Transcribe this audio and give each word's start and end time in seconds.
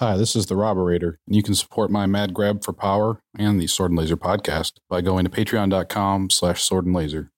Hi, 0.00 0.16
this 0.16 0.36
is 0.36 0.46
the 0.46 0.54
Robberator, 0.54 1.16
and 1.26 1.34
you 1.34 1.42
can 1.42 1.56
support 1.56 1.90
my 1.90 2.06
mad 2.06 2.32
grab 2.32 2.62
for 2.62 2.72
power 2.72 3.20
and 3.36 3.60
the 3.60 3.66
Sword 3.66 3.90
and 3.90 3.98
Laser 3.98 4.16
podcast 4.16 4.74
by 4.88 5.00
going 5.00 5.24
to 5.24 5.30
patreon.com 5.30 6.30
slash 6.30 6.62
sword 6.62 6.86
and 6.86 6.94
laser. 6.94 7.32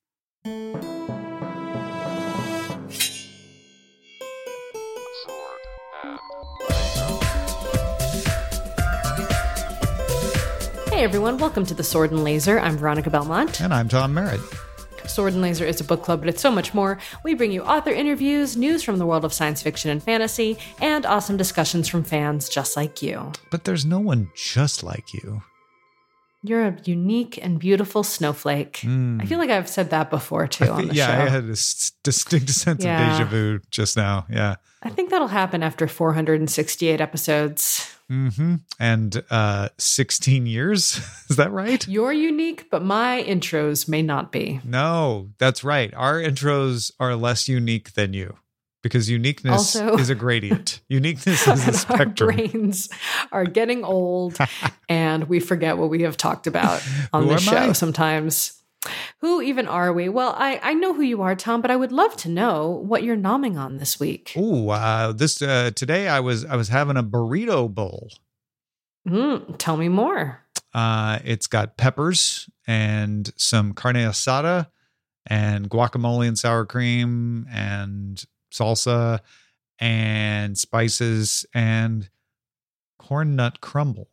Hey 10.91 11.03
everyone, 11.03 11.39
welcome 11.39 11.65
to 11.65 11.73
the 11.73 11.83
Sword 11.83 12.11
and 12.11 12.23
Laser. 12.23 12.59
I'm 12.59 12.77
Veronica 12.77 13.09
Belmont. 13.09 13.59
And 13.59 13.73
I'm 13.73 13.89
Tom 13.89 14.13
Merritt. 14.13 14.39
Sword 15.07 15.33
and 15.33 15.41
Laser 15.41 15.65
is 15.65 15.81
a 15.81 15.83
book 15.83 16.03
club, 16.03 16.19
but 16.21 16.29
it's 16.29 16.41
so 16.41 16.51
much 16.51 16.73
more. 16.73 16.99
We 17.23 17.33
bring 17.33 17.51
you 17.51 17.63
author 17.63 17.91
interviews, 17.91 18.55
news 18.57 18.83
from 18.83 18.97
the 18.97 19.05
world 19.05 19.25
of 19.25 19.33
science 19.33 19.61
fiction 19.61 19.89
and 19.91 20.01
fantasy, 20.01 20.57
and 20.79 21.05
awesome 21.05 21.37
discussions 21.37 21.87
from 21.87 22.03
fans 22.03 22.49
just 22.49 22.75
like 22.77 23.01
you. 23.01 23.31
But 23.49 23.63
there's 23.65 23.85
no 23.85 23.99
one 23.99 24.29
just 24.35 24.83
like 24.83 25.13
you. 25.13 25.41
You're 26.43 26.65
a 26.65 26.77
unique 26.85 27.37
and 27.43 27.59
beautiful 27.59 28.03
snowflake. 28.03 28.79
Hmm. 28.81 29.21
I 29.21 29.25
feel 29.25 29.37
like 29.37 29.51
I've 29.51 29.69
said 29.69 29.91
that 29.91 30.09
before 30.09 30.47
too 30.47 30.65
on 30.71 30.87
the 30.87 30.95
yeah, 30.95 31.05
show. 31.05 31.23
I 31.23 31.29
had 31.29 31.45
a 31.45 31.51
s- 31.51 31.91
distinct 32.03 32.49
sense 32.63 32.83
Yeah. 32.83 33.11
of 33.11 33.17
deja 33.29 33.29
vu 33.29 33.59
just 33.69 33.95
now. 33.95 34.25
Yeah. 34.29 34.55
I 34.81 34.89
think 34.89 35.11
that'll 35.11 35.27
happen 35.27 35.61
after 35.61 35.87
468 35.87 36.99
episodes. 36.99 37.95
Hmm 38.11 38.55
And 38.77 39.23
uh 39.29 39.69
16 39.77 40.45
years. 40.45 40.99
Is 41.29 41.37
that 41.37 41.51
right? 41.51 41.87
You're 41.87 42.11
unique, 42.11 42.69
but 42.69 42.83
my 42.83 43.23
intros 43.25 43.87
may 43.87 44.01
not 44.01 44.31
be. 44.33 44.59
No, 44.65 45.29
that's 45.37 45.63
right. 45.63 45.93
Our 45.95 46.19
intros 46.21 46.91
are 46.99 47.15
less 47.15 47.47
unique 47.47 47.93
than 47.93 48.13
you 48.13 48.35
because 48.83 49.09
uniqueness 49.09 49.75
Also- 49.77 49.95
is 49.97 50.09
a 50.09 50.15
gradient. 50.15 50.81
uniqueness 50.89 51.47
is 51.47 51.67
a 51.67 51.73
spectrum. 51.73 52.29
Our 52.31 52.35
brains 52.35 52.89
are 53.31 53.45
getting 53.45 53.85
old 53.85 54.37
and 54.89 55.29
we 55.29 55.39
forget 55.39 55.77
what 55.77 55.89
we 55.89 56.01
have 56.01 56.17
talked 56.17 56.47
about 56.47 56.83
on 57.13 57.27
the 57.27 57.37
show 57.37 57.69
I? 57.69 57.71
sometimes. 57.71 58.60
Who 59.19 59.41
even 59.41 59.67
are 59.67 59.93
we? 59.93 60.09
Well, 60.09 60.33
I, 60.37 60.59
I 60.63 60.73
know 60.73 60.93
who 60.93 61.03
you 61.03 61.21
are, 61.21 61.35
Tom, 61.35 61.61
but 61.61 61.69
I 61.69 61.75
would 61.75 61.91
love 61.91 62.15
to 62.17 62.29
know 62.29 62.67
what 62.67 63.03
you're 63.03 63.15
nomming 63.15 63.57
on 63.57 63.77
this 63.77 63.99
week. 63.99 64.33
Ooh, 64.35 64.69
uh, 64.69 65.11
this 65.11 65.41
uh, 65.41 65.71
today 65.75 66.07
I 66.07 66.19
was 66.19 66.45
I 66.45 66.55
was 66.55 66.69
having 66.69 66.97
a 66.97 67.03
burrito 67.03 67.69
bowl. 67.73 68.09
Mm, 69.07 69.57
tell 69.57 69.77
me 69.77 69.89
more. 69.89 70.41
Uh, 70.73 71.19
it's 71.23 71.47
got 71.47 71.77
peppers 71.77 72.49
and 72.65 73.31
some 73.35 73.73
carne 73.73 73.95
asada 73.95 74.67
and 75.27 75.69
guacamole 75.69 76.27
and 76.27 76.39
sour 76.39 76.65
cream 76.65 77.45
and 77.51 78.23
salsa 78.51 79.19
and 79.79 80.57
spices 80.57 81.45
and 81.53 82.09
corn 82.97 83.35
nut 83.35 83.61
crumble. 83.61 84.09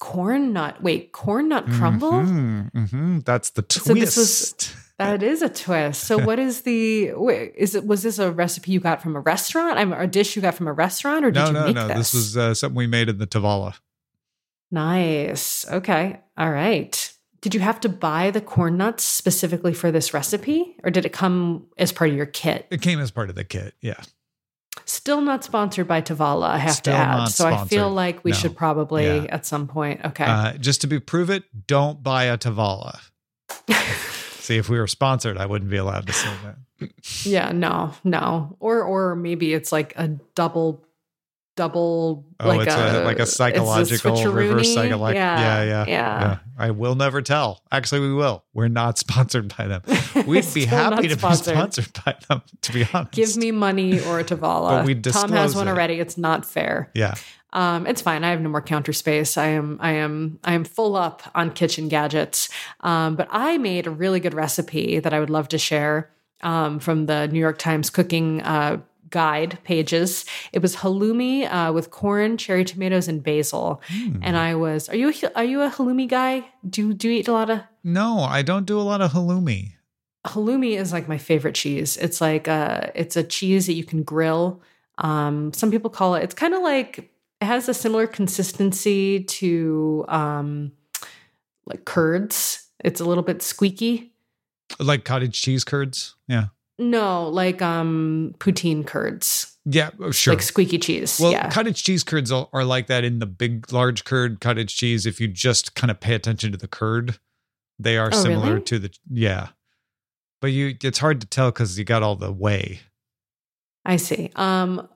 Corn 0.00 0.52
nut. 0.52 0.82
Wait, 0.82 1.12
corn 1.12 1.48
nut 1.48 1.66
crumble? 1.66 2.10
Mhm, 2.10 2.72
mhm. 2.72 3.24
That's 3.24 3.50
the 3.50 3.62
twist. 3.62 3.86
So 3.86 3.94
this 3.94 4.16
was- 4.16 4.74
That 4.98 5.22
is 5.22 5.40
a 5.40 5.48
twist. 5.48 6.04
So, 6.04 6.18
what 6.18 6.38
is 6.38 6.60
the? 6.60 7.12
Wait, 7.14 7.54
is 7.56 7.74
it? 7.74 7.86
Was 7.86 8.02
this 8.02 8.18
a 8.18 8.30
recipe 8.30 8.72
you 8.72 8.80
got 8.80 9.00
from 9.00 9.16
a 9.16 9.20
restaurant? 9.20 9.78
I'm 9.78 9.94
a 9.94 10.06
dish 10.06 10.36
you 10.36 10.42
got 10.42 10.54
from 10.54 10.68
a 10.68 10.74
restaurant, 10.74 11.24
or 11.24 11.30
did 11.30 11.40
no, 11.40 11.46
you 11.46 11.52
no, 11.54 11.64
make 11.64 11.74
no. 11.74 11.88
this? 11.88 12.12
This 12.12 12.12
was 12.12 12.36
uh, 12.36 12.52
something 12.52 12.76
we 12.76 12.86
made 12.86 13.08
in 13.08 13.16
the 13.16 13.26
Tovala. 13.26 13.78
Nice. 14.70 15.66
Okay. 15.70 16.20
All 16.36 16.50
right. 16.50 17.12
Did 17.40 17.54
you 17.54 17.60
have 17.60 17.80
to 17.80 17.88
buy 17.88 18.30
the 18.30 18.40
corn 18.40 18.76
nuts 18.76 19.02
specifically 19.04 19.72
for 19.72 19.90
this 19.90 20.12
recipe 20.12 20.76
or 20.84 20.90
did 20.90 21.06
it 21.06 21.12
come 21.12 21.66
as 21.78 21.92
part 21.92 22.10
of 22.10 22.16
your 22.16 22.26
kit? 22.26 22.66
It 22.70 22.82
came 22.82 23.00
as 23.00 23.10
part 23.10 23.30
of 23.30 23.34
the 23.34 23.44
kit. 23.44 23.74
Yeah. 23.80 24.00
Still 24.90 25.20
not 25.20 25.44
sponsored 25.44 25.86
by 25.86 26.02
Tovala, 26.02 26.48
I 26.48 26.58
have 26.58 26.72
Still 26.74 26.94
to 26.94 26.98
add. 26.98 27.24
So 27.28 27.46
I 27.46 27.64
feel 27.64 27.88
like 27.90 28.24
we 28.24 28.32
No. 28.32 28.36
should 28.36 28.56
probably 28.56 29.04
Yeah. 29.06 29.26
at 29.36 29.46
some 29.46 29.68
point. 29.68 30.00
Okay. 30.04 30.24
Uh, 30.24 30.54
just 30.54 30.80
to 30.80 30.88
be 30.88 30.98
prove 30.98 31.30
it, 31.30 31.44
don't 31.68 32.02
buy 32.02 32.24
a 32.24 32.36
Tovala. 32.36 32.98
See, 34.40 34.56
if 34.56 34.68
we 34.68 34.78
were 34.78 34.88
sponsored, 34.88 35.38
I 35.38 35.46
wouldn't 35.46 35.70
be 35.70 35.76
allowed 35.76 36.08
to 36.08 36.12
say 36.12 36.28
that. 36.44 36.90
yeah, 37.24 37.52
no, 37.52 37.92
no. 38.02 38.56
Or 38.58 38.82
or 38.82 39.14
maybe 39.14 39.54
it's 39.54 39.70
like 39.70 39.92
a 39.96 40.08
double 40.34 40.84
double 41.56 42.24
Oh, 42.38 42.48
like 42.48 42.66
it's 42.66 42.74
a, 42.74 43.04
like 43.04 43.18
a 43.18 43.26
psychological 43.26 44.24
reverse 44.32 44.72
psychological. 44.72 45.14
Yeah, 45.20 45.62
yeah, 45.62 45.64
yeah, 45.64 45.84
yeah. 45.88 46.38
I 46.58 46.70
will 46.70 46.94
never 46.94 47.20
tell. 47.22 47.62
Actually, 47.70 48.00
we 48.00 48.14
will. 48.14 48.44
We're 48.54 48.68
not 48.68 48.98
sponsored 49.04 49.54
by 49.56 49.66
them. 49.66 49.82
We'd 50.26 50.46
be 50.54 50.64
happy 50.64 51.08
to 51.08 51.18
sponsored. 51.18 51.54
be 51.54 51.58
sponsored 51.58 51.92
by 52.04 52.16
them. 52.28 52.42
To 52.62 52.72
be 52.72 52.86
honest, 52.92 53.12
Give 53.12 53.36
me 53.36 53.50
money 53.50 54.00
or 54.00 54.20
a 54.20 54.24
Tovala. 54.24 54.78
But 54.78 54.86
we 54.86 54.94
Tom 54.94 55.32
has 55.32 55.54
one 55.54 55.68
it. 55.68 55.70
already. 55.70 55.94
It's 56.00 56.16
not 56.16 56.46
fair. 56.46 56.90
Yeah. 56.94 57.14
Um, 57.52 57.86
it's 57.86 58.00
fine. 58.00 58.22
I 58.24 58.30
have 58.30 58.40
no 58.40 58.48
more 58.48 58.62
counter 58.62 58.92
space. 58.92 59.36
I 59.36 59.48
am, 59.48 59.78
I 59.80 59.92
am, 59.92 60.38
I 60.44 60.54
am 60.54 60.62
full 60.64 60.94
up 60.96 61.22
on 61.34 61.50
kitchen 61.50 61.88
gadgets. 61.88 62.48
Um, 62.80 63.16
but 63.16 63.26
I 63.30 63.58
made 63.58 63.86
a 63.86 63.90
really 63.90 64.20
good 64.20 64.34
recipe 64.34 65.00
that 65.00 65.12
I 65.12 65.18
would 65.18 65.30
love 65.30 65.48
to 65.48 65.58
share 65.58 66.10
um, 66.42 66.78
from 66.78 67.06
the 67.06 67.26
New 67.26 67.40
York 67.40 67.58
Times 67.58 67.90
cooking 67.90 68.40
uh, 68.42 68.80
guide 69.10 69.58
pages. 69.64 70.24
It 70.52 70.62
was 70.62 70.76
halloumi 70.76 71.50
uh, 71.50 71.72
with 71.72 71.90
corn, 71.90 72.36
cherry 72.36 72.64
tomatoes, 72.64 73.08
and 73.08 73.22
basil. 73.22 73.80
Hmm. 73.88 74.18
And 74.22 74.36
I 74.36 74.54
was, 74.54 74.88
are 74.88 74.96
you, 74.96 75.10
a, 75.10 75.32
are 75.36 75.44
you 75.44 75.62
a 75.62 75.70
halloumi 75.70 76.08
guy? 76.08 76.44
Do 76.68 76.88
you, 76.88 76.94
do 76.94 77.08
you 77.08 77.20
eat 77.20 77.28
a 77.28 77.32
lot 77.32 77.50
of 77.50 77.60
No, 77.84 78.20
I 78.20 78.42
don't 78.42 78.66
do 78.66 78.78
a 78.78 78.82
lot 78.82 79.00
of 79.00 79.12
halloumi. 79.12 79.72
halloumi 80.26 80.78
is 80.78 80.92
like 80.92 81.08
my 81.08 81.18
favorite 81.18 81.54
cheese. 81.54 81.96
It's 81.96 82.20
like 82.20 82.46
a 82.46 82.92
it's 82.94 83.16
a 83.16 83.22
cheese 83.22 83.66
that 83.66 83.74
you 83.74 83.84
can 83.84 84.02
grill. 84.02 84.60
Um, 84.98 85.52
some 85.52 85.70
people 85.70 85.90
call 85.90 86.14
it. 86.14 86.22
It's 86.22 86.34
kind 86.34 86.52
of 86.54 86.62
like 86.62 87.10
it 87.40 87.46
has 87.46 87.68
a 87.68 87.74
similar 87.74 88.06
consistency 88.06 89.24
to 89.24 90.04
um, 90.08 90.72
like 91.64 91.86
curds. 91.86 92.66
It's 92.84 93.00
a 93.00 93.04
little 93.04 93.24
bit 93.24 93.40
squeaky. 93.42 94.12
Like 94.78 95.04
cottage 95.04 95.40
cheese 95.40 95.64
curds. 95.64 96.16
Yeah. 96.28 96.46
No, 96.80 97.28
like 97.28 97.60
um, 97.60 98.34
poutine 98.38 98.86
curds, 98.86 99.56
Yeah, 99.66 99.90
oh, 100.00 100.10
sure. 100.10 100.32
like 100.34 100.42
squeaky 100.42 100.78
cheese. 100.78 101.20
Well, 101.20 101.30
yeah, 101.32 101.50
cottage 101.50 101.84
cheese 101.84 102.02
curds 102.02 102.32
are, 102.32 102.48
are 102.54 102.64
like 102.64 102.86
that 102.86 103.04
in 103.04 103.18
the 103.18 103.26
big, 103.26 103.70
large 103.72 104.04
curd 104.04 104.40
cottage 104.40 104.74
cheese. 104.76 105.04
If 105.04 105.20
you 105.20 105.28
just 105.28 105.74
kind 105.74 105.90
of 105.90 106.00
pay 106.00 106.14
attention 106.14 106.52
to 106.52 106.58
the 106.58 106.66
curd, 106.68 107.18
they 107.78 107.98
are 107.98 108.08
Oh, 108.12 108.22
similar 108.22 108.54
really? 108.54 108.62
to 108.64 108.78
the 108.78 108.90
yeah. 109.10 109.48
But 110.40 110.48
you, 110.52 110.74
it's 110.82 110.98
hard 110.98 111.20
to 111.20 111.26
tell 111.26 111.50
because 111.50 111.78
you 111.78 111.84
got 111.84 112.02
all 112.02 112.16
the 112.16 112.32
whey. 112.32 112.80
I 113.84 113.96
see. 113.96 114.30
Um, 114.36 114.88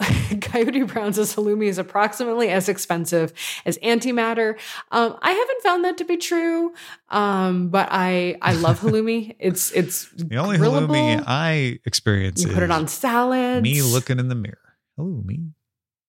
Coyote 0.40 0.82
Brown's 0.84 1.18
halloumi 1.18 1.66
is 1.66 1.78
approximately 1.78 2.48
as 2.50 2.68
expensive 2.68 3.32
as 3.66 3.78
antimatter. 3.78 4.56
Um, 4.92 5.16
I 5.20 5.32
haven't 5.32 5.62
found 5.62 5.84
that 5.84 5.98
to 5.98 6.04
be 6.04 6.16
true, 6.16 6.72
um, 7.08 7.68
but 7.70 7.88
I 7.90 8.36
I 8.40 8.52
love 8.52 8.80
halloumi. 8.82 9.34
It's 9.40 9.72
it's 9.72 10.08
The 10.12 10.36
only 10.36 10.56
grillable. 10.58 10.88
halloumi 10.88 11.24
I 11.26 11.80
experience 11.84 12.44
you 12.44 12.52
put 12.52 12.62
it 12.62 12.70
on 12.70 12.86
salads. 12.86 13.62
me 13.62 13.82
looking 13.82 14.18
in 14.20 14.28
the 14.28 14.34
mirror. 14.36 14.58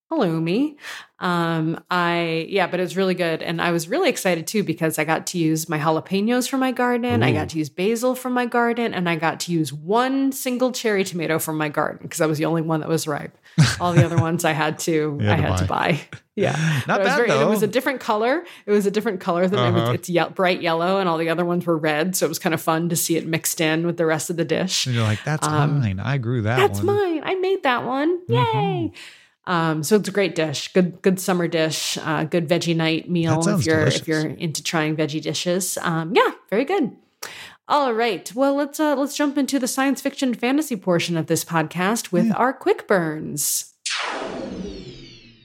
Hello, 0.09 0.39
me. 0.39 0.75
Um, 1.19 1.83
I 1.91 2.47
yeah, 2.49 2.65
but 2.65 2.79
it 2.79 2.83
was 2.83 2.97
really 2.97 3.13
good, 3.13 3.43
and 3.43 3.61
I 3.61 3.71
was 3.71 3.87
really 3.87 4.09
excited 4.09 4.47
too 4.47 4.63
because 4.63 4.97
I 4.97 5.03
got 5.03 5.27
to 5.27 5.37
use 5.37 5.69
my 5.69 5.77
jalapenos 5.77 6.49
from 6.49 6.61
my 6.61 6.71
garden. 6.71 7.21
I 7.21 7.31
got 7.31 7.49
to 7.49 7.59
use 7.59 7.69
basil 7.69 8.15
from 8.15 8.33
my 8.33 8.47
garden, 8.47 8.95
and 8.95 9.07
I 9.07 9.17
got 9.17 9.41
to 9.41 9.51
use 9.51 9.71
one 9.71 10.31
single 10.31 10.71
cherry 10.71 11.03
tomato 11.03 11.37
from 11.37 11.57
my 11.59 11.69
garden 11.69 11.99
because 12.01 12.17
that 12.17 12.27
was 12.27 12.39
the 12.39 12.45
only 12.45 12.63
one 12.63 12.79
that 12.79 12.89
was 12.89 13.07
ripe. 13.07 13.37
All 13.79 13.93
the 13.93 14.03
other 14.03 14.17
ones 14.21 14.45
I 14.45 14.53
had 14.53 14.79
to 14.79 15.19
I 15.21 15.25
had 15.25 15.35
to 15.35 15.41
had 15.43 15.57
to 15.57 15.65
buy. 15.65 16.01
Yeah, 16.35 16.53
Not 16.87 16.99
But 16.99 17.01
it 17.01 17.03
was 17.03 17.07
bad, 17.09 17.15
very- 17.17 17.31
and 17.31 17.41
It 17.41 17.47
was 17.49 17.63
a 17.63 17.67
different 17.67 17.99
color. 17.99 18.45
It 18.65 18.71
was 18.71 18.85
a 18.85 18.91
different 18.91 19.19
color 19.19 19.45
than 19.49 19.59
Uh-huh. 19.59 19.87
was, 19.87 19.95
it's 19.95 20.09
ye- 20.09 20.23
bright 20.33 20.61
yellow, 20.61 20.99
and 20.99 21.09
all 21.09 21.17
the 21.17 21.27
other 21.27 21.43
ones 21.43 21.65
were 21.65 21.77
red. 21.77 22.15
So 22.15 22.25
it 22.25 22.29
was 22.29 22.39
kind 22.39 22.53
of 22.55 22.61
fun 22.61 22.87
to 22.89 22.95
see 22.95 23.17
it 23.17 23.27
mixed 23.27 23.59
in 23.59 23.85
with 23.85 23.97
the 23.97 24.05
rest 24.05 24.29
of 24.29 24.37
the 24.37 24.45
dish. 24.45 24.85
And 24.85 24.95
you're 24.95 25.03
like, 25.03 25.19
that's 25.25 25.45
Um, 25.45 25.81
mine. 25.81 25.99
I 25.99 26.17
grew 26.17 26.41
that 26.43 26.57
one. 26.57 26.67
That's 26.67 26.81
one. 26.81 26.95
mine. 26.95 27.21
I 27.25 27.35
made 27.35 27.63
that 27.63 27.83
one. 27.85 28.21
Yay! 28.29 28.37
Mhm. 28.37 28.93
Um, 29.49 29.81
so 29.81 29.95
it's 29.95 30.07
a 30.07 30.11
great 30.11 30.35
dish. 30.35 30.71
Good, 30.73 31.01
good 31.01 31.19
summer 31.19 31.47
dish. 31.47 31.97
Uh, 31.97 32.23
good 32.23 32.47
veggie 32.47 32.75
night 32.75 33.09
meal 33.09 33.39
if 33.47 33.65
you're 33.65 33.79
delicious. 33.79 34.01
if 34.01 34.07
you're 34.07 34.27
into 34.27 34.61
trying 34.61 34.95
veggie 34.95 35.21
dishes. 35.21 35.75
Um, 35.81 36.13
yeah, 36.15 36.29
very 36.51 36.65
good. 36.65 36.95
All 37.67 37.93
right. 37.93 38.31
Well, 38.35 38.53
let's 38.55 38.79
uh, 38.79 38.95
let's 38.95 39.17
jump 39.17 39.39
into 39.39 39.57
the 39.57 39.67
science 39.67 40.01
fiction 40.01 40.35
fantasy 40.35 40.75
portion 40.75 41.17
of 41.17 41.25
this 41.25 41.43
podcast 41.43 42.11
with 42.11 42.31
our 42.35 42.53
quick 42.53 42.87
burns. 42.87 43.73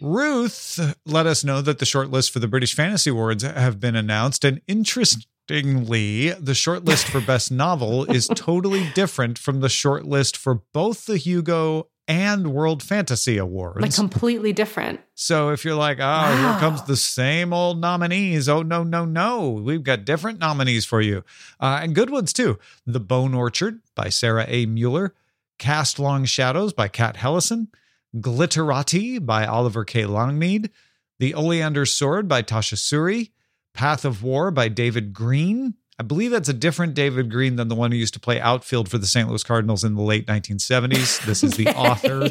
Ruth 0.02 0.78
let 1.06 1.26
us 1.26 1.42
know 1.42 1.62
that 1.62 1.78
the 1.78 1.86
shortlist 1.86 2.30
for 2.30 2.40
the 2.40 2.48
British 2.48 2.74
Fantasy 2.74 3.08
Awards 3.08 3.42
have 3.42 3.80
been 3.80 3.96
announced. 3.96 4.44
And 4.44 4.60
interestingly, 4.68 6.28
the 6.30 6.52
shortlist 6.52 7.04
for 7.04 7.22
Best 7.22 7.50
Novel 7.50 8.04
is 8.04 8.28
totally 8.34 8.90
different 8.94 9.38
from 9.38 9.60
the 9.60 9.68
shortlist 9.68 10.36
for 10.36 10.62
both 10.74 11.06
the 11.06 11.16
Hugo 11.16 11.88
and 12.06 12.52
World 12.52 12.82
Fantasy 12.82 13.38
Awards. 13.38 13.80
Like 13.80 13.94
completely 13.94 14.52
different. 14.52 15.00
so 15.14 15.50
if 15.50 15.64
you're 15.64 15.74
like, 15.74 15.98
oh, 16.00 16.36
here 16.36 16.60
comes 16.60 16.82
the 16.82 16.96
same 16.96 17.52
old 17.52 17.80
nominees. 17.80 18.48
Oh, 18.48 18.62
no, 18.62 18.82
no, 18.82 19.04
no. 19.04 19.50
We've 19.50 19.82
got 19.82 20.04
different 20.04 20.38
nominees 20.38 20.84
for 20.84 21.00
you. 21.00 21.24
Uh, 21.58 21.80
and 21.82 21.94
good 21.94 22.10
ones 22.10 22.32
too. 22.32 22.58
The 22.86 23.00
Bone 23.00 23.34
Orchard 23.34 23.80
by 23.94 24.10
Sara 24.10 24.44
A. 24.48 24.66
Mueller, 24.66 25.14
Cast 25.58 25.98
Long 25.98 26.24
Shadows 26.24 26.72
by 26.72 26.88
Cat 26.88 27.16
Hellisen, 27.16 27.68
Glitterati 28.16 29.24
by 29.24 29.46
Oliver 29.46 29.84
K. 29.84 30.02
Langmead, 30.02 30.70
The 31.18 31.34
Oleander 31.34 31.86
Sword 31.86 32.28
by 32.28 32.42
Tasha 32.42 32.74
Suri, 32.76 33.30
Path 33.72 34.04
of 34.04 34.22
War 34.22 34.50
by 34.50 34.68
David 34.68 35.12
Green, 35.12 35.74
I 35.96 36.02
believe 36.02 36.32
that's 36.32 36.48
a 36.48 36.54
different 36.54 36.94
David 36.94 37.30
Green 37.30 37.54
than 37.54 37.68
the 37.68 37.76
one 37.76 37.92
who 37.92 37.96
used 37.96 38.14
to 38.14 38.20
play 38.20 38.40
outfield 38.40 38.88
for 38.88 38.98
the 38.98 39.06
St. 39.06 39.28
Louis 39.28 39.44
Cardinals 39.44 39.84
in 39.84 39.94
the 39.94 40.02
late 40.02 40.26
1970s. 40.26 41.24
This 41.24 41.44
is 41.44 41.52
the 41.52 41.68
author, 41.76 42.28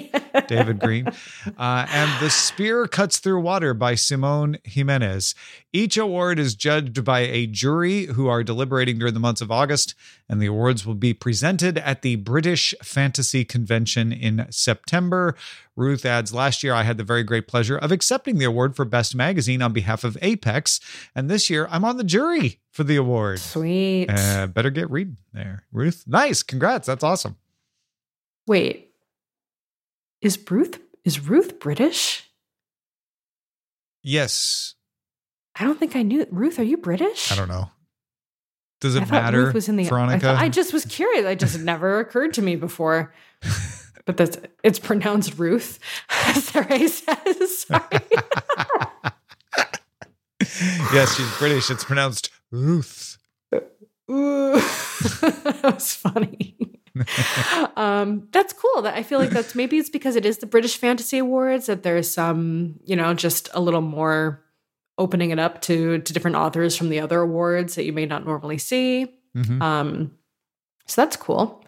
David 0.48 0.80
Green. 0.80 1.08
Uh, 1.58 1.86
and 1.90 2.22
The 2.22 2.30
Spear 2.30 2.88
Cuts 2.88 3.20
Through 3.20 3.40
Water 3.40 3.74
by 3.74 3.96
Simone 3.96 4.58
Jimenez. 4.66 5.34
Each 5.76 5.98
award 5.98 6.38
is 6.38 6.54
judged 6.54 7.04
by 7.04 7.22
a 7.22 7.48
jury 7.48 8.06
who 8.06 8.28
are 8.28 8.44
deliberating 8.44 9.00
during 9.00 9.16
the 9.16 9.20
months 9.20 9.42
of 9.42 9.52
August, 9.52 9.96
and 10.30 10.40
the 10.40 10.46
awards 10.46 10.86
will 10.86 10.94
be 10.94 11.16
presented 11.16 11.80
at 11.80 12.04
the 12.04 12.16
British 12.18 12.76
Fantasy 12.84 13.44
Convention 13.44 14.12
in 14.12 14.46
September. 14.52 15.36
Ruth 15.76 16.06
adds, 16.06 16.32
Last 16.32 16.62
year 16.62 16.76
I 16.76 16.84
had 16.84 16.98
the 16.98 17.04
very 17.04 17.24
great 17.24 17.48
pleasure 17.48 17.76
of 17.76 17.92
accepting 17.92 18.38
the 18.38 18.46
award 18.46 18.76
for 18.76 18.86
Best 18.86 19.16
Magazine 19.16 19.64
on 19.64 19.74
behalf 19.74 20.04
of 20.04 20.16
Apex, 20.22 20.80
and 21.16 21.28
this 21.28 21.50
year 21.50 21.68
I'm 21.72 21.84
on 21.84 21.98
the 21.98 22.04
jury 22.04 22.60
for 22.70 22.84
the 22.84 22.98
award. 22.98 23.40
Sweet. 23.40 24.12
Uh, 24.12 24.46
better 24.46 24.70
get 24.70 24.92
reading 24.92 25.18
there, 25.34 25.64
Ruth. 25.72 26.04
Nice. 26.06 26.44
Congrats. 26.44 26.86
That's 26.86 27.04
awesome. 27.04 27.38
Wait. 28.46 28.92
Is 30.22 30.38
Ruth 30.52 30.80
is 31.04 31.28
Ruth 31.28 31.60
British? 31.60 32.30
Yes. 34.04 34.76
I 35.56 35.64
don't 35.64 35.78
think 35.80 35.96
I 35.96 36.02
knew. 36.02 36.26
Ruth, 36.32 36.58
are 36.60 36.64
you 36.64 36.78
British? 36.78 37.32
I 37.32 37.36
don't 37.36 37.48
know. 37.48 37.70
Does 38.82 38.96
it 38.96 39.04
I 39.04 39.06
matter, 39.12 39.46
Ruth 39.46 39.54
was 39.54 39.70
in 39.70 39.76
the. 39.78 39.86
I, 39.86 39.90
Veronica? 39.90 40.20
thought- 40.20 40.36
I 40.44 40.50
just 40.50 40.74
was 40.74 40.84
curious. 40.86 41.26
It 41.26 41.40
just 41.40 41.60
never 41.72 42.00
occurred 42.00 42.34
to 42.34 42.42
me 42.42 42.56
before. 42.56 43.14
But 44.06 44.18
that's 44.18 44.38
it's 44.66 44.80
pronounced 44.80 45.40
Ruth, 45.40 45.80
as 46.10 46.44
Sarai 46.44 46.90
says. 46.90 47.60
Sorry. 47.60 48.00
yes, 50.94 51.16
she's 51.16 51.38
British. 51.38 51.70
It's 51.72 51.84
pronounced 51.86 52.30
Ruth. 52.52 53.18
Ooh, 54.12 54.56
that 54.56 55.62
was 55.76 55.94
funny. 55.96 56.58
um, 57.78 58.28
that's 58.32 58.52
cool. 58.54 58.82
That 58.82 58.96
I 58.96 59.04
feel 59.04 59.20
like 59.20 59.30
that's 59.30 59.56
maybe 59.56 59.78
it's 59.78 59.90
because 59.90 60.16
it 60.18 60.26
is 60.26 60.40
the 60.40 60.46
British 60.48 60.76
Fantasy 60.78 61.18
Awards 61.20 61.68
that 61.68 61.84
there's 61.84 62.12
some, 62.12 62.76
you 62.84 62.96
know, 62.98 63.14
just 63.14 63.48
a 63.54 63.62
little 63.62 63.82
more 63.82 64.43
opening 64.98 65.32
it 65.32 65.40
up 65.40 65.62
to 65.64 66.00
to 66.00 66.14
different 66.14 66.38
authors 66.38 66.76
from 66.78 66.90
the 66.90 67.00
other 67.00 67.20
awards 67.22 67.76
that 67.76 67.86
you 67.86 67.94
may 67.94 68.06
not 68.06 68.26
normally 68.26 68.58
see. 68.58 69.08
Mhm. 69.36 69.62
Um, 69.62 70.12
so 70.88 71.02
that's 71.02 71.16
cool. 71.16 71.64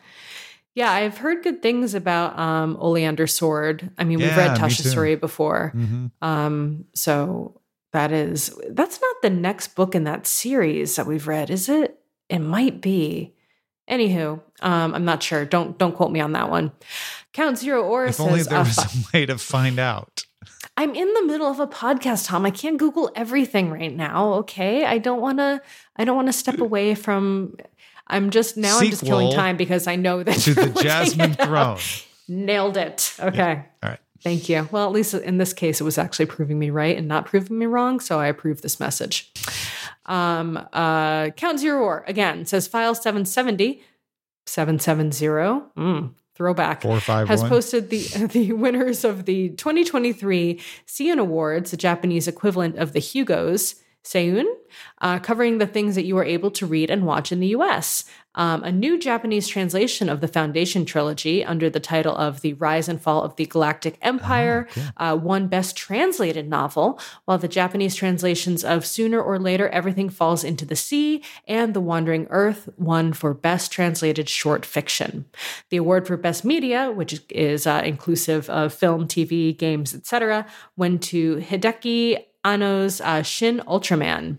Yeah, 0.75 0.91
I've 0.91 1.17
heard 1.17 1.41
good 1.41 1.61
things 1.61 1.93
about 1.93 2.37
um, 2.37 2.77
Oleander 2.81 3.27
Sword. 3.27 3.91
I 3.97 4.03
mean, 4.03 4.19
we've 4.19 4.35
read 4.35 4.57
Tasha's 4.57 4.91
story 4.91 5.15
before. 5.15 5.71
Mhm. 5.75 6.11
Um, 6.21 6.85
so 6.93 7.61
that 7.93 8.11
is 8.11 8.53
that's 8.69 8.99
not 9.01 9.15
the 9.21 9.29
next 9.29 9.69
book 9.75 9.95
in 9.95 10.03
that 10.03 10.27
series 10.27 10.97
that 10.97 11.07
we've 11.07 11.27
read, 11.27 11.49
is 11.49 11.69
it? 11.69 11.97
It 12.29 12.39
might 12.39 12.81
be. 12.81 13.33
Anywho, 13.89 14.41
um, 14.61 14.93
I'm 14.95 15.05
not 15.05 15.23
sure. 15.23 15.45
Don't 15.45 15.77
don't 15.77 15.95
quote 15.95 16.11
me 16.11 16.19
on 16.19 16.33
that 16.33 16.49
one. 16.49 16.71
Count 17.33 17.57
Zero 17.57 17.83
Or 17.83 18.05
If 18.05 18.19
only 18.19 18.41
there 18.43 18.59
was 18.59 18.77
a 19.13 19.17
way 19.17 19.25
to 19.25 19.37
find 19.37 19.79
out. 19.79 20.25
I'm 20.77 20.93
in 20.93 21.13
the 21.13 21.23
middle 21.25 21.47
of 21.47 21.59
a 21.59 21.67
podcast, 21.67 22.27
Tom. 22.27 22.45
I 22.45 22.51
can't 22.51 22.77
Google 22.77 23.09
everything 23.15 23.69
right 23.69 23.95
now. 23.95 24.33
Okay, 24.35 24.83
I 24.85 24.97
don't 24.97 25.21
want 25.21 25.37
to. 25.39 25.61
I 25.95 26.03
don't 26.03 26.15
want 26.15 26.27
to 26.27 26.33
step 26.33 26.59
away 26.59 26.95
from. 26.95 27.55
I'm 28.07 28.29
just 28.29 28.57
now. 28.57 28.77
I'm 28.79 28.89
just 28.89 29.03
killing 29.03 29.31
time 29.31 29.57
because 29.57 29.87
I 29.87 29.95
know 29.95 30.21
that 30.23 30.37
To 30.39 30.53
the 30.53 30.81
Jasmine. 30.81 31.33
Throne. 31.35 31.79
Nailed 32.27 32.75
it. 32.77 33.13
Okay. 33.19 33.65
All 33.83 33.89
right. 33.89 33.99
Thank 34.21 34.49
you. 34.49 34.67
Well, 34.71 34.85
at 34.87 34.91
least 34.91 35.13
in 35.13 35.37
this 35.37 35.53
case, 35.53 35.79
it 35.79 35.83
was 35.83 35.97
actually 35.97 36.25
proving 36.25 36.57
me 36.57 36.71
right 36.71 36.97
and 36.97 37.07
not 37.07 37.25
proving 37.27 37.57
me 37.59 37.67
wrong. 37.67 37.99
So 37.99 38.19
I 38.19 38.27
approve 38.27 38.61
this 38.63 38.79
message. 38.79 39.31
Um, 40.07 40.57
uh, 40.73 41.29
Count 41.31 41.59
Zero 41.59 41.81
War 41.81 42.03
again 42.07 42.45
says 42.45 42.67
file 42.67 42.95
770, 42.95 43.81
770, 44.47 45.65
mm, 45.77 46.13
throwback, 46.35 46.81
Four 46.81 46.99
five 46.99 47.27
has 47.27 47.41
one. 47.41 47.49
posted 47.49 47.89
the, 47.89 47.99
the 48.31 48.51
winners 48.53 49.03
of 49.03 49.25
the 49.25 49.49
2023 49.49 50.59
Seiun 50.85 51.17
Awards, 51.17 51.71
the 51.71 51.77
Japanese 51.77 52.27
equivalent 52.27 52.77
of 52.77 52.93
the 52.93 52.99
Hugos. 52.99 53.81
Seiun, 54.05 54.45
uh, 55.01 55.19
covering 55.19 55.57
the 55.57 55.67
things 55.67 55.95
that 55.95 56.05
you 56.05 56.17
are 56.17 56.23
able 56.23 56.51
to 56.51 56.65
read 56.65 56.89
and 56.89 57.05
watch 57.05 57.31
in 57.31 57.39
the 57.39 57.47
US. 57.47 58.05
Um, 58.35 58.63
a 58.63 58.71
new 58.71 58.99
Japanese 58.99 59.47
translation 59.47 60.09
of 60.09 60.19
the 60.21 60.27
Foundation 60.27 60.85
trilogy 60.85 61.43
under 61.43 61.69
the 61.69 61.79
title 61.79 62.15
of 62.15 62.41
The 62.41 62.53
Rise 62.53 62.89
and 62.89 63.01
Fall 63.01 63.23
of 63.23 63.35
the 63.37 63.45
Galactic 63.45 63.97
Empire 64.01 64.67
uh, 64.97 65.17
won 65.19 65.47
Best 65.47 65.77
Translated 65.77 66.49
Novel, 66.49 66.99
while 67.23 67.37
the 67.37 67.47
Japanese 67.47 67.95
translations 67.95 68.63
of 68.63 68.85
Sooner 68.85 69.21
or 69.21 69.39
Later 69.39 69.69
Everything 69.69 70.09
Falls 70.09 70.43
into 70.43 70.65
the 70.65 70.75
Sea 70.75 71.23
and 71.47 71.73
The 71.73 71.81
Wandering 71.81 72.27
Earth 72.29 72.69
won 72.77 73.13
for 73.13 73.33
Best 73.33 73.71
Translated 73.71 74.27
Short 74.27 74.65
Fiction. 74.65 75.25
The 75.69 75.77
award 75.77 76.05
for 76.05 76.17
Best 76.17 76.43
Media, 76.43 76.91
which 76.91 77.21
is 77.29 77.65
uh, 77.65 77.81
inclusive 77.85 78.49
of 78.49 78.73
film, 78.73 79.07
TV, 79.07 79.57
games, 79.57 79.95
etc., 79.95 80.45
went 80.75 81.01
to 81.03 81.37
Hideaki 81.37 82.25
Anno's 82.45 83.01
uh, 83.01 83.23
Shin 83.23 83.61
Ultraman. 83.67 84.37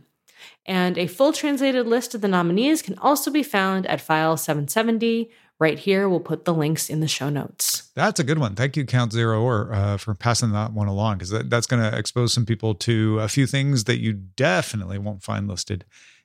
And 0.64 0.96
a 0.96 1.06
full 1.06 1.32
translated 1.32 1.86
list 1.86 2.14
of 2.14 2.20
the 2.20 2.28
nominees 2.28 2.82
can 2.82 2.98
also 2.98 3.30
be 3.30 3.42
found 3.42 3.86
at 3.86 4.00
file 4.00 4.36
770. 4.36 5.30
Right 5.58 5.78
here, 5.78 6.08
we'll 6.08 6.20
put 6.20 6.44
the 6.44 6.52
links 6.52 6.90
in 6.90 7.00
the 7.00 7.08
show 7.08 7.30
notes. 7.30 7.90
That's 7.94 8.20
a 8.20 8.24
good 8.24 8.38
one. 8.38 8.54
Thank 8.54 8.76
you, 8.76 8.84
Count 8.84 9.12
Zero, 9.12 9.42
or 9.42 9.72
uh, 9.72 9.96
for 9.96 10.14
passing 10.14 10.52
that 10.52 10.72
one 10.72 10.88
along, 10.88 11.16
because 11.16 11.30
that, 11.30 11.48
that's 11.48 11.66
going 11.66 11.82
to 11.82 11.96
expose 11.96 12.32
some 12.32 12.44
people 12.44 12.74
to 12.74 13.20
a 13.20 13.28
few 13.28 13.46
things 13.46 13.84
that 13.84 13.98
you 13.98 14.12
definitely 14.12 14.98
won't 14.98 15.22
find 15.22 15.48
listed 15.48 15.84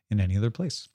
in 0.09 0.19
any 0.19 0.35
other 0.35 0.49
place. 0.49 0.89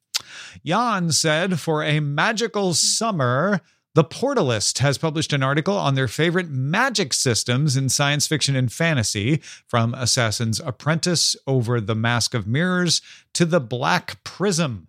Jan 0.64 1.12
said, 1.12 1.60
for 1.60 1.82
a 1.82 2.00
magical 2.00 2.74
summer, 2.74 3.60
the 3.96 4.04
Portalist 4.04 4.80
has 4.80 4.98
published 4.98 5.32
an 5.32 5.42
article 5.42 5.74
on 5.74 5.94
their 5.94 6.06
favorite 6.06 6.50
magic 6.50 7.14
systems 7.14 7.78
in 7.78 7.88
science 7.88 8.26
fiction 8.26 8.54
and 8.54 8.70
fantasy, 8.70 9.40
from 9.66 9.94
Assassin's 9.94 10.60
Apprentice 10.60 11.34
over 11.46 11.80
the 11.80 11.94
Mask 11.94 12.34
of 12.34 12.46
Mirrors 12.46 13.00
to 13.32 13.46
the 13.46 13.58
Black 13.58 14.22
Prism. 14.22 14.88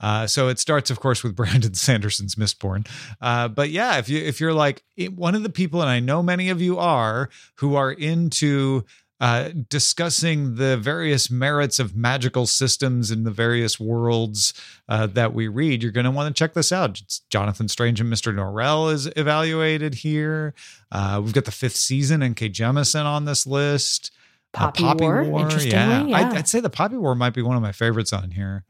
Uh, 0.00 0.26
so 0.26 0.48
it 0.48 0.58
starts, 0.58 0.90
of 0.90 0.98
course, 0.98 1.22
with 1.22 1.36
Brandon 1.36 1.74
Sanderson's 1.74 2.34
Mistborn. 2.34 2.84
Uh, 3.20 3.46
but 3.46 3.70
yeah, 3.70 3.98
if 3.98 4.08
you 4.08 4.18
if 4.18 4.40
you're 4.40 4.52
like 4.52 4.82
it- 4.96 5.12
one 5.12 5.36
of 5.36 5.44
the 5.44 5.48
people, 5.48 5.80
and 5.80 5.88
I 5.88 6.00
know 6.00 6.20
many 6.20 6.50
of 6.50 6.60
you 6.60 6.80
are, 6.80 7.30
who 7.58 7.76
are 7.76 7.92
into 7.92 8.84
uh, 9.22 9.50
discussing 9.68 10.56
the 10.56 10.76
various 10.76 11.30
merits 11.30 11.78
of 11.78 11.94
magical 11.94 12.44
systems 12.44 13.12
in 13.12 13.22
the 13.22 13.30
various 13.30 13.78
worlds 13.78 14.52
uh, 14.88 15.06
that 15.06 15.32
we 15.32 15.46
read, 15.46 15.80
you're 15.80 15.92
going 15.92 16.02
to 16.02 16.10
want 16.10 16.34
to 16.34 16.36
check 16.36 16.54
this 16.54 16.72
out. 16.72 17.00
It's 17.00 17.20
Jonathan 17.30 17.68
Strange 17.68 18.00
and 18.00 18.12
Mr. 18.12 18.34
Norrell 18.34 18.92
is 18.92 19.08
evaluated 19.14 19.94
here. 19.94 20.54
Uh, 20.90 21.20
we've 21.22 21.32
got 21.32 21.44
the 21.44 21.52
fifth 21.52 21.76
season 21.76 22.20
N. 22.20 22.34
K. 22.34 22.50
Jemisin 22.50 23.04
on 23.04 23.24
this 23.24 23.46
list. 23.46 24.10
Uh, 24.54 24.72
Poppy 24.72 25.04
War, 25.04 25.22
interestingly, 25.22 25.70
yeah. 25.70 26.02
I'd, 26.16 26.38
I'd 26.38 26.48
say 26.48 26.58
the 26.58 26.68
Poppy 26.68 26.96
War 26.96 27.14
might 27.14 27.32
be 27.32 27.42
one 27.42 27.54
of 27.54 27.62
my 27.62 27.72
favorites 27.72 28.12
on 28.12 28.32
here. 28.32 28.64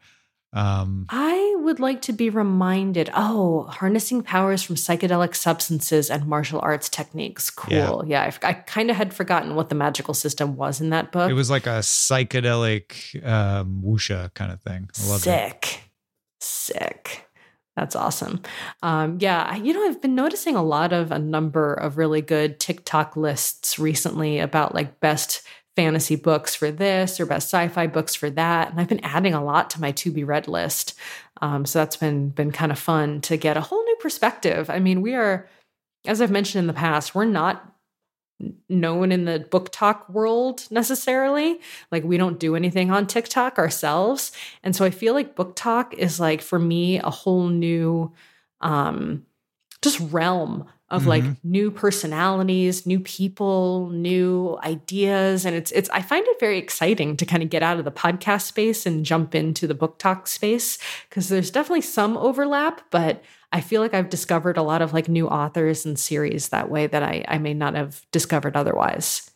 Um, 0.54 1.06
I 1.08 1.56
would 1.60 1.80
like 1.80 2.02
to 2.02 2.12
be 2.12 2.28
reminded 2.28 3.10
oh, 3.14 3.62
harnessing 3.64 4.22
powers 4.22 4.62
from 4.62 4.76
psychedelic 4.76 5.34
substances 5.34 6.10
and 6.10 6.26
martial 6.26 6.60
arts 6.62 6.88
techniques. 6.88 7.48
Cool. 7.48 8.04
Yeah, 8.06 8.30
I, 8.42 8.48
I 8.48 8.52
kind 8.52 8.90
of 8.90 8.96
had 8.96 9.14
forgotten 9.14 9.54
what 9.54 9.70
the 9.70 9.74
magical 9.74 10.14
system 10.14 10.56
was 10.56 10.80
in 10.80 10.90
that 10.90 11.10
book. 11.10 11.30
it 11.30 11.34
was 11.34 11.50
like 11.50 11.66
a 11.66 11.80
psychedelic 11.80 13.26
um, 13.26 13.82
wuxia 13.84 14.32
kind 14.34 14.52
of 14.52 14.60
thing. 14.60 14.90
I 15.02 15.08
love 15.08 15.20
it. 15.20 15.22
sick. 15.22 15.80
Sick. 16.40 17.28
That's 17.76 17.96
awesome. 17.96 18.42
Um, 18.82 19.16
yeah, 19.20 19.56
you 19.56 19.72
know, 19.72 19.82
I've 19.86 20.02
been 20.02 20.14
noticing 20.14 20.56
a 20.56 20.62
lot 20.62 20.92
of 20.92 21.10
a 21.10 21.18
number 21.18 21.72
of 21.72 21.96
really 21.96 22.20
good 22.20 22.60
TikTok 22.60 23.16
lists 23.16 23.78
recently 23.78 24.38
about 24.40 24.74
like 24.74 25.00
best 25.00 25.42
fantasy 25.76 26.16
books 26.16 26.54
for 26.54 26.70
this 26.70 27.18
or 27.18 27.26
best 27.26 27.48
sci-fi 27.48 27.86
books 27.86 28.14
for 28.14 28.30
that, 28.30 28.70
and 28.70 28.80
I've 28.80 28.88
been 28.88 29.04
adding 29.04 29.34
a 29.34 29.44
lot 29.44 29.70
to 29.70 29.80
my 29.80 29.92
to 29.92 30.10
be 30.10 30.24
read 30.24 30.48
list. 30.48 30.94
Um, 31.40 31.64
so 31.66 31.78
that's 31.78 31.96
been 31.96 32.28
been 32.28 32.52
kind 32.52 32.72
of 32.72 32.78
fun 32.78 33.20
to 33.22 33.36
get 33.36 33.56
a 33.56 33.62
whole 33.62 33.82
new 33.84 33.96
perspective. 33.96 34.70
I 34.70 34.78
mean, 34.78 35.02
we 35.02 35.14
are, 35.14 35.48
as 36.04 36.20
I've 36.20 36.30
mentioned 36.30 36.60
in 36.60 36.66
the 36.66 36.72
past, 36.72 37.14
we're 37.14 37.24
not 37.24 37.72
known 38.68 39.12
in 39.12 39.24
the 39.24 39.46
BookTok 39.50 40.10
world 40.10 40.66
necessarily. 40.70 41.60
Like 41.90 42.04
we 42.04 42.16
don't 42.16 42.40
do 42.40 42.56
anything 42.56 42.90
on 42.90 43.06
TikTok 43.06 43.58
ourselves. 43.58 44.32
And 44.62 44.74
so 44.74 44.84
I 44.84 44.90
feel 44.90 45.14
like 45.14 45.36
BookTok 45.36 45.94
is 45.94 46.18
like 46.18 46.40
for 46.42 46.58
me 46.58 46.98
a 46.98 47.10
whole 47.10 47.48
new 47.48 48.12
um 48.60 49.24
just 49.80 50.00
realm 50.00 50.66
of 50.92 51.06
like 51.06 51.24
Mhm. 51.24 51.36
new 51.42 51.70
personalities, 51.72 52.86
new 52.86 53.00
people, 53.00 53.88
new 53.90 54.58
ideas 54.62 55.44
and 55.44 55.56
it's 55.56 55.72
it's 55.72 55.90
I 55.90 56.02
find 56.02 56.24
it 56.28 56.38
very 56.38 56.58
exciting 56.58 57.16
to 57.16 57.26
kind 57.26 57.42
of 57.42 57.50
get 57.50 57.62
out 57.64 57.78
of 57.78 57.84
the 57.84 57.90
podcast 57.90 58.42
space 58.42 58.86
and 58.86 59.04
jump 59.04 59.34
into 59.34 59.66
the 59.66 59.74
BookTok 59.74 60.28
space 60.28 60.78
because 61.08 61.28
there's 61.28 61.50
definitely 61.50 61.80
some 61.80 62.16
overlap, 62.16 62.82
but 62.90 63.22
I 63.52 63.60
feel 63.60 63.82
like 63.82 63.94
I've 63.94 64.08
discovered 64.10 64.56
a 64.56 64.62
lot 64.62 64.80
of 64.82 64.92
like 64.92 65.08
new 65.08 65.26
authors 65.28 65.84
and 65.84 65.98
series 65.98 66.48
that 66.50 66.70
way 66.70 66.86
that 66.86 67.02
I, 67.02 67.24
I 67.28 67.38
may 67.38 67.54
not 67.54 67.74
have 67.74 68.06
discovered 68.12 68.56
otherwise. 68.56 69.30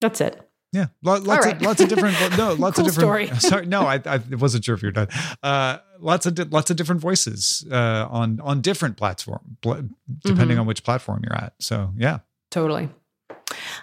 That's 0.00 0.20
it. 0.20 0.47
Yeah, 0.72 0.88
lots 1.02 1.26
right. 1.26 1.56
of 1.56 1.62
lots 1.62 1.80
of 1.80 1.88
different 1.88 2.16
no, 2.36 2.52
lots 2.58 2.76
cool 2.76 2.86
of 2.86 2.94
different. 2.94 2.94
Story. 2.94 3.26
Sorry, 3.38 3.66
no, 3.66 3.82
I, 3.82 4.00
I 4.04 4.20
wasn't 4.32 4.64
sure 4.64 4.74
if 4.74 4.82
you're 4.82 4.92
done. 4.92 5.08
Uh, 5.42 5.78
lots 5.98 6.26
of 6.26 6.34
di- 6.34 6.44
lots 6.44 6.70
of 6.70 6.76
different 6.76 7.00
voices 7.00 7.66
uh, 7.70 8.06
on 8.10 8.38
on 8.40 8.60
different 8.60 8.98
platform, 8.98 9.56
depending 9.62 9.94
mm-hmm. 10.24 10.60
on 10.60 10.66
which 10.66 10.84
platform 10.84 11.22
you're 11.24 11.36
at. 11.36 11.54
So 11.58 11.92
yeah, 11.96 12.18
totally. 12.50 12.90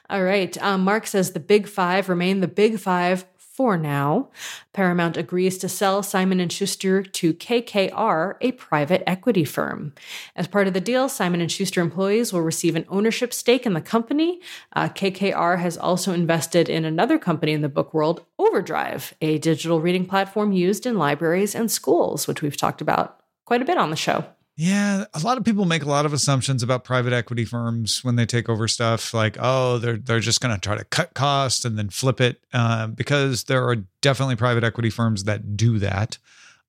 All 0.09 0.23
right. 0.23 0.55
Um, 0.61 0.81
Mark 0.81 1.07
says 1.07 1.31
the 1.31 1.39
big 1.39 1.67
five 1.67 2.07
remain 2.07 2.41
the 2.41 2.47
big 2.47 2.79
five 2.79 3.25
for 3.55 3.77
now. 3.77 4.27
Paramount 4.73 5.15
agrees 5.15 5.57
to 5.59 5.69
sell 5.69 6.03
Simon 6.03 6.47
& 6.47 6.49
Schuster 6.49 7.01
to 7.01 7.33
KKR, 7.33 8.35
a 8.41 8.51
private 8.51 9.01
equity 9.07 9.45
firm. 9.45 9.93
As 10.35 10.45
part 10.45 10.67
of 10.67 10.73
the 10.73 10.81
deal, 10.81 11.07
Simon 11.07 11.47
& 11.47 11.49
Schuster 11.49 11.79
employees 11.79 12.33
will 12.33 12.41
receive 12.41 12.75
an 12.75 12.85
ownership 12.89 13.33
stake 13.33 13.65
in 13.65 13.73
the 13.73 13.79
company. 13.79 14.41
Uh, 14.73 14.89
KKR 14.89 15.59
has 15.59 15.77
also 15.77 16.11
invested 16.11 16.67
in 16.67 16.83
another 16.83 17.17
company 17.17 17.53
in 17.53 17.61
the 17.61 17.69
book 17.69 17.93
world, 17.93 18.25
Overdrive, 18.37 19.13
a 19.21 19.37
digital 19.37 19.79
reading 19.79 20.05
platform 20.05 20.51
used 20.51 20.85
in 20.85 20.97
libraries 20.97 21.55
and 21.55 21.71
schools, 21.71 22.27
which 22.27 22.41
we've 22.41 22.57
talked 22.57 22.81
about 22.81 23.21
quite 23.45 23.61
a 23.61 23.65
bit 23.65 23.77
on 23.77 23.89
the 23.89 23.95
show. 23.95 24.25
Yeah, 24.57 25.03
a 25.13 25.19
lot 25.19 25.37
of 25.37 25.43
people 25.43 25.65
make 25.65 25.83
a 25.83 25.89
lot 25.89 26.05
of 26.05 26.13
assumptions 26.13 26.63
about 26.63 26.85
private 26.85 27.11
equity 27.11 27.43
firms 27.43 28.05
when 28.05 28.15
they 28.15 28.25
take 28.25 28.47
over 28.47 28.69
stuff. 28.69 29.13
Like, 29.13 29.35
oh, 29.37 29.79
they're 29.79 29.97
they're 29.97 30.21
just 30.21 30.39
going 30.39 30.55
to 30.55 30.61
try 30.61 30.77
to 30.77 30.85
cut 30.85 31.13
costs 31.13 31.65
and 31.65 31.77
then 31.77 31.89
flip 31.89 32.21
it, 32.21 32.41
uh, 32.53 32.87
because 32.87 33.45
there 33.45 33.67
are 33.67 33.75
definitely 33.99 34.37
private 34.37 34.63
equity 34.63 34.89
firms 34.89 35.25
that 35.25 35.57
do 35.57 35.77
that. 35.79 36.17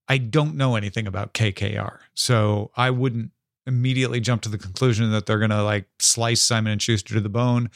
I 0.09 0.19
don't 0.19 0.57
know 0.57 0.75
anything 0.75 1.07
about 1.07 1.33
KKR, 1.33 1.99
so 2.15 2.73
I 2.77 2.91
wouldn't 2.91 3.31
immediately 3.69 4.19
jump 4.19 4.43
to 4.43 4.49
the 4.49 4.59
conclusion 4.59 5.13
that 5.13 5.27
they're 5.27 5.39
going 5.39 5.51
to 5.51 5.63
like 5.63 5.87
slice 6.01 6.43
Simon 6.43 6.73
and 6.73 6.83
Schuster 6.83 7.15
to 7.15 7.21
the 7.21 7.29
bone. 7.29 7.71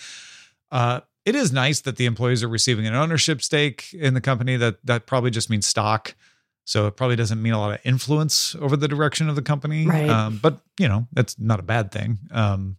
Uh, 0.73 1.01
it 1.25 1.37
is 1.37 1.53
nice 1.53 1.81
that 1.83 1.97
the 1.97 2.07
employees 2.07 2.43
are 2.43 2.49
receiving 2.49 2.87
an 2.87 2.95
ownership 2.95 3.43
stake 3.43 3.93
in 3.93 4.15
the 4.15 4.21
company. 4.21 4.57
That 4.57 4.85
that 4.87 5.07
probably 5.07 5.31
just 5.31 5.51
means 5.51 5.69
stock. 5.69 6.17
So 6.65 6.87
it 6.87 6.97
probably 6.97 7.17
doesn't 7.17 7.43
mean 7.43 7.53
a 7.53 7.59
lot 7.59 7.73
of 7.73 7.81
influence 7.85 8.55
over 8.57 8.77
the 8.77 8.89
direction 8.89 9.29
of 9.29 9.37
the 9.37 9.43
company. 9.43 9.87
Right. 9.87 10.09
Um, 10.09 10.39
but, 10.41 10.61
you 10.79 10.89
know, 10.89 11.09
that's 11.13 11.39
not 11.39 11.59
a 11.59 11.65
bad 11.65 11.91
thing. 11.91 12.19
Um, 12.31 12.77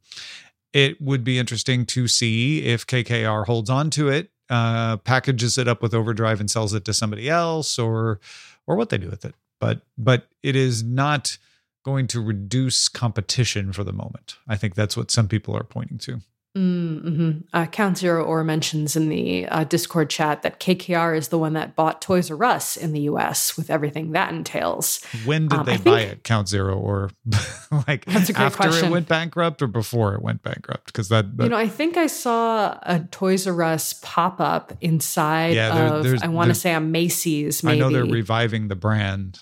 it 0.73 1.01
would 1.01 1.23
be 1.23 1.37
interesting 1.37 1.85
to 1.87 2.07
see 2.07 2.63
if 2.63 2.87
KKR 2.87 3.45
holds 3.45 3.69
on 3.69 3.89
to 3.91 4.07
it, 4.09 4.31
uh, 4.49 4.97
packages 4.97 5.57
it 5.57 5.67
up 5.67 5.81
with 5.81 5.93
Overdrive 5.93 6.39
and 6.39 6.49
sells 6.49 6.73
it 6.73 6.85
to 6.85 6.93
somebody 6.93 7.29
else 7.29 7.77
or 7.77 8.19
or 8.67 8.75
what 8.75 8.89
they 8.89 8.97
do 8.97 9.09
with 9.09 9.25
it. 9.25 9.35
But 9.59 9.81
but 9.97 10.27
it 10.43 10.55
is 10.55 10.83
not 10.83 11.37
going 11.83 12.07
to 12.07 12.21
reduce 12.21 12.87
competition 12.87 13.73
for 13.73 13.83
the 13.83 13.93
moment. 13.93 14.37
I 14.47 14.55
think 14.55 14.75
that's 14.75 14.95
what 14.95 15.11
some 15.11 15.27
people 15.27 15.55
are 15.57 15.63
pointing 15.63 15.97
to. 15.99 16.21
Mm-hmm. 16.57 17.39
Uh, 17.53 17.65
Count 17.67 17.97
Zero 17.97 18.25
Or 18.25 18.43
mentions 18.43 18.97
in 18.97 19.07
the 19.07 19.47
uh, 19.47 19.63
Discord 19.63 20.09
chat 20.09 20.41
that 20.41 20.59
KKR 20.59 21.17
is 21.17 21.29
the 21.29 21.37
one 21.37 21.53
that 21.53 21.77
bought 21.77 22.01
Toys 22.01 22.29
R 22.29 22.43
Us 22.43 22.75
in 22.75 22.91
the 22.91 23.01
U.S. 23.01 23.55
with 23.55 23.69
everything 23.69 24.11
that 24.11 24.33
entails. 24.33 25.01
When 25.23 25.47
did 25.47 25.59
um, 25.59 25.65
they 25.65 25.75
I 25.75 25.77
buy 25.77 25.99
think, 25.99 26.11
it? 26.11 26.23
Count 26.25 26.49
Zero 26.49 26.77
Or 26.77 27.09
like 27.87 28.05
after 28.07 28.33
question. 28.33 28.89
it 28.89 28.91
went 28.91 29.07
bankrupt 29.07 29.61
or 29.61 29.67
before 29.67 30.13
it 30.13 30.21
went 30.21 30.43
bankrupt? 30.43 30.87
Because 30.87 31.07
that, 31.07 31.37
that, 31.37 31.43
you 31.43 31.49
know, 31.49 31.57
I 31.57 31.69
think 31.69 31.95
I 31.95 32.07
saw 32.07 32.77
a 32.83 32.99
Toys 33.11 33.47
R 33.47 33.63
Us 33.63 33.93
pop 34.01 34.41
up 34.41 34.73
inside 34.81 35.55
yeah, 35.55 36.01
there, 36.01 36.15
of 36.15 36.23
I 36.23 36.27
want 36.27 36.49
to 36.49 36.55
say 36.55 36.73
a 36.73 36.81
Macy's. 36.81 37.63
Maybe 37.63 37.77
I 37.77 37.79
know 37.79 37.89
they're 37.89 38.03
reviving 38.05 38.67
the 38.67 38.75
brand. 38.75 39.39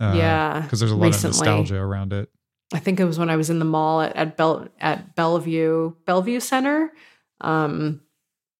Uh, 0.00 0.14
yeah, 0.16 0.60
because 0.60 0.80
there's 0.80 0.92
a 0.92 0.96
lot 0.96 1.06
recently. 1.06 1.30
of 1.30 1.36
nostalgia 1.36 1.76
around 1.76 2.12
it. 2.12 2.30
I 2.72 2.78
think 2.78 2.98
it 2.98 3.04
was 3.04 3.18
when 3.18 3.30
I 3.30 3.36
was 3.36 3.50
in 3.50 3.58
the 3.58 3.64
mall 3.64 4.00
at, 4.00 4.16
at 4.16 4.36
Bell 4.36 4.68
at 4.80 5.14
Bellevue 5.14 5.94
Bellevue 6.04 6.40
Center 6.40 6.92
um, 7.40 8.00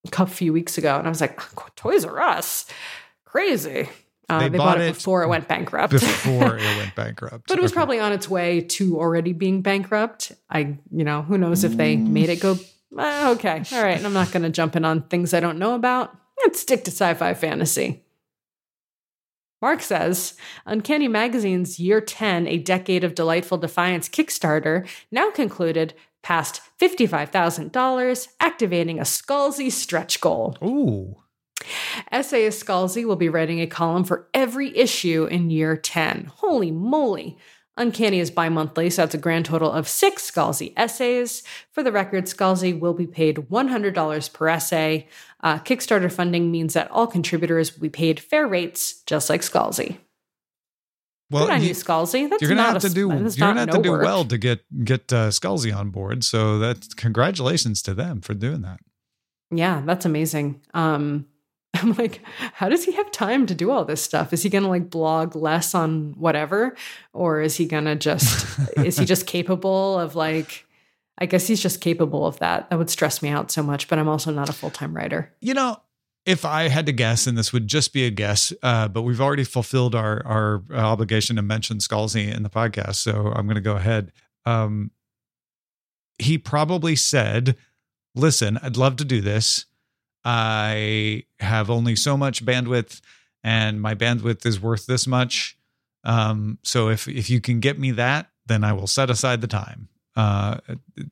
a 0.06 0.10
couple 0.10 0.34
few 0.34 0.52
weeks 0.52 0.78
ago, 0.78 0.96
and 0.96 1.06
I 1.06 1.10
was 1.10 1.20
like, 1.20 1.40
Toys 1.74 2.04
R 2.04 2.20
Us, 2.20 2.66
crazy. 3.24 3.88
Uh, 4.28 4.40
they, 4.40 4.48
they, 4.48 4.58
bought, 4.58 4.76
bought 4.76 4.80
it 4.80 4.94
before 4.94 5.22
it 5.22 5.28
went 5.28 5.46
bankrupt. 5.46 5.92
Before 5.92 6.56
it 6.58 6.76
went 6.76 6.94
bankrupt, 6.94 7.48
but 7.48 7.58
it 7.58 7.62
was 7.62 7.72
okay. 7.72 7.76
probably 7.76 8.00
on 8.00 8.12
its 8.12 8.28
way 8.28 8.60
to 8.60 8.98
already 8.98 9.32
being 9.32 9.62
bankrupt. 9.62 10.32
I, 10.50 10.78
you 10.90 11.04
know, 11.04 11.22
who 11.22 11.38
knows 11.38 11.64
if 11.64 11.76
they 11.76 11.96
made 11.96 12.28
it 12.28 12.40
go. 12.40 12.56
Uh, 12.96 13.34
okay, 13.36 13.62
all 13.72 13.82
right. 13.82 13.96
And 13.96 14.06
I'm 14.06 14.12
not 14.12 14.32
going 14.32 14.42
to 14.42 14.50
jump 14.50 14.74
in 14.76 14.84
on 14.84 15.02
things 15.02 15.34
I 15.34 15.40
don't 15.40 15.58
know 15.58 15.74
about. 15.74 16.16
Let's 16.44 16.60
stick 16.60 16.84
to 16.84 16.90
sci-fi 16.90 17.34
fantasy. 17.34 18.05
Mark 19.66 19.82
says 19.82 20.34
Uncanny 20.64 21.08
Magazine's 21.08 21.80
Year 21.80 22.00
10, 22.00 22.46
A 22.46 22.56
Decade 22.56 23.02
of 23.02 23.16
Delightful 23.16 23.58
Defiance 23.58 24.08
Kickstarter 24.08 24.86
now 25.10 25.32
concluded 25.32 25.92
past 26.22 26.60
$55,000, 26.80 28.28
activating 28.38 29.00
a 29.00 29.02
Scalzi 29.02 29.72
stretch 29.72 30.20
goal. 30.20 30.56
Ooh. 30.62 31.16
Essayist 32.12 32.64
Scalzi 32.64 33.04
will 33.04 33.16
be 33.16 33.28
writing 33.28 33.60
a 33.60 33.66
column 33.66 34.04
for 34.04 34.28
every 34.32 34.68
issue 34.78 35.24
in 35.24 35.50
year 35.50 35.76
10. 35.76 36.30
Holy 36.36 36.70
moly. 36.70 37.36
Uncanny 37.78 38.20
is 38.20 38.30
bi 38.30 38.48
monthly, 38.48 38.88
so 38.88 39.02
that's 39.02 39.14
a 39.14 39.18
grand 39.18 39.44
total 39.44 39.70
of 39.70 39.86
six 39.86 40.30
Scalzi 40.30 40.72
essays. 40.76 41.42
For 41.72 41.82
the 41.82 41.92
record, 41.92 42.24
Scalzi 42.24 42.78
will 42.78 42.94
be 42.94 43.06
paid 43.06 43.36
$100 43.36 44.32
per 44.32 44.48
essay. 44.48 45.08
Uh, 45.42 45.58
Kickstarter 45.58 46.10
funding 46.10 46.50
means 46.50 46.72
that 46.72 46.90
all 46.90 47.06
contributors 47.06 47.74
will 47.74 47.82
be 47.82 47.90
paid 47.90 48.18
fair 48.18 48.46
rates, 48.46 49.02
just 49.02 49.28
like 49.28 49.42
Scalzi. 49.42 49.98
Well, 51.30 51.46
Good 51.46 51.54
on 51.54 51.62
you, 51.62 51.70
Scalzi. 51.70 52.30
That's 52.30 52.40
you're 52.40 52.48
gonna 52.48 52.62
have 52.62 52.80
to 52.82 52.86
a, 52.86 52.90
do. 52.90 53.08
You're 53.08 53.30
gonna 53.30 53.60
have 53.60 53.68
no 53.68 53.76
to 53.76 53.82
do 53.82 53.90
work. 53.90 54.04
well 54.04 54.24
to 54.24 54.38
get 54.38 54.60
get 54.84 55.12
uh, 55.12 55.30
Scalzi 55.30 55.76
on 55.76 55.90
board. 55.90 56.22
So 56.22 56.58
that 56.60 56.96
congratulations 56.96 57.82
to 57.82 57.94
them 57.94 58.20
for 58.20 58.32
doing 58.32 58.62
that. 58.62 58.78
Yeah, 59.50 59.82
that's 59.84 60.04
amazing. 60.06 60.62
Um, 60.72 61.26
I'm 61.82 61.92
like, 61.94 62.20
how 62.54 62.68
does 62.68 62.84
he 62.84 62.92
have 62.92 63.10
time 63.10 63.46
to 63.46 63.54
do 63.54 63.70
all 63.70 63.84
this 63.84 64.02
stuff? 64.02 64.32
Is 64.32 64.42
he 64.42 64.48
going 64.48 64.64
to 64.64 64.70
like 64.70 64.90
blog 64.90 65.34
less 65.34 65.74
on 65.74 66.14
whatever? 66.18 66.76
Or 67.12 67.40
is 67.40 67.56
he 67.56 67.66
going 67.66 67.84
to 67.84 67.96
just, 67.96 68.58
is 68.76 68.98
he 68.98 69.04
just 69.04 69.26
capable 69.26 69.98
of 69.98 70.14
like, 70.14 70.66
I 71.18 71.26
guess 71.26 71.46
he's 71.46 71.62
just 71.62 71.80
capable 71.80 72.26
of 72.26 72.38
that. 72.40 72.68
That 72.68 72.78
would 72.78 72.90
stress 72.90 73.22
me 73.22 73.30
out 73.30 73.50
so 73.50 73.62
much, 73.62 73.88
but 73.88 73.98
I'm 73.98 74.08
also 74.08 74.30
not 74.30 74.48
a 74.48 74.52
full 74.52 74.70
time 74.70 74.94
writer. 74.94 75.32
You 75.40 75.54
know, 75.54 75.80
if 76.26 76.44
I 76.44 76.68
had 76.68 76.86
to 76.86 76.92
guess, 76.92 77.26
and 77.26 77.38
this 77.38 77.52
would 77.52 77.68
just 77.68 77.92
be 77.92 78.04
a 78.04 78.10
guess, 78.10 78.52
uh, 78.62 78.88
but 78.88 79.02
we've 79.02 79.20
already 79.20 79.44
fulfilled 79.44 79.94
our 79.94 80.26
our 80.26 80.62
obligation 80.74 81.36
to 81.36 81.42
mention 81.42 81.78
Scalzi 81.78 82.34
in 82.34 82.42
the 82.42 82.50
podcast, 82.50 82.96
so 82.96 83.32
I'm 83.34 83.46
going 83.46 83.54
to 83.54 83.60
go 83.60 83.76
ahead. 83.76 84.12
Um, 84.44 84.90
he 86.18 86.36
probably 86.36 86.96
said, 86.96 87.56
"Listen, 88.14 88.58
I'd 88.60 88.76
love 88.76 88.96
to 88.96 89.04
do 89.04 89.20
this. 89.20 89.66
I 90.28 91.22
have 91.38 91.70
only 91.70 91.94
so 91.94 92.16
much 92.16 92.44
bandwidth 92.44 93.00
and 93.44 93.80
my 93.80 93.94
bandwidth 93.94 94.44
is 94.44 94.60
worth 94.60 94.86
this 94.86 95.06
much. 95.06 95.56
Um, 96.02 96.58
so 96.64 96.88
if 96.88 97.06
if 97.06 97.30
you 97.30 97.40
can 97.40 97.60
get 97.60 97.78
me 97.78 97.92
that, 97.92 98.28
then 98.44 98.64
I 98.64 98.72
will 98.72 98.88
set 98.88 99.08
aside 99.08 99.40
the 99.40 99.46
time. 99.46 99.88
Uh, 100.16 100.56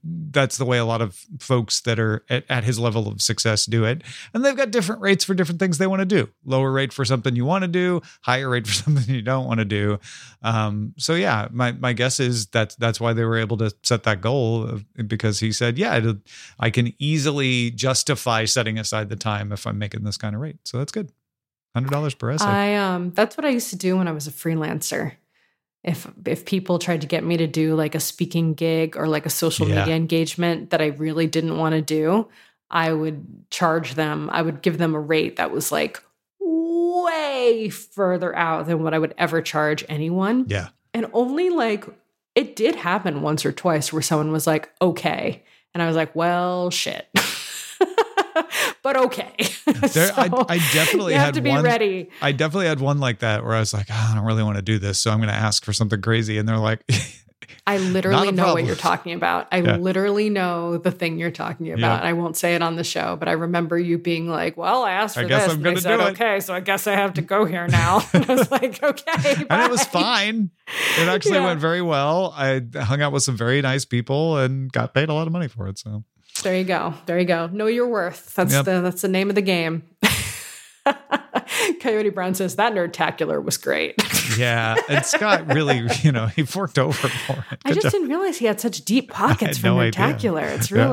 that's 0.02 0.56
the 0.56 0.64
way 0.64 0.78
a 0.78 0.84
lot 0.84 1.02
of 1.02 1.14
folks 1.38 1.82
that 1.82 1.98
are 1.98 2.24
at, 2.30 2.44
at, 2.48 2.64
his 2.64 2.78
level 2.78 3.06
of 3.06 3.20
success 3.20 3.66
do 3.66 3.84
it. 3.84 4.02
And 4.32 4.42
they've 4.42 4.56
got 4.56 4.70
different 4.70 5.02
rates 5.02 5.24
for 5.24 5.34
different 5.34 5.60
things 5.60 5.76
they 5.76 5.86
want 5.86 6.00
to 6.00 6.06
do. 6.06 6.30
Lower 6.46 6.72
rate 6.72 6.90
for 6.90 7.04
something 7.04 7.36
you 7.36 7.44
want 7.44 7.62
to 7.62 7.68
do, 7.68 8.00
higher 8.22 8.48
rate 8.48 8.66
for 8.66 8.72
something 8.84 9.14
you 9.14 9.20
don't 9.20 9.46
want 9.46 9.58
to 9.58 9.66
do. 9.66 9.98
Um, 10.42 10.94
so 10.96 11.14
yeah, 11.14 11.48
my 11.52 11.72
my 11.72 11.92
guess 11.92 12.18
is 12.18 12.46
that 12.48 12.74
that's 12.78 12.98
why 12.98 13.12
they 13.12 13.24
were 13.24 13.36
able 13.36 13.58
to 13.58 13.74
set 13.82 14.04
that 14.04 14.22
goal 14.22 14.80
because 15.06 15.38
he 15.38 15.52
said, 15.52 15.76
yeah, 15.76 16.12
I 16.58 16.70
can 16.70 16.94
easily 16.98 17.72
justify 17.72 18.46
setting 18.46 18.78
aside 18.78 19.10
the 19.10 19.16
time 19.16 19.52
if 19.52 19.66
I'm 19.66 19.78
making 19.78 20.04
this 20.04 20.16
kind 20.16 20.34
of 20.34 20.40
rate. 20.40 20.56
So 20.64 20.78
that's 20.78 20.92
good. 20.92 21.12
Hundred 21.74 21.90
dollars 21.90 22.14
per 22.14 22.30
essay. 22.30 22.46
I 22.46 22.74
um, 22.76 23.10
that's 23.10 23.36
what 23.36 23.44
I 23.44 23.50
used 23.50 23.68
to 23.70 23.76
do 23.76 23.98
when 23.98 24.08
I 24.08 24.12
was 24.12 24.26
a 24.26 24.30
freelancer 24.30 25.16
if 25.84 26.10
if 26.24 26.46
people 26.46 26.78
tried 26.78 27.02
to 27.02 27.06
get 27.06 27.22
me 27.22 27.36
to 27.36 27.46
do 27.46 27.74
like 27.74 27.94
a 27.94 28.00
speaking 28.00 28.54
gig 28.54 28.96
or 28.96 29.06
like 29.06 29.26
a 29.26 29.30
social 29.30 29.68
yeah. 29.68 29.80
media 29.80 29.94
engagement 29.94 30.70
that 30.70 30.80
I 30.80 30.86
really 30.86 31.26
didn't 31.26 31.58
want 31.58 31.74
to 31.74 31.82
do, 31.82 32.28
I 32.70 32.92
would 32.92 33.50
charge 33.50 33.94
them. 33.94 34.30
I 34.32 34.42
would 34.42 34.62
give 34.62 34.78
them 34.78 34.94
a 34.94 35.00
rate 35.00 35.36
that 35.36 35.50
was 35.50 35.70
like 35.70 36.02
way 36.40 37.68
further 37.68 38.34
out 38.34 38.66
than 38.66 38.82
what 38.82 38.94
I 38.94 38.98
would 38.98 39.14
ever 39.18 39.42
charge 39.42 39.84
anyone. 39.88 40.46
Yeah. 40.48 40.68
And 40.94 41.10
only 41.12 41.50
like 41.50 41.84
it 42.34 42.56
did 42.56 42.76
happen 42.76 43.20
once 43.20 43.44
or 43.44 43.52
twice 43.52 43.92
where 43.92 44.02
someone 44.02 44.32
was 44.32 44.46
like, 44.46 44.70
"Okay." 44.80 45.44
And 45.74 45.82
I 45.82 45.86
was 45.86 45.96
like, 45.96 46.16
"Well, 46.16 46.70
shit." 46.70 47.06
but 48.82 48.96
okay. 48.96 49.32
There, 49.64 49.88
so 50.08 50.14
I, 50.16 50.30
I, 50.48 50.58
definitely 50.72 51.14
had 51.14 51.34
to 51.34 51.40
be 51.40 51.50
one, 51.50 51.64
ready. 51.64 52.08
I 52.22 52.32
definitely 52.32 52.66
had 52.66 52.80
one 52.80 53.00
like 53.00 53.18
that 53.20 53.44
where 53.44 53.54
I 53.54 53.60
was 53.60 53.72
like, 53.74 53.86
oh, 53.90 54.08
I 54.12 54.14
don't 54.14 54.24
really 54.24 54.42
want 54.42 54.56
to 54.56 54.62
do 54.62 54.78
this, 54.78 55.00
so 55.00 55.10
I'm 55.10 55.18
going 55.18 55.28
to 55.28 55.34
ask 55.34 55.64
for 55.64 55.72
something 55.72 56.00
crazy, 56.00 56.38
and 56.38 56.48
they're 56.48 56.58
like, 56.58 56.82
I 57.66 57.78
literally 57.78 58.30
know 58.30 58.52
what 58.52 58.64
you're 58.64 58.76
talking 58.76 59.12
about. 59.14 59.48
I 59.50 59.60
Yeah. 59.62 59.76
literally 59.76 60.28
know 60.30 60.76
the 60.78 60.90
thing 60.90 61.18
you're 61.18 61.30
talking 61.30 61.72
about. 61.72 62.02
Yeah. 62.02 62.08
I 62.08 62.12
won't 62.12 62.36
say 62.36 62.54
it 62.54 62.62
on 62.62 62.76
the 62.76 62.84
show, 62.84 63.16
but 63.16 63.26
I 63.28 63.32
remember 63.32 63.78
you 63.78 63.96
being 63.98 64.28
like, 64.28 64.56
"Well, 64.56 64.82
I 64.84 64.92
asked 64.92 65.16
I 65.16 65.22
for 65.22 65.28
guess 65.28 65.44
this, 65.44 65.52
I'm 65.54 65.66
and 65.66 65.76
they 65.76 65.80
said 65.80 65.96
do 65.96 66.02
it." 66.02 66.10
okay, 66.12 66.40
so 66.40 66.54
I 66.54 66.60
guess 66.60 66.86
I 66.86 66.94
have 66.94 67.14
to 67.14 67.22
go 67.22 67.44
here 67.46 67.66
now." 67.68 68.02
and 68.12 68.30
I 68.30 68.34
was 68.34 68.50
like, 68.50 68.82
"Okay," 68.82 69.46
and 69.48 69.62
it 69.62 69.70
was 69.70 69.84
fine. 69.84 70.50
It 70.98 71.08
actually 71.08 71.36
Yeah. 71.36 71.46
went 71.46 71.60
very 71.60 71.82
well. 71.82 72.34
I 72.36 72.60
hung 72.76 73.00
out 73.02 73.12
with 73.12 73.22
some 73.22 73.36
very 73.36 73.60
nice 73.62 73.84
people 73.86 74.36
and 74.38 74.70
got 74.70 74.92
paid 74.94 75.08
a 75.08 75.14
lot 75.14 75.26
of 75.26 75.32
money 75.32 75.48
for 75.48 75.66
it. 75.68 75.78
So 75.78 76.04
There 76.42 76.56
you 76.56 76.64
go. 76.64 76.94
There 77.06 77.18
you 77.18 77.24
go. 77.24 77.46
Know 77.46 77.66
your 77.66 77.86
worth. 77.88 78.34
That's 78.34 78.52
Yep. 78.52 78.64
the 78.64 78.80
that's 78.80 79.02
the 79.02 79.08
name 79.08 79.28
of 79.30 79.34
the 79.34 79.42
game. 79.42 79.82
Coyote 81.80 82.10
Brown 82.10 82.34
says 82.34 82.56
that 82.56 82.72
nerdtacular 82.74 83.42
was 83.42 83.56
great. 83.56 83.94
yeah, 84.38 84.76
and 84.88 85.04
Scott 85.04 85.46
really, 85.52 85.88
you 86.02 86.12
know, 86.12 86.26
he 86.26 86.42
forked 86.44 86.78
over 86.78 87.08
for 87.08 87.44
it. 87.50 87.58
I 87.64 87.72
just 87.72 87.82
job. 87.84 87.92
didn't 87.92 88.08
realize 88.08 88.38
he 88.38 88.46
had 88.46 88.60
such 88.60 88.84
deep 88.84 89.10
pockets 89.10 89.58
for 89.58 89.68
no 89.68 89.80
idea. 89.80 90.00
nerdtacular. 90.02 90.54
It's 90.56 90.70
Yeah. 90.70 90.86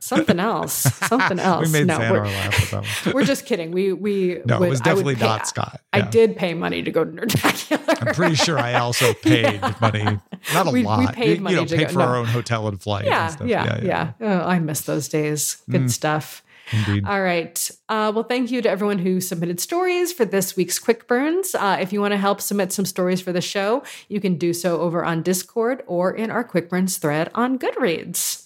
Something 0.00 0.38
else. 0.40 0.72
Something 0.74 1.38
else. 1.50 1.66
we 1.66 1.72
made 1.72 1.86
no, 1.86 1.98
we're, 1.98 2.24
laugh 2.24 2.60
with 2.60 2.70
that 2.70 2.84
one. 3.06 3.14
we're 3.14 3.24
just 3.24 3.46
kidding. 3.46 3.70
We 3.70 3.92
we 3.92 4.40
No, 4.44 4.58
would- 4.60 4.66
it 4.66 4.70
was 4.70 4.80
definitely 4.80 5.16
pay- 5.16 5.24
not 5.26 5.46
Scott. 5.46 5.80
I 5.92 6.00
did 6.02 6.36
pay 6.36 6.54
money 6.54 6.82
to 6.82 6.90
go 6.90 7.04
to 7.04 7.10
nerdtacular. 7.10 8.06
I'm 8.08 8.14
pretty 8.14 8.34
sure 8.36 8.58
I 8.58 8.74
also 8.74 9.12
paid 9.22 9.60
money. 9.80 10.18
Not 10.54 10.66
a 10.68 10.70
We- 10.70 10.84
we 10.84 11.06
paid 11.08 11.40
money 11.40 11.54
you 11.56 11.60
know, 11.62 11.66
to 11.66 11.76
paid 11.76 11.86
go- 11.88 11.92
for 11.94 11.98
no. 12.00 12.04
our 12.06 12.16
own 12.16 12.26
hotel 12.26 12.68
and 12.68 12.80
flight. 12.80 13.06
yeah, 13.06 13.24
and 13.24 13.32
stuff. 13.32 13.48
yeah, 13.48 13.80
yeah, 13.82 14.12
Oh, 14.20 14.40
I 14.40 14.58
miss 14.58 14.82
those 14.82 15.08
days. 15.08 15.62
Good 15.70 15.82
Mm. 15.82 15.90
stuff. 15.90 16.42
Indeed. 16.72 17.04
All 17.06 17.22
right. 17.22 17.70
Uh, 17.88 18.10
well, 18.12 18.24
thank 18.24 18.50
you 18.50 18.60
to 18.60 18.68
everyone 18.68 18.98
who 18.98 19.20
submitted 19.20 19.60
stories 19.60 20.12
for 20.12 20.24
this 20.24 20.56
week's 20.56 20.80
Quick 20.80 21.06
Burns. 21.06 21.54
Uh, 21.54 21.78
if 21.80 21.92
you 21.92 22.00
want 22.00 22.10
to 22.10 22.18
help 22.18 22.40
submit 22.40 22.72
some 22.72 22.84
stories 22.84 23.20
for 23.20 23.32
the 23.32 23.40
show, 23.40 23.84
you 24.08 24.20
can 24.20 24.34
do 24.36 24.52
so 24.52 24.80
over 24.80 25.04
on 25.04 25.22
Discord 25.22 25.84
or 25.86 26.12
in 26.12 26.28
our 26.28 26.42
Quick 26.42 26.68
Burns 26.68 26.96
thread 26.96 27.30
on 27.36 27.56
Goodreads. 27.56 28.45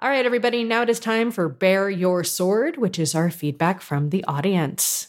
All 0.00 0.10
right, 0.10 0.26
everybody. 0.26 0.64
Now 0.64 0.82
it 0.82 0.90
is 0.90 0.98
time 0.98 1.30
for 1.30 1.48
Bear 1.48 1.88
Your 1.88 2.24
Sword, 2.24 2.76
which 2.76 2.98
is 2.98 3.14
our 3.14 3.30
feedback 3.30 3.80
from 3.80 4.10
the 4.10 4.24
audience. 4.24 5.08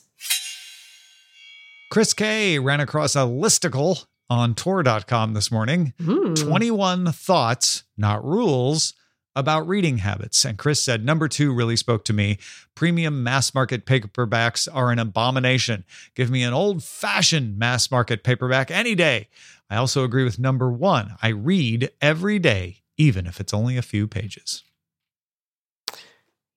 Chris 1.91 2.13
K 2.13 2.59
ran 2.59 2.79
across 2.79 3.15
a 3.15 3.19
listicle 3.19 4.05
on 4.29 4.53
Tor.com 4.53 5.33
this 5.33 5.51
morning. 5.51 5.93
Hmm. 5.99 6.35
21 6.35 7.11
thoughts, 7.13 7.83
not 7.97 8.23
rules, 8.23 8.93
about 9.35 9.67
reading 9.67 9.97
habits. 9.97 10.45
And 10.45 10.57
Chris 10.57 10.83
said, 10.83 11.03
number 11.03 11.27
two 11.27 11.51
really 11.51 11.75
spoke 11.75 12.05
to 12.05 12.13
me. 12.13 12.37
Premium 12.75 13.23
mass 13.23 13.55
market 13.55 13.87
paperbacks 13.87 14.67
are 14.71 14.91
an 14.91 14.99
abomination. 14.99 15.83
Give 16.13 16.29
me 16.29 16.43
an 16.43 16.53
old 16.53 16.83
fashioned 16.83 17.57
mass 17.57 17.89
market 17.89 18.23
paperback 18.23 18.69
any 18.69 18.93
day. 18.93 19.29
I 19.67 19.77
also 19.77 20.03
agree 20.03 20.23
with 20.23 20.37
number 20.37 20.71
one. 20.71 21.15
I 21.23 21.29
read 21.29 21.89
every 22.01 22.37
day, 22.37 22.83
even 22.97 23.25
if 23.25 23.39
it's 23.39 23.53
only 23.53 23.77
a 23.77 23.81
few 23.81 24.07
pages. 24.07 24.63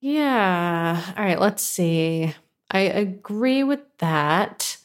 Yeah. 0.01 1.03
All 1.17 1.25
right. 1.25 1.41
Let's 1.41 1.63
see. 1.63 2.35
I 2.71 2.81
agree 2.81 3.63
with 3.65 3.81
that. 3.99 4.77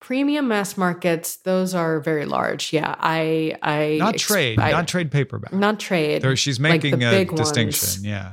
Premium 0.00 0.48
mass 0.48 0.76
markets; 0.76 1.36
those 1.36 1.74
are 1.74 2.00
very 2.00 2.24
large. 2.26 2.72
Yeah. 2.72 2.94
I. 2.98 3.56
I 3.62 3.98
Not 4.00 4.14
ex- 4.14 4.22
trade, 4.24 4.58
I- 4.58 4.72
not 4.72 4.88
trade 4.88 5.12
paperback. 5.12 5.52
not 5.52 5.78
trade. 5.78 6.22
There, 6.22 6.34
she's 6.34 6.58
like 6.58 6.80
the 6.82 6.90
making 6.90 7.04
a 7.04 7.10
big 7.10 7.34
distinction. 7.36 7.86
ones. 7.86 8.04
Yeah. 8.04 8.32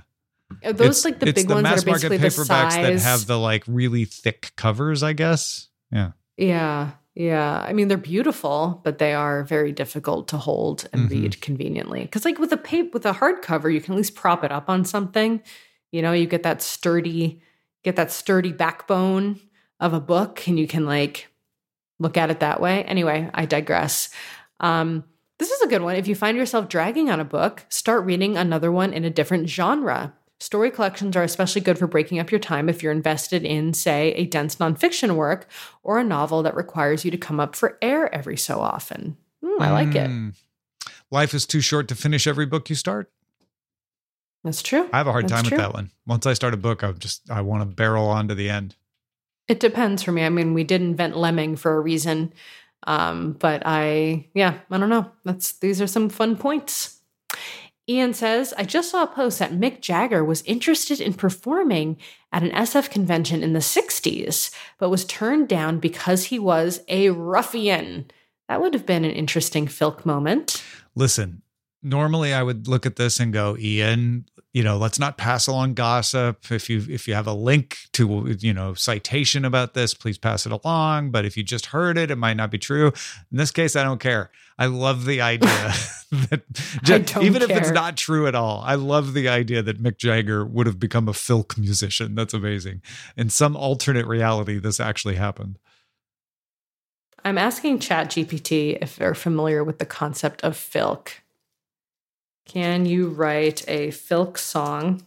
Are 0.63 0.73
those 0.73 0.99
It's- 0.99 1.05
like 1.05 1.19
the 1.19 1.31
big 1.31 1.47
ones 1.49 1.61
that 1.63 1.69
mass 1.69 1.83
are 1.83 1.85
basically 1.85 2.17
market 2.17 2.35
the 2.35 2.41
paperbacks 2.41 2.71
size. 2.71 3.03
that 3.03 3.07
have 3.07 3.27
the 3.27 3.37
like 3.37 3.63
really 3.67 4.05
thick 4.05 4.51
covers, 4.55 5.03
I 5.03 5.13
guess. 5.13 5.67
Yeah. 5.91 6.11
yeah, 6.37 6.91
yeah. 7.13 7.63
I 7.67 7.73
mean, 7.73 7.87
they're 7.87 7.97
beautiful, 7.97 8.81
but 8.83 8.97
they 8.97 9.13
are 9.13 9.43
very 9.43 9.71
difficult 9.71 10.27
to 10.29 10.37
hold 10.37 10.87
and 10.91 11.07
Mhm. 11.07 11.11
read 11.11 11.41
conveniently. 11.41 12.01
Because, 12.01 12.25
like 12.25 12.39
with 12.39 12.51
a 12.51 12.57
paper 12.57 12.89
with 12.93 13.05
a 13.05 13.13
hardcover, 13.13 13.71
you 13.71 13.79
can 13.79 13.93
at 13.93 13.97
least 13.97 14.15
prop 14.15 14.43
it 14.43 14.51
up 14.51 14.69
on 14.69 14.85
something. 14.85 15.41
You 15.91 16.01
know, 16.01 16.13
you 16.13 16.27
get 16.27 16.43
that 16.43 16.61
sturdy, 16.61 17.41
get 17.83 17.95
that 17.95 18.11
sturdy 18.11 18.51
backbone 18.51 19.39
of 19.79 19.93
a 19.93 19.99
book, 19.99 20.47
and 20.47 20.59
you 20.59 20.67
can 20.67 20.85
like 20.85 21.29
look 21.99 22.17
at 22.17 22.29
it 22.29 22.39
that 22.39 22.61
way. 22.61 22.83
Anyway, 22.83 23.29
I 23.33 23.45
digress. 23.45 24.09
Um, 24.59 25.03
this 25.37 25.51
is 25.51 25.61
a 25.61 25.67
good 25.67 25.81
one. 25.81 25.95
If 25.95 26.07
you 26.07 26.15
find 26.15 26.37
yourself 26.37 26.67
dragging 26.67 27.09
on 27.09 27.19
a 27.19 27.25
book, 27.25 27.65
start 27.69 28.05
reading 28.05 28.37
another 28.37 28.71
one 28.71 28.93
in 28.93 29.05
a 29.05 29.09
different 29.09 29.49
genre. 29.49 30.13
Story 30.41 30.71
collections 30.71 31.17
are 31.17 31.23
especially 31.23 31.61
good 31.61 31.77
for 31.77 31.87
breaking 31.87 32.19
up 32.19 32.31
your 32.31 32.39
time 32.39 32.69
if 32.69 32.81
you're 32.81 32.93
invested 32.93 33.43
in, 33.43 33.73
say, 33.73 34.13
a 34.13 34.25
dense 34.25 34.55
nonfiction 34.57 35.15
work 35.15 35.49
or 35.83 35.99
a 35.99 36.03
novel 36.03 36.43
that 36.43 36.55
requires 36.55 37.03
you 37.03 37.11
to 37.11 37.17
come 37.17 37.39
up 37.39 37.55
for 37.55 37.77
air 37.81 38.13
every 38.13 38.37
so 38.37 38.59
often. 38.59 39.17
Hmm, 39.43 39.61
I 39.61 39.71
like 39.71 39.95
it. 39.95 40.09
Mm. 40.09 40.35
Life 41.11 41.33
is 41.33 41.45
too 41.45 41.61
short 41.61 41.87
to 41.89 41.95
finish 41.95 42.27
every 42.27 42.45
book 42.45 42.69
you 42.69 42.75
start. 42.75 43.11
That's 44.43 44.61
true. 44.61 44.89
I 44.93 44.97
have 44.97 45.07
a 45.07 45.11
hard 45.11 45.25
That's 45.25 45.33
time 45.33 45.43
true. 45.43 45.57
with 45.57 45.65
that 45.65 45.73
one. 45.73 45.91
Once 46.07 46.25
I 46.25 46.33
start 46.33 46.53
a 46.53 46.57
book, 46.57 46.83
I'm 46.83 46.97
just 46.97 47.29
I 47.29 47.41
want 47.41 47.61
to 47.61 47.75
barrel 47.75 48.07
on 48.07 48.27
to 48.29 48.35
the 48.35 48.49
end. 48.49 48.75
It 49.47 49.59
depends 49.59 50.03
for 50.03 50.11
me. 50.11 50.23
I 50.23 50.29
mean, 50.29 50.53
we 50.53 50.63
did 50.63 50.81
invent 50.81 51.17
lemming 51.17 51.55
for 51.55 51.75
a 51.75 51.79
reason. 51.79 52.33
Um, 52.87 53.33
but 53.33 53.63
I, 53.65 54.27
yeah, 54.33 54.59
I 54.69 54.77
don't 54.77 54.89
know. 54.89 55.11
That's 55.25 55.53
these 55.53 55.81
are 55.81 55.87
some 55.87 56.09
fun 56.09 56.37
points. 56.37 56.99
Ian 57.89 58.13
says, 58.13 58.53
I 58.55 58.65
just 58.65 58.91
saw 58.91 59.03
a 59.03 59.07
post 59.07 59.39
that 59.39 59.51
Mick 59.51 59.81
Jagger 59.81 60.23
was 60.23 60.43
interested 60.43 61.01
in 61.01 61.15
performing 61.15 61.97
at 62.31 62.43
an 62.43 62.51
SF 62.51 62.91
convention 62.91 63.41
in 63.41 63.53
the 63.53 63.59
60s, 63.59 64.53
but 64.77 64.89
was 64.89 65.05
turned 65.05 65.49
down 65.49 65.79
because 65.79 66.25
he 66.25 66.37
was 66.37 66.81
a 66.87 67.09
ruffian. 67.09 68.11
That 68.47 68.61
would 68.61 68.75
have 68.75 68.85
been 68.85 69.05
an 69.05 69.11
interesting 69.11 69.65
Filk 69.65 70.05
moment. 70.05 70.63
Listen, 70.93 71.41
normally 71.81 72.33
I 72.33 72.43
would 72.43 72.67
look 72.67 72.85
at 72.85 72.95
this 72.95 73.19
and 73.19 73.31
go, 73.33 73.55
Ian, 73.57 74.25
you 74.53 74.63
know, 74.63 74.77
let's 74.77 74.99
not 74.99 75.17
pass 75.17 75.47
along 75.47 75.75
gossip. 75.75 76.51
If 76.51 76.69
you 76.69 76.83
if 76.89 77.07
you 77.07 77.13
have 77.13 77.27
a 77.27 77.33
link 77.33 77.77
to 77.93 78.35
you 78.39 78.53
know 78.53 78.73
citation 78.73 79.45
about 79.45 79.73
this, 79.75 79.93
please 79.93 80.17
pass 80.17 80.45
it 80.45 80.51
along. 80.51 81.11
But 81.11 81.25
if 81.25 81.37
you 81.37 81.43
just 81.43 81.67
heard 81.67 81.97
it, 81.97 82.09
it 82.09 82.17
might 82.17 82.37
not 82.37 82.49
be 82.51 82.57
true. 82.57 82.87
In 83.31 83.37
this 83.37 83.51
case, 83.51 83.75
I 83.75 83.83
don't 83.83 83.99
care. 83.99 84.31
I 84.57 84.65
love 84.65 85.05
the 85.05 85.21
idea 85.21 85.47
that 86.11 86.41
just- 86.83 87.17
even 87.17 87.41
if 87.41 87.49
it's 87.49 87.71
not 87.71 87.95
true 87.95 88.27
at 88.27 88.35
all, 88.35 88.61
I 88.65 88.75
love 88.75 89.13
the 89.13 89.29
idea 89.29 89.61
that 89.61 89.81
Mick 89.81 89.97
Jagger 89.97 90.43
would 90.45 90.65
have 90.67 90.79
become 90.79 91.07
a 91.07 91.13
filk 91.13 91.57
musician. 91.57 92.15
That's 92.15 92.33
amazing. 92.33 92.81
In 93.15 93.29
some 93.29 93.55
alternate 93.55 94.05
reality, 94.07 94.57
this 94.59 94.79
actually 94.79 95.15
happened. 95.15 95.59
I'm 97.23 97.37
asking 97.37 97.79
ChatGPT 97.79 98.77
if 98.81 98.95
they're 98.95 99.13
familiar 99.15 99.63
with 99.63 99.79
the 99.79 99.85
concept 99.85 100.41
of 100.43 100.55
Filk. 100.55 101.09
Can 102.49 102.87
you 102.87 103.09
write 103.09 103.63
a 103.67 103.89
Filk 103.89 104.39
song 104.39 105.03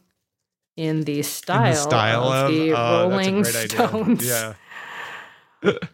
in 0.76 1.02
the 1.02 1.22
style, 1.22 1.66
in 1.66 1.72
the 1.72 1.76
style 1.76 2.22
of, 2.22 2.46
of, 2.46 2.50
the 2.52 2.72
oh, 2.72 3.08
Rolling 3.10 3.42
that's 3.42 3.54
a 3.56 3.58
great 3.58 3.70
Stones? 3.88 4.22
Idea. 4.22 4.56
Yeah. 5.62 5.72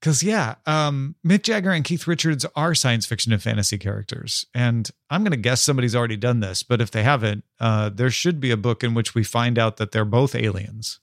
Because 0.00 0.22
yeah, 0.22 0.54
um, 0.64 1.14
Mick 1.26 1.42
Jagger 1.42 1.72
and 1.72 1.84
Keith 1.84 2.06
Richards 2.06 2.46
are 2.56 2.74
science 2.74 3.04
fiction 3.04 3.34
and 3.34 3.42
fantasy 3.42 3.76
characters, 3.76 4.46
and 4.54 4.90
I'm 5.10 5.22
going 5.22 5.32
to 5.32 5.36
guess 5.36 5.60
somebody's 5.60 5.94
already 5.94 6.16
done 6.16 6.40
this. 6.40 6.62
But 6.62 6.80
if 6.80 6.90
they 6.90 7.02
haven't, 7.02 7.44
uh, 7.60 7.90
there 7.90 8.08
should 8.08 8.40
be 8.40 8.50
a 8.50 8.56
book 8.56 8.82
in 8.82 8.94
which 8.94 9.14
we 9.14 9.22
find 9.22 9.58
out 9.58 9.76
that 9.76 9.92
they're 9.92 10.06
both 10.06 10.34
aliens, 10.34 11.00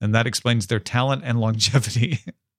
and 0.00 0.12
that 0.16 0.26
explains 0.26 0.66
their 0.66 0.80
talent 0.80 1.22
and 1.24 1.38
longevity. 1.38 2.18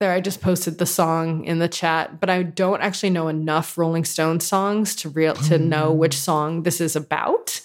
There, 0.00 0.12
I 0.12 0.20
just 0.20 0.40
posted 0.40 0.78
the 0.78 0.86
song 0.86 1.44
in 1.44 1.58
the 1.58 1.66
chat, 1.68 2.20
but 2.20 2.30
I 2.30 2.44
don't 2.44 2.80
actually 2.80 3.10
know 3.10 3.26
enough 3.26 3.76
Rolling 3.76 4.04
Stones 4.04 4.46
songs 4.46 4.94
to 4.96 5.08
real 5.08 5.34
to 5.34 5.58
know 5.58 5.92
which 5.92 6.14
song 6.16 6.62
this 6.62 6.80
is 6.80 6.94
about. 6.94 7.60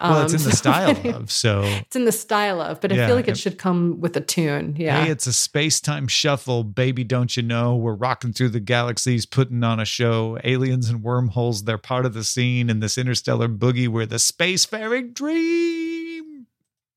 well, 0.00 0.22
it's 0.22 0.32
Um, 0.34 0.38
in 0.38 0.44
the 0.44 0.50
so- 0.52 0.56
style 0.56 1.16
of 1.16 1.32
so. 1.32 1.62
It's 1.64 1.96
in 1.96 2.04
the 2.04 2.12
style 2.12 2.60
of, 2.60 2.80
but 2.80 2.92
I 2.92 3.06
feel 3.08 3.16
like 3.16 3.26
it 3.26 3.32
it- 3.32 3.38
should 3.38 3.58
come 3.58 4.00
with 4.00 4.16
a 4.16 4.20
tune. 4.20 4.76
Yeah. 4.78 5.04
Hey, 5.04 5.10
it's 5.10 5.26
a 5.26 5.32
space 5.32 5.80
time 5.80 6.06
shuffle, 6.06 6.62
baby. 6.62 7.02
Don't 7.02 7.36
you 7.36 7.42
know? 7.42 7.74
We're 7.74 7.94
rocking 7.94 8.32
through 8.32 8.50
the 8.50 8.60
galaxies, 8.60 9.26
putting 9.26 9.64
on 9.64 9.80
a 9.80 9.84
show. 9.84 10.38
Aliens 10.44 10.88
and 10.88 11.02
wormholes, 11.02 11.64
they're 11.64 11.76
part 11.76 12.06
of 12.06 12.14
the 12.14 12.22
scene 12.22 12.70
in 12.70 12.78
this 12.78 12.96
interstellar 12.96 13.48
boogie. 13.48 13.88
We're 13.88 14.06
the 14.06 14.16
spacefaring 14.16 15.12
dream. 15.12 16.46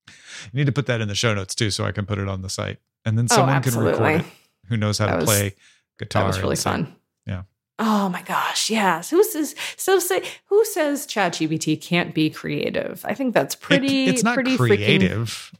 You 0.06 0.12
need 0.52 0.66
to 0.66 0.72
put 0.72 0.86
that 0.86 1.00
in 1.00 1.08
the 1.08 1.16
show 1.16 1.34
notes 1.34 1.56
too, 1.56 1.72
so 1.72 1.84
I 1.84 1.90
can 1.90 2.06
put 2.06 2.18
it 2.18 2.28
on 2.28 2.42
the 2.42 2.48
site. 2.48 2.78
And 3.04 3.18
then 3.18 3.26
oh, 3.32 3.34
someone 3.34 3.60
can 3.62 3.76
record 3.76 4.20
it 4.20 4.26
who 4.72 4.78
knows 4.78 4.96
how 4.98 5.06
That 5.06 5.12
to 5.12 5.18
was- 5.18 5.26
play 5.26 5.54
guitar. 5.98 6.22
That 6.22 6.26
was 6.28 6.40
really 6.40 6.56
fun. 6.56 6.96
Yeah. 7.26 7.42
Oh 7.78 8.08
my 8.08 8.22
gosh, 8.22 8.70
yes. 8.70 9.10
Who 9.10 9.22
says 9.22 9.54
so? 9.76 9.98
Say 9.98 10.22
who 10.46 10.64
says 10.64 11.06
ChatGPT 11.06 11.78
can't 11.80 12.14
be 12.14 12.30
creative? 12.30 13.04
I 13.04 13.12
think 13.14 13.34
that's 13.34 13.54
It- 13.54 13.60
pretty. 13.60 14.06
it's 14.06 14.22
not 14.22 14.34
pretty 14.34 14.56
freaking- 14.56 14.76
creative 14.76 15.52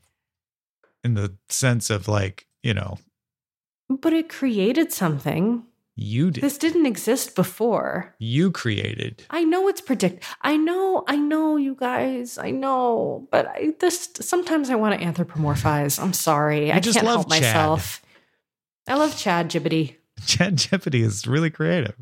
in 1.05 1.13
the 1.15 1.35
sense 1.51 1.91
of 1.91 2.09
like, 2.09 2.47
you 2.63 2.73
know, 2.73 2.99
but 3.91 4.13
it 4.15 4.29
created 4.31 4.93
something. 4.93 5.65
you 5.95 6.31
did. 6.31 6.43
This 6.43 6.57
didn't 6.57 6.87
exist 6.87 7.35
before. 7.35 8.15
you 8.19 8.51
created. 8.51 9.25
I 9.29 9.45
know 9.45 9.69
it's 9.69 9.83
predict. 9.83 10.25
I 10.41 10.57
know. 10.57 11.05
I 11.07 11.17
know, 11.17 11.57
you 11.59 11.75
guys. 11.75 12.39
I 12.39 12.51
know. 12.51 13.29
But 13.31 13.47
I 13.49 13.75
this 13.81 14.09
sometimes 14.21 14.71
I 14.71 14.75
want 14.77 14.99
to 14.99 15.05
anthropomorphize. 15.07 16.01
I'm 16.03 16.15
sorry. 16.15 16.73
I 16.73 16.81
just 16.81 16.97
can't 16.97 17.07
love 17.07 17.17
help 17.27 17.31
Chad. 17.33 17.43
myself. 17.43 18.01
I 18.89 18.95
love 18.95 19.17
Chad 19.17 19.51
Jibbity. 19.51 19.97
Chad 20.27 20.57
Jeopardy 20.57 21.03
is 21.03 21.27
really 21.27 21.51
creative. 21.51 21.97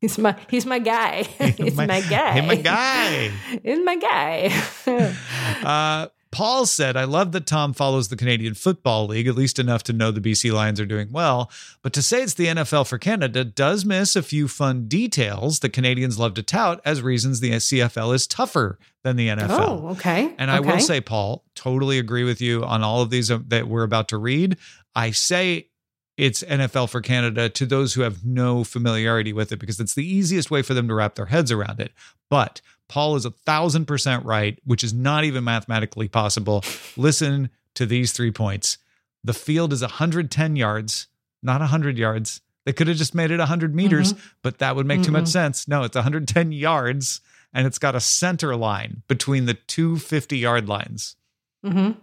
He's 0.00 0.18
my 0.18 0.34
he's 0.50 0.66
my 0.66 0.80
guy. 0.80 1.22
He's 1.56 1.76
my, 1.76 1.86
guy. 1.86 2.32
Hey, 2.32 2.46
my 2.46 2.56
guy. 2.56 3.28
He's 3.62 3.84
my 3.84 3.96
guy. 3.96 5.14
Uh, 5.64 6.08
Paul 6.32 6.64
said, 6.64 6.96
I 6.96 7.04
love 7.04 7.32
that 7.32 7.46
Tom 7.46 7.74
follows 7.74 8.08
the 8.08 8.16
Canadian 8.16 8.54
Football 8.54 9.06
League, 9.06 9.28
at 9.28 9.36
least 9.36 9.58
enough 9.58 9.82
to 9.84 9.92
know 9.92 10.10
the 10.10 10.20
BC 10.20 10.50
Lions 10.50 10.80
are 10.80 10.86
doing 10.86 11.12
well. 11.12 11.50
But 11.82 11.92
to 11.92 12.02
say 12.02 12.22
it's 12.22 12.34
the 12.34 12.46
NFL 12.46 12.88
for 12.88 12.96
Canada 12.96 13.44
does 13.44 13.84
miss 13.84 14.16
a 14.16 14.22
few 14.22 14.48
fun 14.48 14.88
details 14.88 15.60
that 15.60 15.74
Canadians 15.74 16.18
love 16.18 16.32
to 16.34 16.42
tout 16.42 16.80
as 16.86 17.02
reasons 17.02 17.40
the 17.40 17.50
CFL 17.50 18.14
is 18.14 18.26
tougher 18.26 18.78
than 19.04 19.16
the 19.16 19.28
NFL. 19.28 19.58
oh, 19.60 19.88
okay. 19.90 20.34
And 20.38 20.50
I 20.50 20.58
okay. 20.58 20.72
will 20.72 20.80
say, 20.80 21.02
Paul, 21.02 21.44
totally 21.54 21.98
agree 21.98 22.24
with 22.24 22.40
you 22.40 22.64
on 22.64 22.82
all 22.82 23.02
of 23.02 23.10
these 23.10 23.30
uh, 23.30 23.38
that 23.48 23.68
we're 23.68 23.84
about 23.84 24.08
to 24.08 24.16
read. 24.16 24.56
I 24.94 25.10
say 25.10 25.68
it's 26.16 26.42
NFL 26.42 26.90
for 26.90 27.00
Canada 27.00 27.48
to 27.48 27.66
those 27.66 27.94
who 27.94 28.02
have 28.02 28.24
no 28.24 28.64
familiarity 28.64 29.32
with 29.32 29.50
it 29.52 29.58
because 29.58 29.80
it's 29.80 29.94
the 29.94 30.06
easiest 30.06 30.50
way 30.50 30.62
for 30.62 30.74
them 30.74 30.88
to 30.88 30.94
wrap 30.94 31.14
their 31.14 31.26
heads 31.26 31.50
around 31.50 31.80
it. 31.80 31.92
But 32.28 32.60
Paul 32.88 33.16
is 33.16 33.24
a 33.24 33.30
thousand 33.30 33.86
percent 33.86 34.24
right, 34.24 34.58
which 34.64 34.84
is 34.84 34.92
not 34.92 35.24
even 35.24 35.44
mathematically 35.44 36.08
possible. 36.08 36.64
Listen 36.96 37.50
to 37.74 37.86
these 37.86 38.12
three 38.12 38.30
points. 38.30 38.78
The 39.24 39.32
field 39.32 39.72
is 39.72 39.80
110 39.80 40.56
yards, 40.56 41.06
not 41.42 41.60
100 41.60 41.96
yards. 41.96 42.40
They 42.66 42.72
could 42.72 42.88
have 42.88 42.96
just 42.96 43.14
made 43.14 43.30
it 43.30 43.38
100 43.38 43.74
meters, 43.74 44.14
but 44.42 44.58
that 44.58 44.76
would 44.76 44.86
make 44.86 45.02
too 45.02 45.10
much 45.10 45.28
sense. 45.28 45.66
No, 45.66 45.82
it's 45.82 45.96
110 45.96 46.52
yards 46.52 47.20
and 47.54 47.66
it's 47.66 47.78
got 47.78 47.94
a 47.94 48.00
center 48.00 48.54
line 48.56 49.02
between 49.08 49.46
the 49.46 49.54
two 49.54 49.96
50 49.98 50.38
yard 50.38 50.68
lines. 50.68 51.16
Mhm. 51.64 51.96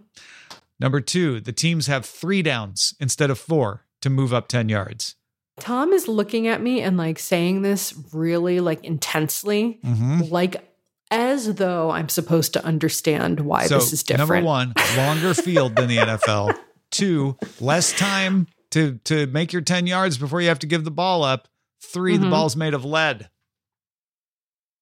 Number 0.78 1.00
two, 1.00 1.40
the 1.40 1.52
teams 1.52 1.86
have 1.86 2.04
three 2.06 2.42
downs 2.42 2.94
instead 3.00 3.30
of 3.30 3.38
four 3.38 3.84
to 4.02 4.10
move 4.10 4.32
up 4.34 4.48
10 4.48 4.68
yards. 4.68 5.16
Tom 5.58 5.92
is 5.92 6.08
looking 6.08 6.46
at 6.46 6.62
me 6.62 6.80
and 6.80 6.96
like 6.96 7.18
saying 7.18 7.62
this 7.62 7.94
really 8.12 8.60
like 8.60 8.82
intensely, 8.84 9.78
Mm-hmm. 9.84 10.22
like 10.30 10.66
as 11.10 11.56
though 11.56 11.90
I'm 11.90 12.08
supposed 12.08 12.52
to 12.54 12.64
understand 12.64 13.40
why 13.40 13.66
so, 13.66 13.74
this 13.74 13.92
is 13.92 14.02
different. 14.04 14.28
number 14.30 14.46
one, 14.46 14.74
longer 14.96 15.34
field 15.34 15.74
than 15.76 15.88
the 15.88 15.96
NFL. 15.98 16.56
Two, 16.92 17.36
less 17.60 17.92
time 17.92 18.46
to, 18.70 18.98
to 19.04 19.26
make 19.26 19.52
your 19.52 19.62
10 19.62 19.86
yards 19.88 20.16
before 20.18 20.40
you 20.40 20.48
have 20.48 20.60
to 20.60 20.66
give 20.68 20.84
the 20.84 20.90
ball 20.90 21.24
up. 21.24 21.48
3 21.82 22.16
the 22.16 22.26
Mhm. 22.26 22.30
ball's 22.30 22.54
made 22.56 22.74
of 22.74 22.84
lead. 22.84 23.28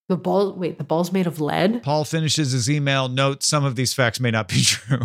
The 0.09 0.17
ball 0.17 0.53
wait, 0.55 0.79
the 0.79 0.85
ball's 0.85 1.13
made 1.13 1.27
of 1.27 1.41
lead? 1.41 1.83
Paul 1.83 2.05
finishes 2.05 2.53
his 2.53 2.71
email. 2.71 3.09
Note 3.09 3.43
some 3.43 3.65
of 3.65 3.77
these 3.77 3.93
facts 3.93 4.21
may 4.21 4.31
not 4.31 4.49
be 4.49 4.61
true. 4.63 5.01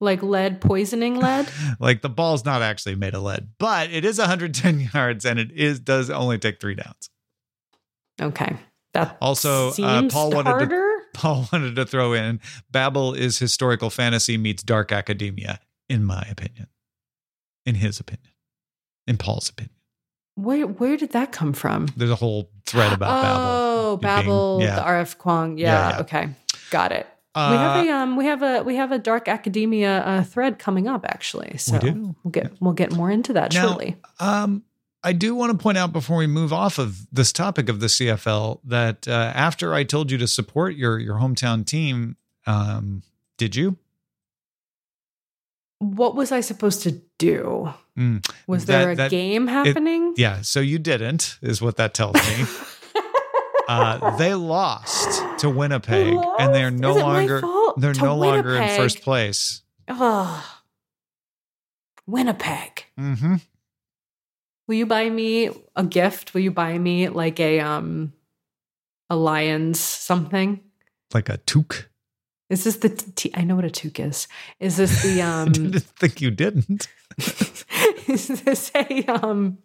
Like 0.00 0.22
lead 0.22 0.60
poisoning 0.60 1.16
lead? 1.18 1.48
like 1.80 2.02
the 2.02 2.08
ball's 2.08 2.44
not 2.44 2.62
actually 2.62 2.94
made 2.94 3.14
of 3.14 3.22
lead, 3.22 3.48
but 3.58 3.90
it 3.90 4.04
is 4.04 4.18
110 4.18 4.88
yards 4.94 5.24
and 5.24 5.38
it 5.38 5.50
is 5.52 5.80
does 5.80 6.08
only 6.10 6.38
take 6.38 6.60
three 6.60 6.74
downs. 6.76 7.10
Okay. 8.20 8.56
That 8.94 9.16
Also, 9.20 9.70
uh, 9.82 10.08
Paul 10.08 10.30
wanted 10.30 10.68
to- 10.70 10.98
Paul 11.14 11.48
wanted 11.52 11.74
to 11.76 11.84
throw 11.84 12.12
in 12.12 12.40
Babel 12.70 13.12
is 13.14 13.38
historical 13.38 13.90
fantasy 13.90 14.36
meets 14.36 14.62
dark 14.62 14.92
academia, 14.92 15.58
in 15.88 16.04
my 16.04 16.22
opinion. 16.30 16.68
In 17.66 17.74
his 17.74 17.98
opinion. 18.00 18.32
In 19.06 19.16
Paul's 19.18 19.48
opinion. 19.48 19.74
Where 20.36 20.66
where 20.66 20.96
did 20.96 21.10
that 21.12 21.32
come 21.32 21.52
from? 21.52 21.88
There's 21.96 22.10
a 22.10 22.14
whole 22.14 22.50
thread 22.66 22.92
about 22.92 23.22
Babel. 23.22 23.46
Oh, 23.46 23.96
being- 23.96 24.14
Babel, 24.14 24.58
yeah. 24.62 24.76
the 24.76 24.82
RF 24.82 25.16
Kuang. 25.16 25.58
Yeah, 25.58 25.66
Yeah, 25.66 25.88
yeah. 25.96 26.00
okay. 26.02 26.28
Got 26.70 26.92
it. 26.92 27.06
Uh, 27.38 27.50
we 27.50 27.56
have 27.56 27.86
a 27.86 27.90
um 27.92 28.16
we 28.16 28.24
have 28.26 28.42
a 28.42 28.62
we 28.64 28.76
have 28.76 28.90
a 28.92 28.98
dark 28.98 29.28
academia 29.28 30.00
uh, 30.00 30.22
thread 30.24 30.58
coming 30.58 30.88
up 30.88 31.04
actually. 31.06 31.56
So 31.58 31.78
do? 31.78 32.14
will 32.24 32.30
get 32.30 32.52
we'll 32.60 32.72
get 32.74 32.92
more 32.92 33.10
into 33.10 33.32
that 33.34 33.52
Now- 33.54 33.62
shortly. 33.68 33.96
Um, 34.18 34.64
I 35.04 35.12
do 35.12 35.34
want 35.36 35.52
to 35.52 35.58
point 35.62 35.78
out 35.78 35.92
before 35.92 36.16
we 36.16 36.26
move 36.26 36.52
off 36.52 36.78
of 36.78 37.06
this 37.12 37.32
topic 37.32 37.68
of 37.68 37.78
the 37.78 37.86
CFL 37.86 38.58
that 38.64 39.06
uh, 39.06 39.12
after 39.34 39.72
I 39.72 39.84
told 39.84 40.10
you 40.10 40.18
to 40.18 40.26
support 40.26 40.74
your 40.74 40.98
your 40.98 41.16
hometown 41.18 41.64
team, 41.64 42.16
um, 42.46 43.02
did 43.36 43.54
you? 43.54 43.76
What 45.78 46.16
was 46.16 46.32
I 46.32 46.40
supposed 46.40 46.82
to 46.82 47.00
do? 47.18 47.72
Mm, 47.96 48.28
Was 48.48 48.64
That- 48.64 48.78
there 48.82 48.90
a 48.90 48.96
that- 48.96 49.10
game 49.12 49.46
happening? 49.46 50.14
yeah, 50.16 50.42
so 50.42 50.58
you 50.60 50.78
didn't, 50.80 51.38
is 51.42 51.62
what 51.62 51.76
that 51.76 51.94
tells 51.94 52.14
me. 52.16 52.44
uh, 53.68 54.16
they 54.16 54.34
lost 54.34 55.22
to 55.38 55.50
Winnipeg, 55.50 56.16
and 56.38 56.54
they're 56.54 56.70
no 56.70 56.90
Is 56.90 56.96
it 56.96 57.00
my 57.00 57.06
longer 57.06 57.42
they're 57.76 57.94
To 57.94 58.02
no 58.02 58.16
longer 58.16 58.56
in 58.56 58.76
first 58.76 59.02
place. 59.02 59.62
Ugh. 59.88 60.44
Winnipeg. 62.06 62.86
Mm-hmm. 62.98 63.36
Will 64.66 64.74
you 64.74 64.86
buy 64.86 65.08
me 65.08 65.50
a 65.76 65.84
gift? 65.84 66.34
Will 66.34 66.40
you 66.40 66.50
buy 66.50 66.78
me 66.78 67.08
like 67.08 67.40
a 67.40 67.60
um 67.60 68.12
a 69.10 69.16
lion's 69.16 69.80
something? 69.80 70.60
Like 71.14 71.28
a 71.28 71.38
toque. 71.38 71.88
Is 72.50 72.64
this 72.64 72.76
the 72.76 72.88
t- 72.88 73.32
I 73.34 73.44
know 73.44 73.56
what 73.56 73.64
a 73.64 73.70
toque 73.70 74.00
is. 74.00 74.28
Is 74.58 74.76
this 74.76 75.02
the 75.02 75.22
I 75.22 75.42
um 75.42 75.52
didn't 75.52 75.80
think 75.80 76.20
you 76.20 76.30
didn't. 76.30 76.88
is 78.08 78.28
this 78.28 78.70
a 78.74 79.04
um 79.06 79.58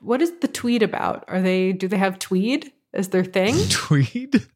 what 0.00 0.22
is 0.22 0.32
the 0.40 0.48
tweed 0.48 0.82
about? 0.82 1.24
Are 1.28 1.40
they 1.40 1.72
do 1.72 1.88
they 1.88 1.98
have 1.98 2.18
tweed 2.18 2.72
as 2.94 3.08
their 3.08 3.24
thing? 3.24 3.56
Tweed. 3.70 4.46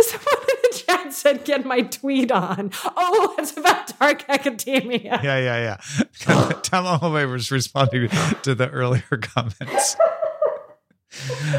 Someone 0.00 0.42
in 0.48 0.56
the 0.62 0.82
chat 0.86 1.12
said 1.12 1.44
get 1.44 1.64
my 1.64 1.82
tweed 1.82 2.32
on. 2.32 2.72
Oh, 2.84 3.34
it's 3.38 3.56
about 3.56 3.98
dark 3.98 4.28
academia. 4.28 5.20
Yeah, 5.22 5.38
yeah, 5.38 5.76
yeah. 6.26 6.52
Tom 6.62 6.84
Holloway 6.84 7.26
was 7.26 7.50
responding 7.50 8.08
to 8.42 8.54
the 8.54 8.68
earlier 8.70 9.02
comments. 9.22 9.96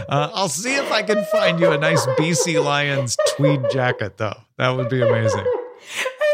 Uh, 0.10 0.30
I'll 0.34 0.50
see 0.50 0.76
if 0.76 0.92
I 0.92 1.02
can 1.02 1.24
find 1.32 1.62
you 1.62 1.72
a 1.72 1.78
nice 1.78 2.06
BC 2.06 2.62
Lions 2.62 3.16
tweed 3.36 3.62
jacket, 3.72 4.18
though. 4.18 4.38
That 4.58 4.72
would 4.72 4.90
be 4.90 5.02
amazing. 5.02 5.46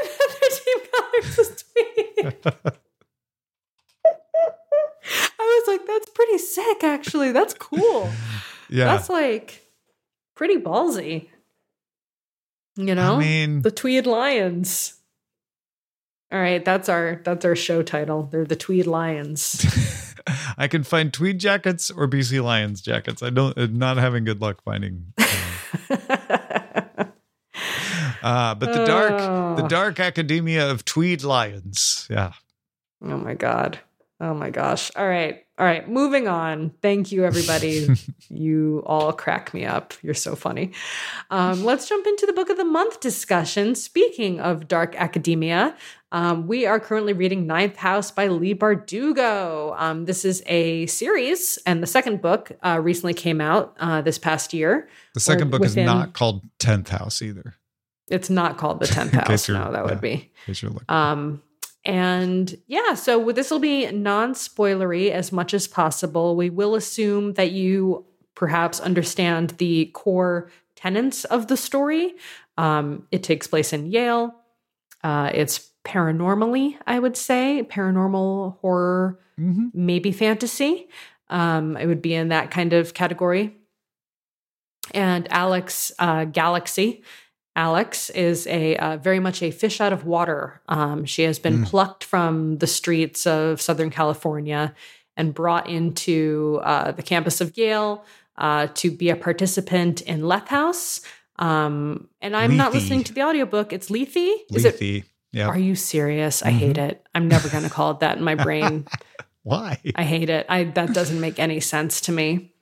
Another 0.01 0.49
team 0.49 0.77
colors 0.91 1.63
tweed. 1.63 2.35
I 5.39 5.39
was 5.39 5.67
like, 5.67 5.85
that's 5.85 6.09
pretty 6.09 6.39
sick, 6.39 6.83
actually. 6.83 7.31
That's 7.31 7.53
cool. 7.53 8.09
Yeah. 8.71 8.85
That's 8.85 9.09
like 9.09 9.60
pretty 10.41 10.57
ballsy. 10.57 11.27
You 12.75 12.95
know? 12.95 13.17
I 13.17 13.19
mean, 13.19 13.61
the 13.61 13.69
Tweed 13.69 14.07
Lions. 14.07 14.95
All 16.31 16.39
right, 16.39 16.65
that's 16.65 16.89
our 16.89 17.21
that's 17.23 17.45
our 17.45 17.55
show 17.55 17.83
title. 17.83 18.23
They're 18.23 18.45
the 18.45 18.55
Tweed 18.55 18.87
Lions. 18.87 19.63
I 20.57 20.67
can 20.67 20.83
find 20.83 21.13
tweed 21.13 21.37
jackets 21.37 21.91
or 21.91 22.07
BC 22.07 22.43
Lions 22.43 22.81
jackets. 22.81 23.21
I 23.21 23.29
don't, 23.29 23.55
I'm 23.55 23.77
not 23.77 23.97
having 23.97 24.23
good 24.23 24.41
luck 24.41 24.63
finding. 24.63 25.13
Uh, 25.19 25.25
but 28.55 28.73
the 28.73 28.85
dark, 28.85 29.57
the 29.57 29.65
Oh. 29.65 29.67
dark 29.67 29.99
academia 29.99 30.71
of 30.71 30.85
tweed 30.85 31.23
lions. 31.23 32.07
Yeah. 32.09 32.33
Oh 33.03 33.17
my 33.17 33.35
God. 33.35 33.77
Oh 34.19 34.33
my 34.33 34.49
gosh. 34.49 34.89
All 34.95 35.07
right. 35.07 35.45
All 35.61 35.67
right. 35.67 35.87
Moving 35.87 36.27
on. 36.27 36.71
Thank 36.81 37.11
you, 37.11 37.23
everybody. 37.23 37.87
you 38.29 38.81
all 38.83 39.13
crack 39.13 39.53
me 39.53 39.63
up. 39.63 39.93
You're 40.01 40.15
so 40.15 40.35
funny. 40.35 40.71
Um, 41.29 41.63
let's 41.63 41.87
jump 41.87 42.07
into 42.07 42.25
the 42.25 42.33
book 42.33 42.49
of 42.49 42.57
the 42.57 42.65
month 42.65 42.99
discussion. 42.99 43.75
Speaking 43.75 44.39
of 44.39 44.67
dark 44.67 44.95
academia, 44.95 45.75
um, 46.11 46.47
we 46.47 46.65
are 46.65 46.79
currently 46.79 47.13
reading 47.13 47.45
Ninth 47.45 47.75
House 47.75 48.09
by 48.09 48.25
Leigh 48.27 48.55
Bardugo. 48.55 49.79
Um, 49.79 50.05
this 50.05 50.25
is 50.25 50.41
a 50.47 50.87
series, 50.87 51.59
and 51.67 51.83
the 51.83 51.87
second 51.87 52.23
book 52.23 52.51
uh, 52.65 52.79
recently 52.81 53.13
came 53.13 53.39
out 53.39 53.77
uh, 53.79 54.01
this 54.01 54.17
past 54.17 54.55
year. 54.55 54.89
The 55.13 55.19
second 55.19 55.51
book 55.51 55.61
within- 55.61 55.83
is 55.83 55.85
not 55.85 56.13
called 56.13 56.41
10th 56.57 56.87
House 56.87 57.21
either. 57.21 57.53
It's 58.07 58.31
not 58.31 58.57
called 58.57 58.79
the 58.79 58.87
10th 58.87 59.11
House. 59.11 59.47
No, 59.47 59.71
that 59.71 59.73
yeah. 59.73 59.83
would 59.83 60.01
be. 60.01 60.11
In 60.13 60.29
case 60.47 60.63
you're 60.63 60.71
looking. 60.71 60.89
Um, 60.89 61.43
and 61.83 62.55
yeah, 62.67 62.93
so 62.93 63.31
this 63.31 63.49
will 63.49 63.59
be 63.59 63.89
non 63.91 64.33
spoilery 64.33 65.09
as 65.11 65.31
much 65.31 65.53
as 65.53 65.67
possible. 65.67 66.35
We 66.35 66.49
will 66.49 66.75
assume 66.75 67.33
that 67.33 67.51
you 67.51 68.05
perhaps 68.35 68.79
understand 68.79 69.51
the 69.57 69.85
core 69.87 70.49
tenets 70.75 71.25
of 71.25 71.47
the 71.47 71.57
story. 71.57 72.13
Um, 72.57 73.07
it 73.11 73.23
takes 73.23 73.47
place 73.47 73.73
in 73.73 73.87
Yale. 73.87 74.35
Uh, 75.03 75.31
it's 75.33 75.71
paranormally, 75.83 76.77
I 76.85 76.99
would 76.99 77.17
say, 77.17 77.65
paranormal 77.69 78.59
horror, 78.59 79.19
hmm 79.37 79.69
maybe 79.73 80.11
fantasy. 80.11 80.87
Um, 81.29 81.77
it 81.77 81.87
would 81.87 82.01
be 82.01 82.13
in 82.13 82.27
that 82.27 82.51
kind 82.51 82.73
of 82.73 82.93
category. 82.93 83.55
And 84.93 85.31
Alex 85.31 85.91
uh, 85.97 86.25
Galaxy. 86.25 87.03
Alex 87.55 88.09
is 88.11 88.47
a 88.47 88.75
uh, 88.77 88.97
very 88.97 89.19
much 89.19 89.41
a 89.43 89.51
fish 89.51 89.81
out 89.81 89.91
of 89.93 90.05
water. 90.05 90.61
Um, 90.69 91.05
she 91.05 91.23
has 91.23 91.37
been 91.39 91.59
Mm. 91.59 91.65
plucked 91.67 92.03
from 92.03 92.57
the 92.59 92.67
streets 92.67 93.27
of 93.27 93.61
Southern 93.61 93.89
California 93.89 94.73
and 95.17 95.33
brought 95.33 95.67
into 95.69 96.59
uh, 96.63 96.91
the 96.91 97.03
campus 97.03 97.41
of 97.41 97.57
Yale 97.57 98.05
uh, 98.37 98.67
to 98.75 98.89
be 98.89 99.09
a 99.09 99.15
participant 99.15 100.01
in 100.01 100.25
Leth 100.25 100.47
House. 100.47 101.01
Um, 101.37 102.07
and 102.21 102.35
I'm 102.35 102.55
not 102.55 102.73
listening 102.73 103.03
to 103.05 103.13
the 103.13 103.23
audiobook. 103.23 103.73
It's 103.73 103.89
Lethe. 103.89 104.15
Is 104.53 104.63
it 104.65 104.79
Lethe. 104.79 105.03
Yeah. 105.33 105.47
are 105.47 105.57
you 105.59 105.75
serious? 105.75 106.41
I 106.43 106.51
hate 106.51 106.75
Mm-hmm. 106.77 106.89
it. 106.91 107.05
I'm 107.15 107.27
never 107.27 107.49
going 107.49 107.63
to 107.63 107.69
call 107.69 107.91
it 107.91 107.99
that 107.99 108.17
in 108.17 108.23
my 108.23 108.35
brain. 108.35 108.85
Why? 109.43 109.79
I 109.95 110.03
hate 110.03 110.29
it. 110.29 110.45
I 110.49 110.65
that 110.65 110.93
doesn't 110.93 111.19
make 111.19 111.39
any 111.39 111.59
sense 111.59 112.01
to 112.01 112.11
me. 112.11 112.53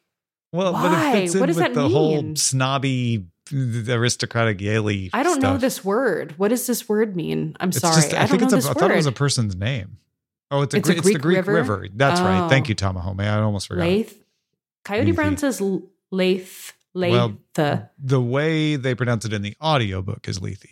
Well, 0.52 0.73
but 0.73 0.91
it 0.93 1.12
fits 1.21 1.34
in 1.36 1.39
What 1.41 1.45
does 1.47 1.58
with 1.58 1.65
that 1.65 1.73
the 1.73 1.89
whole 1.89 2.36
snobby, 2.36 3.28
aristocratic 3.51 4.59
Yaley. 4.59 5.09
I 5.13 5.23
don't 5.23 5.41
know 5.41 5.57
this 5.57 5.83
word. 5.83 6.33
What 6.38 6.49
does 6.49 6.67
this 6.67 6.88
word 6.89 7.15
mean? 7.15 7.55
I'm 7.59 7.69
It's 7.69 7.79
sorry. 7.79 7.95
just- 7.95 8.13
I, 8.13 8.19
don't 8.19 8.29
think 8.39 8.41
know 8.51 8.57
it's 8.57 8.65
a, 8.65 8.69
I 8.69 8.71
word. 8.71 8.77
thought 8.79 8.91
it 8.91 8.95
was 8.97 9.05
a 9.05 9.12
person's 9.12 9.55
name. 9.55 9.97
Oh, 10.51 10.62
it's 10.62 10.73
a, 10.73 10.77
It's 10.77 10.88
Gre- 10.89 10.93
a 10.95 10.97
it's 10.97 11.05
the 11.07 11.12
Greek 11.13 11.21
Greek 11.21 11.35
river? 11.38 11.53
river. 11.53 11.88
That's 11.93 12.19
right. 12.21 12.49
Thank 12.49 12.67
Oh. 12.67 12.69
you, 12.69 12.75
Tamahome. 12.75 13.21
I 13.21 13.39
almost 13.39 13.67
forgot. 13.67 13.88
Lath. 13.88 14.15
Coyote 14.83 15.12
Brown 15.12 15.38
says 15.38 15.62
Lath. 15.62 16.73
Lath. 16.95 17.12
Well, 17.55 17.89
The 18.03 18.19
way 18.21 18.75
they 18.75 18.95
pronounce 18.95 19.25
it 19.25 19.33
in 19.33 19.41
the 19.43 19.55
audiobook 19.62 20.27
is 20.27 20.41
Lethe. 20.41 20.63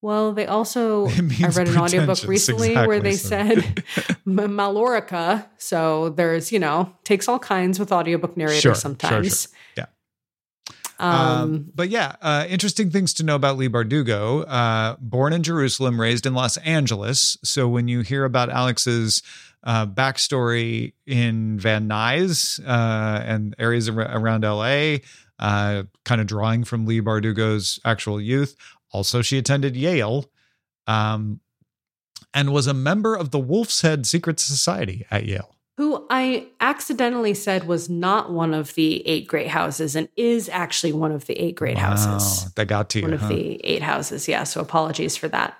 Well, 0.00 0.32
they 0.32 0.46
also. 0.46 1.08
I 1.08 1.48
read 1.48 1.68
an 1.68 1.76
audiobook 1.78 2.22
recently 2.26 2.74
where 2.74 3.00
they 3.00 3.12
so- 3.16 3.28
said 3.28 3.84
Malorica. 4.26 5.46
So 5.58 6.10
there's, 6.10 6.52
you 6.52 6.58
know, 6.58 6.92
takes 7.04 7.28
all 7.28 7.38
kinds 7.38 7.78
with 7.78 7.92
audiobook 7.92 8.36
narrators 8.36 8.60
Sure, 8.62 8.74
sure, 8.74 8.80
sometimes. 8.80 9.48
Yeah. 9.76 9.86
Um, 10.98 11.10
Um, 11.10 11.70
but 11.74 11.88
yeah, 11.90 12.16
uh, 12.22 12.46
interesting 12.48 12.90
things 12.90 13.12
to 13.14 13.22
know 13.22 13.34
about 13.34 13.58
Leigh 13.58 13.68
Bardugo. 13.68 14.44
Uh, 14.48 14.96
born 14.98 15.32
in 15.32 15.42
Jerusalem, 15.42 16.00
raised 16.00 16.26
in 16.26 16.34
Los 16.34 16.56
Angeles. 16.58 17.36
So 17.44 17.68
when 17.68 17.88
you 17.88 18.00
hear 18.00 18.24
about 18.24 18.48
Alex's 18.50 19.22
uh, 19.62 19.86
backstory 19.86 20.92
in 21.06 21.58
Van 21.58 21.88
Nuys 21.88 22.60
uh, 22.66 23.22
and 23.24 23.54
areas 23.58 23.88
ar- 23.88 24.00
around 24.00 24.42
LA, 24.42 24.98
uh, 25.38 25.82
kind 26.04 26.20
of 26.20 26.26
drawing 26.26 26.64
from 26.64 26.86
Leigh 26.86 27.00
Bardugo's 27.00 27.78
actual 27.84 28.20
youth. 28.20 28.56
Also, 28.92 29.20
she 29.22 29.36
attended 29.36 29.76
Yale 29.76 30.30
um, 30.86 31.40
and 32.32 32.52
was 32.52 32.66
a 32.66 32.74
member 32.74 33.14
of 33.14 33.32
the 33.32 33.38
Wolf's 33.38 33.82
Head 33.82 34.06
Secret 34.06 34.40
Society 34.40 35.04
at 35.10 35.26
Yale. 35.26 35.55
Who 35.76 36.06
I 36.08 36.48
accidentally 36.60 37.34
said 37.34 37.66
was 37.66 37.90
not 37.90 38.32
one 38.32 38.54
of 38.54 38.74
the 38.74 39.06
eight 39.06 39.28
great 39.28 39.48
houses 39.48 39.94
and 39.94 40.08
is 40.16 40.48
actually 40.48 40.92
one 40.92 41.12
of 41.12 41.26
the 41.26 41.34
eight 41.34 41.54
great 41.54 41.76
Wow, 41.76 41.96
houses. 41.96 42.50
That 42.54 42.66
got 42.66 42.88
to 42.90 43.00
you. 43.00 43.04
One 43.04 43.14
of 43.14 43.28
the 43.28 43.60
eight 43.64 43.82
houses. 43.82 44.26
Yeah. 44.26 44.44
So 44.44 44.60
apologies 44.60 45.16
for 45.16 45.28
that. 45.28 45.56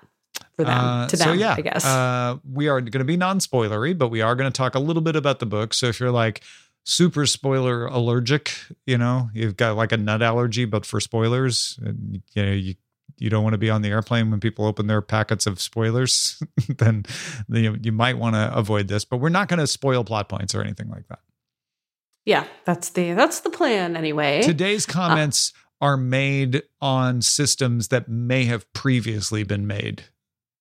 For 0.55 0.63
them. 0.63 0.73
Uh, 0.73 1.07
to 1.07 1.17
them, 1.17 1.27
so 1.27 1.33
yeah, 1.33 1.55
I 1.55 1.61
guess. 1.61 1.85
uh, 1.85 2.37
we 2.51 2.67
are 2.67 2.81
going 2.81 2.99
to 2.99 3.05
be 3.05 3.15
non-spoilery, 3.15 3.95
but 3.95 4.09
we 4.09 4.21
are 4.21 4.35
going 4.35 4.51
to 4.51 4.55
talk 4.55 4.73
a 4.73 4.79
little 4.79 5.03
bit 5.03 5.15
about 5.15 5.37
the 5.37 5.45
book. 5.45 5.71
So 5.73 5.85
if 5.85 5.99
you're 5.99 6.11
like 6.11 6.41
super 6.83 7.27
spoiler 7.27 7.85
allergic, 7.85 8.53
you 8.87 8.97
know, 8.97 9.29
you've 9.35 9.55
got 9.55 9.75
like 9.75 9.91
a 9.91 9.97
nut 9.97 10.23
allergy, 10.23 10.65
but 10.65 10.83
for 10.83 10.99
spoilers, 10.99 11.79
you 12.33 12.43
know, 12.43 12.51
you 12.51 12.73
you 13.19 13.29
don't 13.29 13.43
want 13.43 13.53
to 13.53 13.57
be 13.57 13.69
on 13.69 13.81
the 13.81 13.89
airplane 13.89 14.29
when 14.31 14.39
people 14.39 14.65
open 14.65 14.87
their 14.87 15.01
packets 15.01 15.47
of 15.47 15.59
spoilers, 15.59 16.41
then 16.77 17.05
you, 17.49 17.77
you 17.81 17.91
might 17.91 18.17
want 18.17 18.35
to 18.35 18.53
avoid 18.53 18.87
this. 18.87 19.05
But 19.05 19.17
we're 19.17 19.29
not 19.29 19.47
going 19.47 19.59
to 19.59 19.67
spoil 19.67 20.03
plot 20.03 20.29
points 20.29 20.53
or 20.53 20.61
anything 20.61 20.89
like 20.89 21.07
that. 21.07 21.19
yeah, 22.25 22.45
that's 22.65 22.89
the 22.89 23.13
that's 23.13 23.41
the 23.41 23.49
plan 23.49 23.95
anyway. 23.95 24.41
Today's 24.43 24.85
comments 24.85 25.53
are 25.81 25.97
made 25.97 26.63
on 26.81 27.21
systems 27.21 27.89
that 27.89 28.07
may 28.07 28.45
have 28.45 28.71
previously 28.73 29.43
been 29.43 29.67
made 29.67 30.03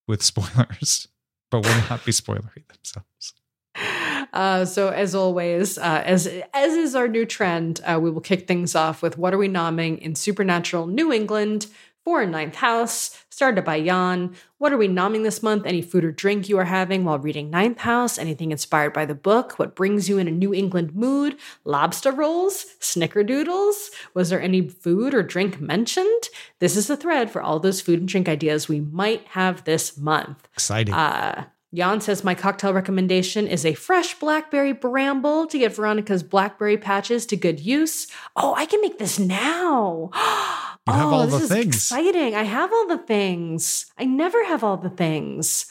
with 0.06 0.22
spoilers, 0.22 1.08
but 1.50 1.64
will 1.64 1.82
not 1.90 2.04
be 2.04 2.12
spoilery 2.12 2.66
themselves. 2.68 3.34
Uh, 4.32 4.66
so 4.66 4.90
as 4.90 5.14
always, 5.14 5.78
uh, 5.78 6.02
as 6.04 6.26
as 6.52 6.74
is 6.74 6.94
our 6.94 7.08
new 7.08 7.24
trend, 7.24 7.80
uh, 7.84 7.98
we 7.98 8.10
will 8.10 8.20
kick 8.20 8.46
things 8.46 8.74
off 8.74 9.00
with 9.00 9.16
what 9.16 9.32
are 9.32 9.38
we 9.38 9.48
nomming 9.48 9.98
in 10.00 10.14
Supernatural 10.14 10.86
New 10.86 11.10
England 11.10 11.68
for 12.06 12.24
Ninth 12.24 12.54
House, 12.54 13.20
started 13.30 13.64
by 13.64 13.82
Jan. 13.82 14.36
What 14.58 14.72
are 14.72 14.76
we 14.76 14.86
nomming 14.86 15.24
this 15.24 15.42
month? 15.42 15.66
Any 15.66 15.82
food 15.82 16.04
or 16.04 16.12
drink 16.12 16.48
you 16.48 16.56
are 16.56 16.64
having 16.64 17.04
while 17.04 17.18
reading 17.18 17.50
Ninth 17.50 17.80
House? 17.80 18.16
Anything 18.16 18.52
inspired 18.52 18.92
by 18.92 19.06
the 19.06 19.14
book? 19.16 19.58
What 19.58 19.74
brings 19.74 20.08
you 20.08 20.16
in 20.16 20.28
a 20.28 20.30
New 20.30 20.54
England 20.54 20.94
mood? 20.94 21.36
Lobster 21.64 22.12
rolls? 22.12 22.64
Snickerdoodles? 22.78 23.90
Was 24.14 24.30
there 24.30 24.40
any 24.40 24.68
food 24.68 25.14
or 25.14 25.24
drink 25.24 25.60
mentioned? 25.60 26.28
This 26.60 26.76
is 26.76 26.86
the 26.86 26.96
thread 26.96 27.28
for 27.28 27.42
all 27.42 27.58
those 27.58 27.80
food 27.80 27.98
and 27.98 28.08
drink 28.08 28.28
ideas 28.28 28.68
we 28.68 28.78
might 28.78 29.26
have 29.30 29.64
this 29.64 29.98
month. 29.98 30.46
Exciting. 30.54 30.94
Uh, 30.94 31.46
Jan 31.74 32.00
says 32.00 32.24
my 32.24 32.35
cocktail 32.35 32.72
recommendation 32.72 33.46
is 33.46 33.66
a 33.66 33.74
fresh 33.74 34.18
blackberry 34.18 34.72
bramble 34.72 35.46
to 35.48 35.59
get 35.59 35.74
Veronica's 35.74 36.22
blackberry 36.22 36.79
patches 36.79 37.26
to 37.26 37.37
good 37.37 37.61
use. 37.61 38.07
Oh, 38.35 38.55
I 38.55 38.66
can 38.66 38.81
make 38.81 38.98
this 38.98 39.18
now. 39.18 40.11
You 40.14 40.20
have 40.20 40.79
oh, 41.07 41.11
all 41.14 41.26
this 41.26 41.35
the 41.37 41.42
is 41.44 41.48
things. 41.50 41.76
exciting. 41.76 42.35
I 42.35 42.44
have 42.44 42.72
all 42.72 42.87
the 42.87 42.98
things. 42.98 43.87
I 43.98 44.05
never 44.05 44.44
have 44.44 44.62
all 44.64 44.76
the 44.76 44.90
things. 44.90 45.66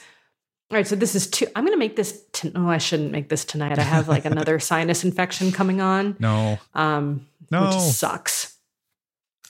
All 0.72 0.76
right, 0.78 0.86
so 0.88 0.96
this 0.96 1.16
is 1.16 1.28
two. 1.28 1.48
I'm 1.56 1.64
going 1.64 1.74
to 1.76 1.80
make 1.80 1.96
this. 1.96 2.24
To, 2.34 2.52
oh, 2.56 2.68
I 2.70 2.80
shouldn't 2.80 3.12
make 3.12 3.30
this 3.30 3.46
tonight. 3.46 3.78
I 3.80 3.84
have 3.84 4.08
like 4.08 4.26
another 4.26 4.60
sinus 4.60 5.04
infection 5.04 5.52
coming 5.52 5.80
on 5.80 6.16
no, 6.20 6.58
um, 6.74 7.28
No. 7.52 7.66
which 7.68 7.76
sucks. 7.80 8.58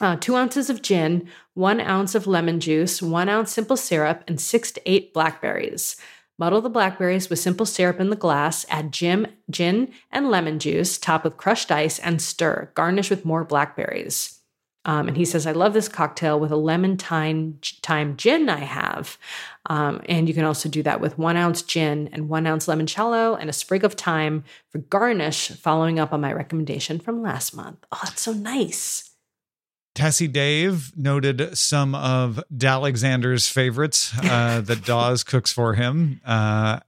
Uh, 0.02 0.18
two 0.18 0.36
ounces 0.36 0.70
of 0.70 0.82
gin, 0.82 1.30
one 1.54 1.80
ounce 1.80 2.16
of 2.16 2.28
lemon 2.28 2.60
juice, 2.60 3.02
one 3.02 3.30
ounce 3.30 3.52
simple 3.54 3.78
syrup, 3.78 4.26
and 4.28 4.42
six 4.42 4.72
to 4.74 4.82
eight 4.86 5.14
blackberries. 5.14 5.96
Muddle 6.38 6.62
the 6.62 6.70
blackberries 6.70 7.30
with 7.30 7.40
simple 7.40 7.66
syrup 7.66 8.00
in 8.00 8.10
the 8.10 8.16
glass, 8.16 8.66
add 8.70 8.92
gin, 8.92 9.32
gin 9.50 9.92
and 10.12 10.30
lemon 10.30 10.60
juice, 10.60 10.98
top 10.98 11.24
with 11.24 11.38
crushed 11.38 11.72
ice, 11.72 11.98
and 12.00 12.22
stir. 12.22 12.72
Garnish 12.74 13.10
with 13.10 13.26
more 13.26 13.46
blackberries. 13.46 14.42
Um, 14.86 15.08
and 15.08 15.18
he 15.18 15.26
says, 15.26 15.48
I 15.48 15.52
love 15.52 15.74
this 15.74 15.88
cocktail 15.88 16.40
with 16.40 16.52
a 16.52 16.58
lemon 16.58 16.98
thyme, 16.98 17.58
thyme 17.82 18.16
gin 18.18 18.50
I 18.50 18.60
have. 18.60 19.18
Um, 19.68 20.02
and 20.08 20.28
you 20.28 20.36
can 20.36 20.44
also 20.44 20.70
do 20.70 20.84
that 20.84 21.02
with 21.02 21.18
one 21.18 21.38
ounce 21.38 21.64
gin 21.64 22.10
and 22.12 22.30
one 22.30 22.46
ounce 22.46 22.68
limoncello 22.68 23.36
and 23.40 23.50
a 23.50 23.54
sprig 23.54 23.84
of 23.84 23.94
thyme 23.94 24.44
for 24.70 24.78
garnish, 24.78 25.50
following 25.50 26.00
up 26.00 26.14
on 26.14 26.22
my 26.22 26.32
recommendation 26.32 27.00
from 27.00 27.24
last 27.24 27.56
month. 27.56 27.84
Oh, 27.92 28.00
that's 28.04 28.22
so 28.22 28.34
nice. 28.34 29.15
Tessie 29.96 30.28
Dave 30.28 30.96
noted 30.96 31.58
some 31.58 31.96
of 31.96 32.44
D'Alexander's 32.56 33.48
favorites 33.48 34.14
uh, 34.24 34.62
that 34.66 34.86
Dawes 34.86 35.24
cooks 35.24 35.52
for 35.52 35.74
him. 35.74 36.22
Uh, 36.26 36.82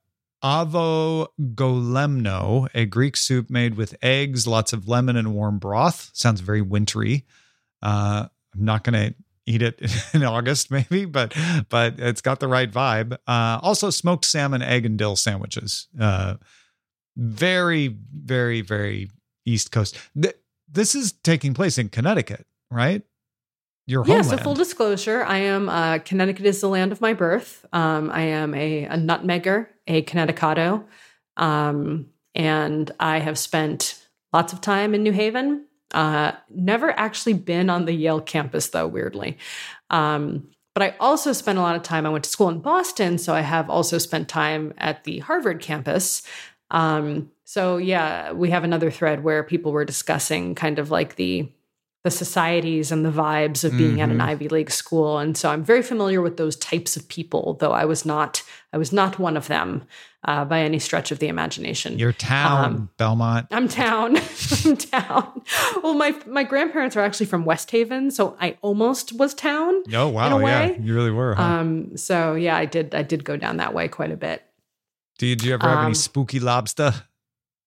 Avo 0.43 1.28
golemno, 1.56 2.67
a 2.76 2.86
Greek 2.86 3.17
soup 3.17 3.50
made 3.50 3.76
with 3.76 3.96
eggs, 4.04 4.46
lots 4.46 4.72
of 4.72 4.88
lemon, 4.88 5.15
and 5.15 5.34
warm 5.34 5.58
broth. 5.58 6.12
Sounds 6.13 6.41
very 6.41 6.62
wintry. 6.62 7.26
Uh, 7.82 8.28
I'm 8.54 8.65
not 8.65 8.84
going 8.84 8.93
to 8.93 9.15
eat 9.48 9.62
it 9.62 9.82
in 10.13 10.24
August, 10.24 10.70
maybe, 10.70 11.06
but 11.06 11.36
but 11.70 11.96
it's 11.98 12.22
got 12.22 12.39
the 12.39 12.48
right 12.48 12.72
vibe. 12.72 13.13
Uh, 13.26 13.60
also, 13.63 13.89
smoked 13.89 14.26
salmon, 14.26 14.62
egg, 14.62 14.86
and 14.86 14.98
dill 14.98 15.15
sandwiches. 15.15 15.88
Uh, 16.00 16.36
very, 17.15 17.88
very, 17.88 18.62
very 18.62 19.10
East 19.46 19.72
Coast. 19.72 19.98
Th- 20.22 20.36
this 20.70 20.93
is 20.93 21.13
taking 21.24 21.54
place 21.56 21.78
in 21.80 21.89
Connecticut, 21.89 22.46
right? 22.69 23.03
Your 23.86 24.06
Yeah, 24.06 24.17
homeland. 24.17 24.39
so 24.39 24.43
full 24.43 24.53
disclosure, 24.53 25.23
I 25.23 25.38
am 25.38 25.69
uh, 25.69 25.99
Connecticut 25.99 26.45
is 26.45 26.60
the 26.62 26.67
land 26.67 26.91
of 26.91 26.99
my 26.99 27.13
birth. 27.13 27.65
Um, 27.71 28.12
I 28.12 28.21
am 28.23 28.53
a, 28.53 28.84
a 28.84 28.97
nutmegger, 28.97 29.67
a 29.88 30.01
Connecticato, 30.03 30.84
um, 31.38 32.08
and 32.36 32.91
I 32.99 33.19
have 33.19 33.38
spent 33.38 34.03
lots 34.34 34.51
of 34.51 34.60
time 34.60 34.93
in 34.93 35.03
New 35.03 35.13
Haven. 35.13 35.65
Uh, 35.93 36.34
never 36.49 36.91
actually 36.91 37.34
been 37.34 37.69
on 37.69 37.86
the 37.86 37.93
Yale 37.93 38.19
campus, 38.19 38.67
though, 38.69 38.88
weirdly. 38.88 39.38
Um, 39.89 40.49
but 40.73 40.84
I 40.84 40.95
also 40.99 41.32
spent 41.32 41.58
a 41.58 41.62
lot 41.62 41.75
of 41.75 41.82
time. 41.82 42.06
I 42.06 42.10
went 42.10 42.25
to 42.25 42.30
school 42.30 42.49
in 42.49 42.60
Boston, 42.60 43.17
so 43.17 43.34
I 43.34 43.41
have 43.41 43.69
also 43.69 43.97
spent 43.97 44.27
time 44.27 44.73
at 44.77 45.06
the 45.06 45.19
Harvard 45.19 45.62
campus. 45.62 46.23
Um, 46.69 47.32
so 47.45 47.77
yeah, 47.77 48.34
we 48.34 48.49
have 48.49 48.65
another 48.65 48.91
thread 48.91 49.23
where 49.23 49.43
people 49.43 49.71
were 49.71 49.86
discussing 49.86 50.53
kind 50.53 50.77
of 50.77 50.91
like 50.91 51.15
the 51.15 51.49
the 52.08 52.12
societies 52.12 52.91
and 52.93 53.02
the 53.06 53.12
vibes 53.12 53.63
of 53.65 53.72
being 53.78 54.00
at 54.02 54.10
an 54.10 54.17
Mhm. 54.20 54.30
Ivy 54.32 54.48
League 54.50 54.72
school. 54.72 55.20
And 55.20 55.36
so 55.38 55.50
I'm 55.52 55.63
very 55.63 55.82
familiar 55.84 56.22
with 56.22 56.38
those 56.38 56.56
types 56.56 56.96
of 56.98 57.08
people, 57.10 57.58
though 57.60 57.74
I 57.74 57.86
was 57.86 58.06
not 58.06 58.43
I 58.74 58.78
was 58.78 58.91
not 58.91 59.17
one 59.17 59.38
of 59.38 59.48
them 59.48 59.84
uh, 60.28 60.43
by 60.46 60.60
any 60.60 60.78
stretch 60.80 61.10
of 61.12 61.20
the 61.20 61.28
imagination. 61.30 61.98
Your 61.98 62.12
town, 62.13 62.65
Um, 62.65 62.89
Belmont. 62.98 63.48
I'm 63.52 63.67
town. 63.67 64.17
I'm 64.65 64.76
town. 64.78 65.41
Well, 65.84 65.93
my 66.04 66.12
my 66.38 66.43
grandparents 66.43 66.96
are 66.98 67.02
actually 67.08 67.28
from 67.34 67.43
West 67.46 67.72
Haven, 67.72 68.12
so 68.12 68.36
I 68.39 68.58
almost 68.62 69.13
was 69.22 69.34
town. 69.34 69.74
Oh 69.93 70.08
wow, 70.10 70.38
a 70.38 70.41
yeah, 70.41 70.65
you 70.86 70.93
really 70.93 71.12
were. 71.12 71.34
Huh? 71.36 71.43
Um, 71.43 71.98
so 71.98 72.36
yeah, 72.36 72.56
I 72.63 72.65
did 72.65 72.93
I 72.96 73.04
did 73.04 73.24
go 73.24 73.36
down 73.38 73.58
that 73.58 73.74
way 73.74 73.88
quite 73.88 74.12
a 74.12 74.17
bit. 74.28 74.43
did 75.20 75.43
you 75.43 75.54
ever 75.56 75.67
have 75.67 75.80
um, 75.80 75.86
any 75.86 75.96
spooky 75.96 76.39
lobster? 76.39 76.91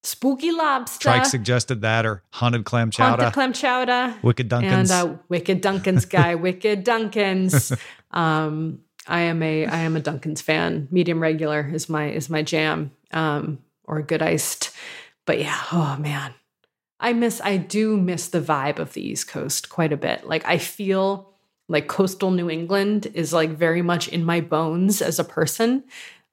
Spooky 0.03 0.51
lobster, 0.51 1.11
Trike 1.11 1.27
suggested 1.27 1.83
that, 1.83 2.07
or 2.07 2.23
haunted 2.31 2.65
clam 2.65 2.91
chowder, 2.91 3.23
haunted 3.25 3.35
clam 3.35 3.53
chowder, 3.53 4.15
wicked 4.23 4.49
Dunkins. 4.49 4.73
and 4.73 4.91
uh, 4.91 5.15
Wicked 5.29 5.63
Dunkins 5.63 6.09
guy, 6.09 6.35
Wicked 6.47 6.87
Dunkins. 6.87 7.79
Um, 8.11 8.81
I 9.07 9.21
am 9.23 9.43
a 9.43 9.67
I 9.67 9.81
am 9.81 9.97
a 9.97 10.01
Dunkins 10.01 10.41
fan. 10.41 10.89
Medium 10.91 11.21
regular 11.21 11.69
is 11.69 11.89
my 11.91 12.09
is 12.09 12.31
my 12.31 12.43
jam, 12.43 12.93
um, 13.13 13.59
or 13.85 13.99
a 13.99 14.03
good 14.03 14.23
iced. 14.23 14.71
But 15.27 15.39
yeah, 15.39 15.61
oh 15.71 15.97
man, 16.01 16.33
I 16.99 17.13
miss 17.13 17.41
I 17.43 17.59
do 17.59 17.99
miss 17.99 18.29
the 18.29 18.41
vibe 18.41 18.79
of 18.79 18.95
the 18.95 19.07
East 19.07 19.29
Coast 19.29 19.69
quite 19.69 19.93
a 19.93 19.99
bit. 19.99 20.27
Like 20.27 20.47
I 20.47 20.57
feel 20.57 21.31
like 21.69 21.89
coastal 21.89 22.31
New 22.31 22.49
England 22.49 23.07
is 23.13 23.33
like 23.35 23.51
very 23.51 23.83
much 23.83 24.09
in 24.09 24.25
my 24.25 24.41
bones 24.41 25.03
as 25.03 25.19
a 25.19 25.25
person. 25.25 25.85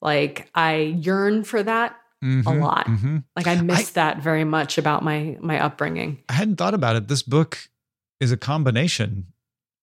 Like 0.01 0.49
I 0.55 0.75
yearn 0.75 1.43
for 1.43 1.61
that 1.63 1.97
a 2.23 2.53
lot. 2.53 2.87
Like 3.35 3.47
I 3.47 3.61
miss 3.61 3.91
that 3.91 4.21
very 4.21 4.43
much 4.43 4.77
about 4.77 5.03
my 5.03 5.37
my 5.39 5.59
upbringing. 5.59 6.19
I 6.29 6.33
hadn't 6.33 6.55
thought 6.57 6.73
about 6.73 6.95
it. 6.95 7.07
This 7.07 7.21
book 7.23 7.69
is 8.19 8.31
a 8.31 8.37
combination 8.37 9.27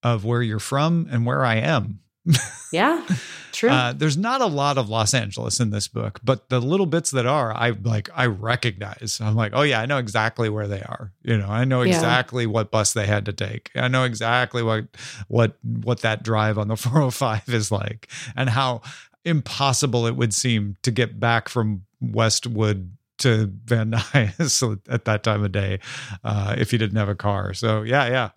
of 0.03 0.25
where 0.25 0.43
you're 0.43 0.59
from 0.59 1.07
and 1.11 1.25
where 1.27 1.45
I 1.45 1.57
am. 1.57 2.01
Yeah, 2.73 3.07
true. 3.53 3.71
Uh, 3.71 3.93
there's 3.93 4.17
not 4.17 4.41
a 4.41 4.47
lot 4.47 4.79
of 4.79 4.89
Los 4.89 5.15
Angeles 5.15 5.61
in 5.61 5.71
this 5.71 5.87
book, 5.87 6.19
but 6.25 6.49
the 6.49 6.61
little 6.61 6.87
bits 6.87 7.13
that 7.13 7.25
are, 7.25 7.55
I 7.55 7.71
like, 7.71 8.09
I 8.13 8.27
recognize. 8.27 9.21
I'm 9.23 9.37
like, 9.37 9.53
oh 9.55 9.63
yeah, 9.63 9.81
I 9.81 9.87
know 9.87 9.99
exactly 9.99 10.49
where 10.49 10.67
they 10.67 10.81
are. 10.83 11.13
You 11.23 11.39
know, 11.39 11.47
I 11.47 11.65
know 11.65 11.83
Yeah. 11.83 11.95
exactly 11.95 12.47
what 12.47 12.73
bus 12.73 12.93
they 12.95 13.07
had 13.07 13.27
to 13.27 13.33
take. 13.33 13.71
I 13.77 13.87
know 13.87 14.03
exactly 14.03 14.65
what 14.65 14.87
what 15.29 15.57
what 15.63 16.01
that 16.01 16.25
drive 16.25 16.59
on 16.59 16.67
the 16.67 16.77
405 16.77 17.49
is 17.51 17.71
like, 17.71 18.09
and 18.35 18.51
how 18.51 18.81
impossible 19.25 20.07
it 20.07 20.17
would 20.17 20.35
seem 20.35 20.77
to 20.83 20.91
get 20.91 21.19
back 21.19 21.49
from 21.49 21.85
Westwood 22.01 22.97
to 23.19 23.51
Van 23.65 23.91
Nuys 23.93 24.81
at 24.89 25.05
that 25.05 25.23
time 25.23 25.45
of 25.45 25.53
day 25.53 25.81
uh, 26.25 26.55
if 26.59 26.73
you 26.73 26.79
didn't 26.79 26.97
have 26.97 27.09
a 27.09 27.15
car. 27.15 27.55
So 27.55 27.83
yeah, 27.83 28.09
yeah, 28.09 28.31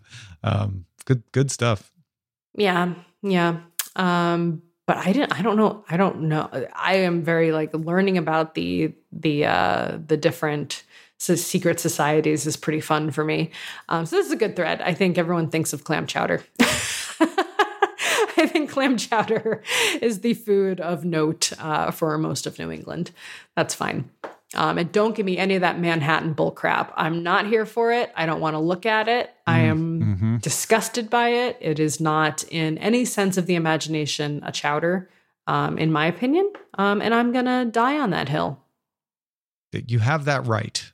um, 0.43 0.85
good 1.05 1.23
good 1.31 1.51
stuff. 1.51 1.91
Yeah, 2.53 2.93
yeah. 3.21 3.59
Um, 3.95 4.61
but 4.85 4.97
I 4.97 5.11
didn't. 5.11 5.37
I 5.37 5.41
don't 5.41 5.57
know. 5.57 5.83
I 5.89 5.97
don't 5.97 6.21
know. 6.21 6.49
I 6.73 6.95
am 6.95 7.23
very 7.23 7.51
like 7.51 7.73
learning 7.73 8.17
about 8.17 8.55
the 8.55 8.93
the 9.11 9.45
uh, 9.45 9.97
the 10.05 10.17
different 10.17 10.83
so 11.17 11.35
secret 11.35 11.79
societies 11.79 12.45
is 12.45 12.55
pretty 12.55 12.79
fun 12.79 13.11
for 13.11 13.23
me. 13.23 13.51
Um, 13.89 14.05
so 14.05 14.15
this 14.15 14.27
is 14.27 14.31
a 14.31 14.37
good 14.37 14.55
thread. 14.55 14.81
I 14.81 14.93
think 14.93 15.17
everyone 15.17 15.49
thinks 15.49 15.73
of 15.73 15.83
clam 15.83 16.05
chowder. 16.07 16.43
I 18.37 18.45
think 18.47 18.69
clam 18.69 18.97
chowder 18.97 19.63
is 20.01 20.21
the 20.21 20.33
food 20.33 20.79
of 20.79 21.03
note 21.05 21.51
uh, 21.59 21.91
for 21.91 22.17
most 22.17 22.45
of 22.45 22.57
New 22.59 22.71
England. 22.71 23.11
That's 23.55 23.73
fine. 23.73 24.09
Um, 24.55 24.77
and 24.77 24.89
don't 24.91 25.13
give 25.15 25.25
me 25.25 25.37
any 25.37 25.55
of 25.55 25.61
that 25.61 25.77
Manhattan 25.79 26.31
bull 26.33 26.51
crap. 26.51 26.93
I'm 26.95 27.21
not 27.21 27.47
here 27.47 27.65
for 27.65 27.91
it. 27.91 28.11
I 28.15 28.25
don't 28.25 28.39
want 28.39 28.53
to 28.53 28.59
look 28.59 28.85
at 28.85 29.07
it. 29.09 29.29
I 29.45 29.59
am 29.59 30.17
Mhm. 30.21 30.41
disgusted 30.41 31.09
by 31.09 31.29
it. 31.29 31.57
It 31.59 31.79
is 31.79 31.99
not, 31.99 32.45
in 32.49 32.77
any 32.77 33.03
sense 33.03 33.35
of 33.37 33.45
the 33.45 33.55
imagination, 33.55 34.41
a 34.45 34.51
chowder, 34.53 35.09
um, 35.47 35.77
in 35.77 35.91
my 35.91 36.05
opinion. 36.05 36.49
Um, 36.77 37.01
and 37.01 37.13
I'm 37.13 37.33
going 37.33 37.45
to 37.45 37.65
die 37.69 37.99
on 37.99 38.11
that 38.11 38.29
hill. 38.29 38.59
You 39.73 39.99
have 39.99 40.25
that 40.25 40.45
right. 40.45 40.91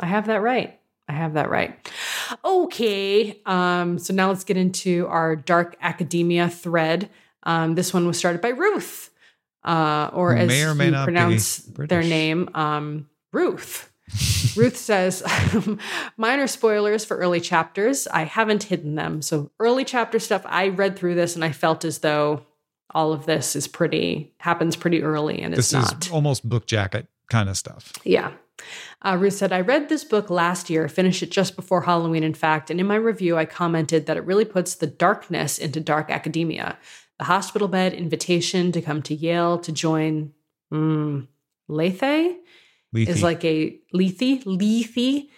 I 0.00 0.06
have 0.06 0.26
that 0.26 0.40
right. 0.40 0.78
I 1.08 1.12
have 1.12 1.34
that 1.34 1.50
right. 1.50 1.92
Okay. 2.44 3.40
Um, 3.46 3.98
so 3.98 4.12
now 4.14 4.28
let's 4.28 4.44
get 4.44 4.56
into 4.56 5.06
our 5.08 5.36
dark 5.36 5.76
academia 5.80 6.48
thread. 6.48 7.10
Um, 7.44 7.74
this 7.74 7.94
one 7.94 8.06
was 8.06 8.18
started 8.18 8.40
by 8.40 8.48
Ruth, 8.48 9.10
uh, 9.64 10.10
or 10.12 10.36
as 10.36 10.48
may 10.48 10.64
or 10.64 10.74
may 10.74 10.86
you 10.86 10.90
not 10.90 11.04
pronounce 11.04 11.58
their 11.58 12.02
name, 12.02 12.50
um, 12.54 13.08
Ruth. 13.32 13.90
Ruth 14.56 14.76
says, 14.76 15.22
minor 16.16 16.46
spoilers 16.46 17.04
for 17.04 17.16
early 17.18 17.40
chapters. 17.40 18.06
I 18.08 18.24
haven't 18.24 18.64
hidden 18.64 18.94
them. 18.94 19.20
So, 19.22 19.50
early 19.60 19.84
chapter 19.84 20.18
stuff, 20.18 20.42
I 20.46 20.68
read 20.68 20.96
through 20.98 21.14
this 21.14 21.34
and 21.34 21.44
I 21.44 21.52
felt 21.52 21.84
as 21.84 21.98
though 21.98 22.42
all 22.90 23.12
of 23.12 23.26
this 23.26 23.54
is 23.54 23.68
pretty, 23.68 24.32
happens 24.38 24.76
pretty 24.76 25.02
early 25.02 25.40
and 25.42 25.52
it's 25.54 25.70
This 25.70 25.90
not. 25.92 26.10
almost 26.10 26.48
book 26.48 26.66
jacket 26.66 27.06
kind 27.28 27.48
of 27.50 27.56
stuff. 27.58 27.92
Yeah. 28.04 28.32
Uh, 29.04 29.16
Ruth 29.18 29.34
said, 29.34 29.52
I 29.52 29.60
read 29.60 29.88
this 29.88 30.04
book 30.04 30.30
last 30.30 30.68
year, 30.68 30.88
finished 30.88 31.22
it 31.22 31.30
just 31.30 31.56
before 31.56 31.82
Halloween, 31.82 32.24
in 32.24 32.34
fact, 32.34 32.70
and 32.70 32.80
in 32.80 32.86
my 32.86 32.96
review, 32.96 33.36
I 33.36 33.44
commented 33.44 34.06
that 34.06 34.16
it 34.16 34.24
really 34.24 34.44
puts 34.44 34.74
the 34.74 34.86
darkness 34.86 35.58
into 35.58 35.80
dark 35.80 36.10
academia. 36.10 36.78
The 37.18 37.24
hospital 37.24 37.68
bed 37.68 37.94
invitation 37.94 38.72
to 38.72 38.82
come 38.82 39.02
to 39.02 39.14
Yale 39.14 39.58
to 39.58 39.72
join 39.72 40.32
mm, 40.72 41.26
Lethe 41.68 42.36
Lethe. 42.92 43.08
is 43.08 43.22
like 43.22 43.44
a 43.44 43.78
Lethe, 43.92 44.44
Lethe 44.44 45.28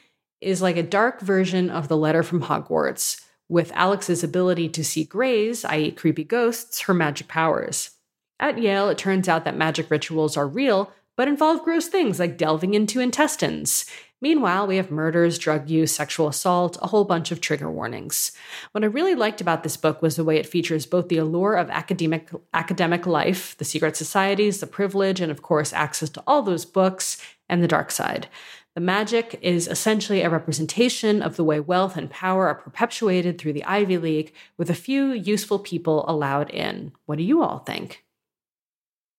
is 0.41 0.63
like 0.63 0.77
a 0.77 0.83
dark 0.83 1.21
version 1.21 1.71
of 1.71 1.89
the 1.89 1.97
letter 1.97 2.23
from 2.23 2.43
Hogwarts, 2.43 3.21
with 3.49 3.73
Alex's 3.75 4.23
ability 4.23 4.69
to 4.69 4.85
see 4.85 5.05
grays, 5.05 5.65
i.e., 5.65 5.91
creepy 5.91 6.25
ghosts, 6.25 6.83
her 6.83 6.95
magic 6.95 7.29
powers. 7.29 7.91
At 8.39 8.59
Yale, 8.59 8.89
it 8.89 8.97
turns 8.97 9.29
out 9.29 9.45
that 9.45 9.57
magic 9.57 9.91
rituals 9.91 10.37
are 10.37 10.47
real, 10.47 10.93
but 11.21 11.29
involve 11.29 11.63
gross 11.63 11.87
things 11.87 12.19
like 12.19 12.39
delving 12.39 12.73
into 12.73 12.99
intestines. 12.99 13.85
Meanwhile, 14.23 14.67
we 14.67 14.77
have 14.77 14.91
murders, 14.91 15.37
drug 15.37 15.69
use, 15.69 15.93
sexual 15.93 16.29
assault, 16.29 16.79
a 16.81 16.87
whole 16.87 17.05
bunch 17.05 17.31
of 17.31 17.43
trigger 17.43 17.71
warnings. 17.71 18.33
What 18.73 18.85
I 18.85 18.87
really 18.87 19.15
liked 19.15 19.43
about 19.43 19.63
this 19.63 19.77
book 19.77 20.01
was 20.01 20.17
the 20.17 20.25
way 20.25 20.39
it 20.39 20.47
features 20.47 20.87
both 20.87 21.09
the 21.11 21.19
allure 21.19 21.57
of 21.57 21.69
academic 21.69 22.31
academic 22.55 23.07
life, 23.07 23.55
the 23.59 23.67
secret 23.67 23.99
societies, 23.99 24.61
the 24.61 24.67
privilege, 24.67 25.21
and 25.21 25.31
of 25.31 25.43
course, 25.43 25.75
access 25.75 26.09
to 26.09 26.23
all 26.27 26.41
those 26.41 26.65
books, 26.65 27.19
and 27.51 27.63
the 27.63 27.69
dark 27.69 27.91
side. 27.91 28.27
The 28.75 28.81
magic 28.81 29.39
is 29.43 29.69
essentially 29.69 30.23
a 30.23 30.31
representation 30.31 31.21
of 31.21 31.37
the 31.37 31.45
way 31.45 31.61
wealth 31.61 31.99
and 31.99 32.09
power 32.09 32.49
are 32.49 32.55
perpetuated 32.55 33.37
through 33.39 33.53
the 33.53 33.65
Ivy 33.67 33.99
League, 33.99 34.33
with 34.57 34.71
a 34.71 34.75
few 34.75 35.13
useful 35.13 35.59
people 35.59 36.09
allowed 36.09 36.49
in. 36.49 36.93
What 37.05 37.19
do 37.19 37.25
you 37.25 37.43
all 37.43 37.59
think? 37.59 38.07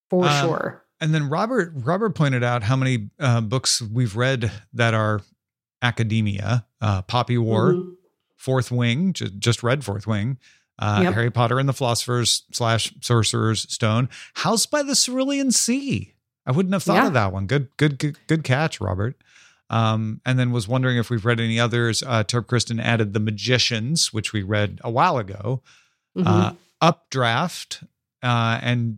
For 0.09 0.25
Um, 0.25 0.41
sure. 0.41 0.80
And 1.01 1.13
then 1.13 1.27
Robert 1.29 1.73
Robert 1.75 2.11
pointed 2.15 2.43
out 2.43 2.63
how 2.63 2.75
many 2.77 3.09
uh, 3.19 3.41
books 3.41 3.81
we've 3.81 4.15
read 4.15 4.51
that 4.73 4.93
are 4.93 5.21
academia. 5.81 6.65
Uh, 6.79 7.01
Poppy 7.01 7.37
War, 7.37 7.73
Mhm. 7.73 7.93
Fourth 8.37 8.71
Wing, 8.71 9.13
ju- 9.13 9.29
just 9.29 9.63
read 9.63 9.83
Fourth 9.83 10.05
Wing. 10.07 10.37
Uh, 10.79 11.01
Yep. 11.03 11.13
Harry 11.13 11.31
Potter 11.31 11.59
and 11.59 11.67
the 11.67 11.73
Philosopher's 11.73 12.43
slash 12.51 12.93
Sorcerer's 13.01 13.61
Stone. 13.73 14.09
House 14.35 14.65
by 14.65 14.81
the 14.83 14.95
Cerulean 14.95 15.51
Sea. 15.51 16.13
I 16.45 16.51
wouldn't 16.51 16.73
have 16.73 16.83
thought 16.83 16.95
Yeah. 16.95 17.07
of 17.07 17.13
that 17.13 17.33
one. 17.33 17.45
Good, 17.45 17.69
good, 17.77 17.99
good, 17.99 18.17
good 18.27 18.43
catch, 18.43 18.79
Robert. 18.81 19.15
Um, 19.69 20.21
and 20.25 20.37
then 20.37 20.51
was 20.51 20.67
wondering 20.67 20.97
if 20.97 21.09
we've 21.09 21.23
read 21.25 21.39
any 21.39 21.59
others. 21.59 22.03
Uh, 22.03 22.23
Terp 22.23 22.47
Kristen 22.47 22.79
added 22.79 23.13
The 23.13 23.19
Magicians, 23.19 24.11
which 24.11 24.33
we 24.33 24.41
read 24.43 24.79
a 24.83 24.89
while 24.91 25.17
ago. 25.17 25.61
Mhm. 26.17 26.27
uh, 26.27 26.53
Updraft, 26.81 27.83
uh, 28.23 28.59
and 28.61 28.97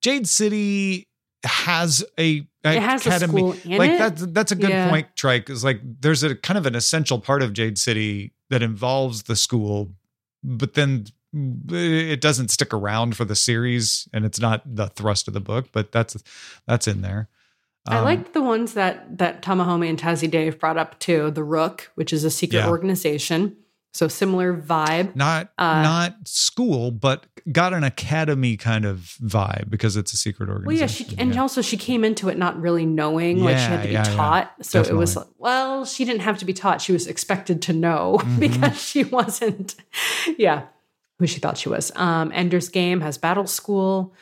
Jade 0.00 0.28
City 0.28 1.06
has 1.44 2.04
a, 2.18 2.46
it 2.64 2.80
has 2.82 3.06
a 3.06 3.18
school 3.20 3.54
in 3.64 3.78
like 3.78 3.90
it. 3.92 3.98
that's 3.98 4.26
that's 4.26 4.52
a 4.52 4.56
good 4.56 4.70
Yeah. 4.70 4.90
point, 4.90 5.08
Trike. 5.16 5.48
Is 5.50 5.64
like 5.64 5.80
there's 5.82 6.22
a 6.22 6.34
kind 6.34 6.58
of 6.58 6.66
an 6.66 6.74
essential 6.74 7.18
part 7.18 7.42
of 7.42 7.52
Jade 7.52 7.78
City 7.78 8.32
that 8.50 8.62
involves 8.62 9.22
the 9.24 9.36
school, 9.36 9.92
but 10.44 10.74
then 10.74 11.06
it 11.32 12.20
doesn't 12.20 12.48
stick 12.50 12.74
around 12.74 13.16
for 13.16 13.24
the 13.24 13.36
series, 13.36 14.08
and 14.12 14.24
it's 14.24 14.40
not 14.40 14.62
the 14.66 14.88
thrust 14.88 15.28
of 15.28 15.34
the 15.34 15.40
book. 15.40 15.68
But 15.72 15.92
that's 15.92 16.16
that's 16.66 16.86
in 16.88 17.02
there. 17.02 17.28
I 17.88 17.98
Um, 17.98 18.04
like 18.04 18.32
the 18.34 18.42
ones 18.42 18.74
that 18.74 19.16
that 19.18 19.40
Tamahome 19.40 19.88
and 19.88 19.98
Tazzy 19.98 20.30
Dave 20.30 20.58
brought 20.60 20.76
up 20.76 20.98
too. 20.98 21.30
The 21.30 21.44
Rook, 21.44 21.90
which 21.94 22.12
is 22.12 22.24
a 22.24 22.30
secret 22.30 22.58
Yeah. 22.58 22.68
organization, 22.68 23.56
so 23.92 24.06
similar 24.08 24.56
vibe. 24.56 25.16
not 25.16 25.50
uh, 25.58 25.82
not 25.82 26.16
school, 26.26 26.90
but 26.90 27.26
got 27.50 27.72
an 27.72 27.82
academy 27.84 28.56
kind 28.56 28.84
of 28.84 29.16
vibe 29.22 29.68
because 29.70 29.96
it's 29.96 30.12
a 30.12 30.16
secret 30.16 30.48
organization. 30.48 30.66
Well, 30.66 30.76
yeah, 30.76 30.86
she 30.86 31.16
and 31.18 31.34
Yeah. 31.34 31.40
also 31.40 31.60
she 31.62 31.76
came 31.76 32.04
into 32.04 32.28
it 32.28 32.38
not 32.38 32.60
really 32.60 32.86
knowing, 32.86 33.40
like 33.42 33.56
she 33.58 33.64
had 33.64 33.82
to 33.82 33.88
be 33.88 33.92
Yeah, 33.94 34.04
yeah, 34.04 34.10
yeah. 34.10 34.16
taught. 34.16 34.54
So 34.62 34.80
it 34.80 34.94
was 34.94 35.14
Definitely. 35.14 35.34
well, 35.38 35.84
she 35.84 36.04
didn't 36.04 36.20
have 36.22 36.38
to 36.38 36.44
be 36.44 36.52
taught; 36.52 36.80
she 36.80 36.92
was 36.92 37.06
expected 37.06 37.62
to 37.62 37.72
know 37.72 38.18
Mhm. 38.22 38.38
because 38.40 38.80
she 38.80 39.04
wasn't, 39.04 39.74
yeah, 40.38 40.64
who 41.18 41.26
she 41.26 41.40
thought 41.40 41.58
she 41.58 41.68
was. 41.68 41.90
Um, 41.96 42.30
Ender's 42.34 42.68
Game 42.68 43.00
has 43.00 43.18
Battle 43.18 43.46
School, 43.46 44.14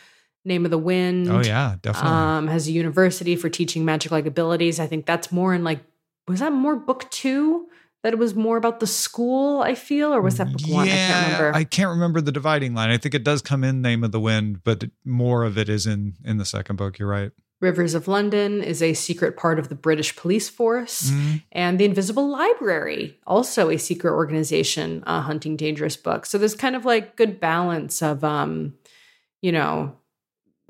Name 0.45 0.65
of 0.65 0.71
the 0.71 0.79
Wind. 0.79 1.29
Oh 1.29 1.41
yeah, 1.45 1.77
definitely. 1.83 2.11
um, 2.11 2.47
has 2.47 2.69
a 2.69 2.73
university 2.73 3.37
for 3.37 3.49
teaching 3.51 3.85
magic-like 3.85 4.25
abilities. 4.27 4.81
I 4.81 4.87
think 4.87 5.05
that's 5.05 5.31
more 5.31 5.53
in 5.55 5.63
like 5.63 5.81
was 6.27 6.41
that 6.41 6.53
more 6.53 6.77
book 6.77 7.11
two 7.11 7.67
that 8.03 8.13
it 8.13 8.19
was 8.19 8.35
more 8.35 8.57
about 8.57 8.81
the 8.81 8.87
school? 8.87 9.61
I 9.63 9.75
feel, 9.75 10.13
or 10.15 10.21
was 10.21 10.37
that 10.37 10.53
book 10.53 10.69
one? 10.69 10.87
I 10.89 10.91
can't 10.91 11.25
remember. 11.27 11.57
I 11.59 11.65
can't 11.65 11.91
remember 11.91 12.21
the 12.21 12.33
dividing 12.33 12.75
line. 12.75 12.91
I 12.91 12.97
think 12.99 13.15
it 13.15 13.25
does 13.25 13.43
come 13.43 13.65
in 13.65 13.83
Name 13.83 14.05
of 14.05 14.13
the 14.13 14.21
Wind, 14.21 14.63
but 14.65 14.85
more 15.05 15.45
of 15.45 15.59
it 15.59 15.69
is 15.69 15.87
in 15.87 16.15
in 16.25 16.37
the 16.39 16.45
second 16.45 16.77
book. 16.77 16.99
You're 16.99 17.09
right. 17.09 17.33
Rivers 17.61 17.95
of 17.95 18.07
London 18.07 18.63
is 18.63 18.81
a 18.83 18.95
secret 18.95 19.37
part 19.37 19.59
of 19.59 19.69
the 19.69 19.75
British 19.75 20.15
police 20.15 20.49
force. 20.49 21.11
Mhm. 21.11 21.43
And 21.51 21.81
the 21.81 21.85
Invisible 21.87 22.29
Library, 22.31 23.19
also 23.27 23.69
a 23.69 23.77
secret 23.79 24.13
organization 24.13 25.03
uh, 25.09 25.23
hunting 25.23 25.57
dangerous 25.57 25.97
books. 25.97 26.31
So 26.31 26.39
there's 26.39 26.55
kind 26.55 26.77
of 26.77 26.85
like 26.85 27.17
good 27.17 27.41
balance 27.41 28.01
of, 28.01 28.23
um, 28.23 28.75
you 29.43 29.51
know, 29.51 29.97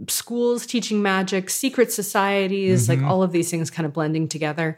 schools 0.09 0.65
teaching 0.65 1.03
magic, 1.03 1.51
secret 1.51 1.93
societies, 1.93 2.89
like 2.89 3.01
Mhm. 3.01 3.07
all 3.09 3.23
of 3.23 3.33
these 3.33 3.51
things 3.51 3.71
kind 3.71 3.85
of 3.85 3.93
blending 3.93 4.27
together. 4.29 4.77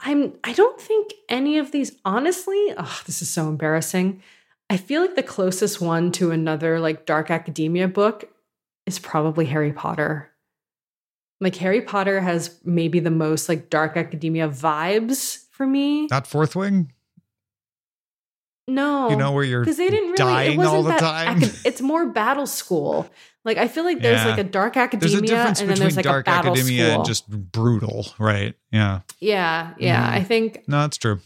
I'm. 0.00 0.34
I 0.44 0.52
don't 0.52 0.80
think 0.80 1.12
any 1.28 1.58
of 1.58 1.72
these. 1.72 1.92
Honestly, 2.04 2.72
oh, 2.76 3.00
this 3.06 3.20
is 3.22 3.28
so 3.30 3.48
embarrassing. 3.48 4.22
I 4.70 4.76
feel 4.76 5.00
like 5.02 5.16
the 5.16 5.22
closest 5.22 5.80
one 5.80 6.12
to 6.12 6.30
another 6.30 6.78
like 6.78 7.06
dark 7.06 7.30
academia 7.30 7.88
book 7.88 8.30
is 8.86 8.98
probably 8.98 9.46
Harry 9.46 9.72
Potter. 9.72 10.30
Like 11.40 11.56
Harry 11.56 11.80
Potter 11.82 12.20
has 12.20 12.58
maybe 12.64 13.00
the 13.00 13.10
most 13.10 13.48
like 13.48 13.70
dark 13.70 13.96
academia 13.96 14.48
vibes 14.48 15.44
for 15.52 15.66
me. 15.66 16.06
Not 16.06 16.26
Fourth 16.26 16.54
Wing. 16.54 16.92
No, 18.70 19.08
You 19.08 19.16
know, 19.16 19.32
where 19.32 19.44
you're 19.44 19.62
because 19.62 19.78
they 19.78 19.88
didn't 19.88 20.08
really. 20.10 20.16
dying 20.18 20.52
it 20.52 20.56
wasn't 20.58 20.76
all 20.76 20.82
the 20.82 20.90
that 20.90 21.00
time. 21.00 21.38
acad- 21.38 21.54
it's 21.64 21.80
more 21.80 22.06
battle 22.06 22.46
school. 22.46 23.08
Like 23.48 23.58
I 23.58 23.66
feel 23.68 23.84
like 23.84 24.00
there's 24.00 24.20
Yeah. 24.22 24.28
like 24.30 24.38
a 24.38 24.44
dark 24.44 24.74
there's 24.74 24.84
academia, 24.94 25.34
a 25.42 25.46
and 25.48 25.56
then 25.56 25.78
there's 25.78 25.96
like 25.96 26.04
dark 26.04 26.26
a 26.26 26.30
battle 26.30 26.52
academia 26.52 26.84
school. 26.86 26.96
and 27.00 27.04
just 27.06 27.28
brutal, 27.28 28.06
right? 28.18 28.54
Yeah. 28.70 29.00
yeah, 29.20 29.74
yeah. 29.78 30.06
Mhm. 30.12 30.14
I 30.20 30.22
think 30.22 30.64
No, 30.68 30.80
that's 30.82 30.98
true. 30.98 31.20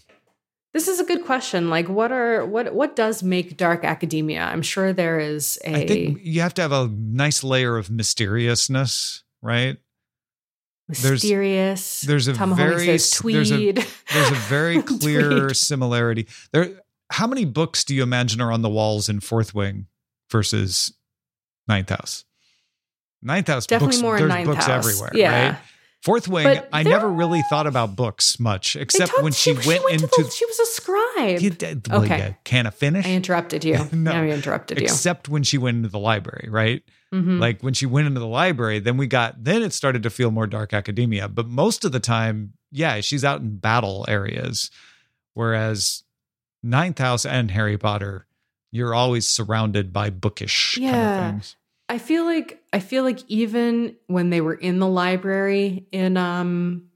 this 0.72 0.86
is 0.88 1.00
a 1.00 1.04
good 1.04 1.24
question. 1.24 1.68
Like, 1.68 1.88
what 1.88 2.12
are 2.12 2.46
what 2.46 2.72
what 2.74 2.96
does 2.96 3.22
make 3.22 3.56
dark 3.56 3.84
academia? 3.84 4.42
I'm 4.44 4.62
sure 4.62 4.92
there 4.94 5.18
is 5.20 5.58
a. 5.64 5.74
I 5.82 5.86
think 5.86 6.20
you 6.22 6.40
have 6.40 6.54
to 6.54 6.62
have 6.62 6.72
a 6.72 6.88
nice 6.88 7.42
layer 7.44 7.76
of 7.76 7.90
mysteriousness, 7.90 9.24
right? 9.42 9.76
there's- 10.88 11.22
mysterious. 11.22 12.00
there's 12.02 12.28
a 12.28 12.34
Tom 12.34 12.54
very 12.56 12.98
says 12.98 13.18
there's 13.22 13.50
a- 13.52 13.72
There's 13.72 14.30
a 14.30 14.34
very 14.48 14.82
clear 15.00 15.52
similarity. 15.54 16.26
There 16.52 16.70
how 17.10 17.26
many 17.26 17.44
books 17.44 17.84
do 17.84 17.94
you 17.94 18.02
imagine 18.02 18.40
are 18.40 18.50
on 18.52 18.62
the 18.62 18.68
walls 18.70 19.08
in 19.08 19.20
Fourth 19.20 19.54
Wing 19.54 19.86
versus 20.30 20.92
Ninth 21.68 21.90
House? 21.90 22.24
Ninth 23.22 23.46
House 23.48 23.66
Definitely 23.66 23.96
books, 23.96 24.02
more 24.02 24.16
in 24.16 24.22
there's 24.22 24.28
ninth 24.34 24.46
books 24.48 24.66
house. 24.66 24.86
everywhere, 24.86 25.10
Yeah. 25.14 25.48
right? 25.50 25.58
Fourth 26.02 26.26
Wing, 26.26 26.42
But 26.42 26.68
I 26.72 26.82
never 26.82 27.08
really 27.08 27.42
thought 27.48 27.68
about 27.68 27.94
books 27.94 28.40
much, 28.40 28.74
except 28.74 29.22
when 29.22 29.32
she, 29.32 29.52
went, 29.52 29.64
to 29.64 29.86
into 29.92 30.06
the, 30.08 30.32
she 30.36 30.44
was 30.46 30.58
a 30.58 30.66
scribe. 30.66 31.40
you 31.40 31.50
did, 31.50 31.86
well, 31.88 32.02
Okay. 32.02 32.18
yeah, 32.18 32.32
can 32.42 32.66
I 32.66 32.70
finish? 32.70 33.06
I 33.06 33.10
interrupted 33.12 33.64
you. 33.64 33.78
No. 33.92 34.10
I 34.10 34.26
interrupted 34.30 34.78
you. 34.80 34.84
Except 34.84 35.28
when 35.28 35.44
she 35.44 35.58
went 35.58 35.76
into 35.76 35.88
the 35.88 36.00
library, 36.00 36.48
right? 36.50 36.82
Mhm. 37.14 37.38
Like 37.38 37.62
when 37.62 37.74
she 37.74 37.86
went 37.86 38.08
into 38.08 38.18
the 38.18 38.26
library, 38.26 38.80
then 38.80 38.96
we 38.96 39.06
got 39.06 39.44
then 39.44 39.62
it 39.62 39.72
started 39.72 40.02
to 40.02 40.10
feel 40.10 40.32
more 40.32 40.48
dark 40.48 40.72
academia. 40.74 41.28
But 41.28 41.46
most 41.46 41.84
of 41.84 41.92
the 41.92 42.00
time, 42.00 42.54
yeah, 42.72 43.00
she's 43.00 43.22
out 43.24 43.40
in 43.40 43.58
battle 43.58 44.04
areas. 44.08 44.72
Whereas 45.34 46.02
Ninth 46.64 46.98
House 46.98 47.24
and 47.24 47.50
Harry 47.52 47.78
Potter, 47.78 48.26
you're 48.72 48.94
always 48.94 49.28
surrounded 49.28 49.92
by 49.92 50.10
bookish 50.10 50.74
kind 50.76 50.86
Yeah. 50.86 51.26
of 51.28 51.32
things. 51.34 51.56
I 51.88 51.98
feel 51.98 52.24
like 52.24 52.60
I 52.72 52.80
feel 52.80 53.04
like 53.04 53.20
even 53.28 53.94
when 54.06 54.30
they 54.30 54.40
were 54.40 54.54
in 54.54 54.78
the 54.78 54.88
library 54.88 55.86
in 55.92 56.16
um 56.16 56.88